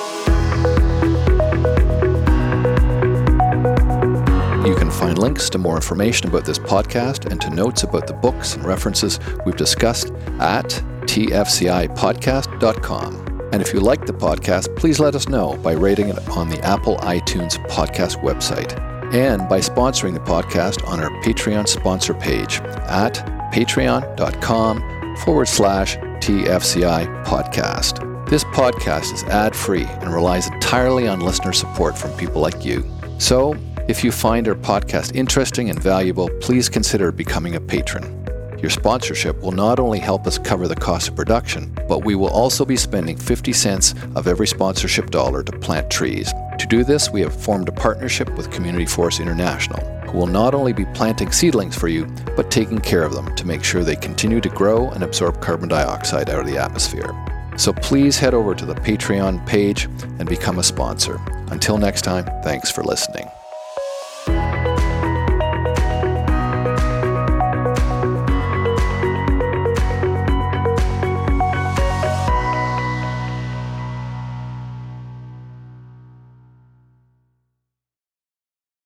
You 4.66 4.76
can 4.76 4.92
find 4.92 5.18
links 5.18 5.50
to 5.52 5.58
more 5.58 5.76
information 5.76 6.28
about 6.28 6.44
this 6.44 6.60
podcast 6.60 7.32
and 7.32 7.40
to 7.42 7.50
notes 7.52 7.84
about 7.84 8.08
the 8.08 8.14
books 8.14 8.56
and 8.56 8.66
references 8.66 9.22
we've 9.46 9.56
discussed 9.56 10.12
at 10.40 10.66
tfcipodcast.com. 11.06 13.22
And 13.54 13.62
if 13.62 13.72
you 13.74 13.80
like 13.80 14.08
the 14.08 14.14
podcast, 14.14 14.76
please 14.76 15.00
let 15.00 15.16
us 15.16 15.30
know 15.30 15.56
by 15.58 15.74
rating 15.74 16.10
it 16.10 16.18
on 16.30 16.50
the 16.50 16.60
Apple 16.62 16.98
iTunes 16.98 17.64
podcast 17.68 18.22
website 18.24 18.74
and 19.16 19.48
by 19.48 19.60
sponsoring 19.62 20.14
the 20.14 20.20
podcast 20.20 20.86
on 20.86 21.00
our 21.00 21.10
Patreon 21.22 21.68
sponsor 21.70 22.14
page 22.14 22.60
at 22.90 23.14
patreon.com 23.54 25.16
forward 25.18 25.48
slash 25.48 25.96
TFCI 25.96 27.26
podcast. 27.26 28.30
This 28.30 28.44
podcast 28.44 29.14
is 29.14 29.24
ad 29.24 29.56
free 29.56 29.86
and 29.86 30.14
relies 30.14 30.48
entirely 30.48 31.08
on 31.08 31.22
listener 31.22 31.54
support 31.54 31.98
from 31.98 32.12
people 32.18 32.42
like 32.42 32.66
you. 32.66 32.84
So, 33.18 33.56
If 33.88 34.04
you 34.04 34.12
find 34.12 34.48
our 34.48 34.56
podcast 34.56 35.16
interesting 35.16 35.70
and 35.70 35.80
valuable, 35.80 36.28
please 36.42 36.70
consider 36.70 37.12
becoming 37.12 37.56
a 37.56 37.62
patron. 37.62 38.25
Your 38.62 38.70
sponsorship 38.70 39.42
will 39.42 39.52
not 39.52 39.80
only 39.80 40.00
help 40.00 40.26
us 40.26 40.38
cover 40.38 40.68
the 40.68 40.76
cost 40.76 41.10
of 41.10 41.16
production, 41.16 41.76
but 41.88 42.06
we 42.06 42.16
will 42.16 42.30
also 42.30 42.66
be 42.66 42.78
spending 42.78 43.18
50 43.18 43.54
cents 43.54 43.94
of 44.16 44.28
every 44.28 44.48
sponsorship 44.48 45.12
dollar 45.12 45.44
to 45.44 45.60
plant 45.60 45.90
trees. 45.90 46.34
To 46.58 46.66
do 46.68 46.84
this, 46.84 47.10
we 47.10 47.22
have 47.22 47.40
formed 47.40 47.68
a 47.68 47.74
partnership 47.74 48.30
with 48.38 48.52
Community 48.52 48.86
Forest 48.86 49.20
International, 49.20 49.86
who 50.08 50.18
will 50.18 50.28
not 50.28 50.56
only 50.56 50.74
be 50.74 50.86
planting 50.94 51.32
seedlings 51.32 51.78
for 51.78 51.90
you, 51.90 52.06
but 52.36 52.50
taking 52.50 52.80
care 52.80 53.04
of 53.04 53.14
them 53.14 53.36
to 53.36 53.46
make 53.46 53.64
sure 53.64 53.84
they 53.84 53.96
continue 53.96 54.40
to 54.42 54.50
grow 54.50 54.90
and 54.92 55.04
absorb 55.04 55.42
carbon 55.42 55.70
dioxide 55.70 56.30
out 56.30 56.40
of 56.40 56.48
the 56.48 56.58
atmosphere. 56.58 57.14
So 57.58 57.74
please 57.74 58.18
head 58.18 58.34
over 58.34 58.56
to 58.56 58.66
the 58.66 58.76
Patreon 58.76 59.46
page 59.46 59.86
and 60.20 60.28
become 60.28 60.60
a 60.60 60.64
sponsor. 60.64 61.20
Until 61.52 61.78
next 61.78 62.02
time, 62.04 62.26
thanks 62.44 62.72
for 62.72 62.84
listening. 62.84 63.30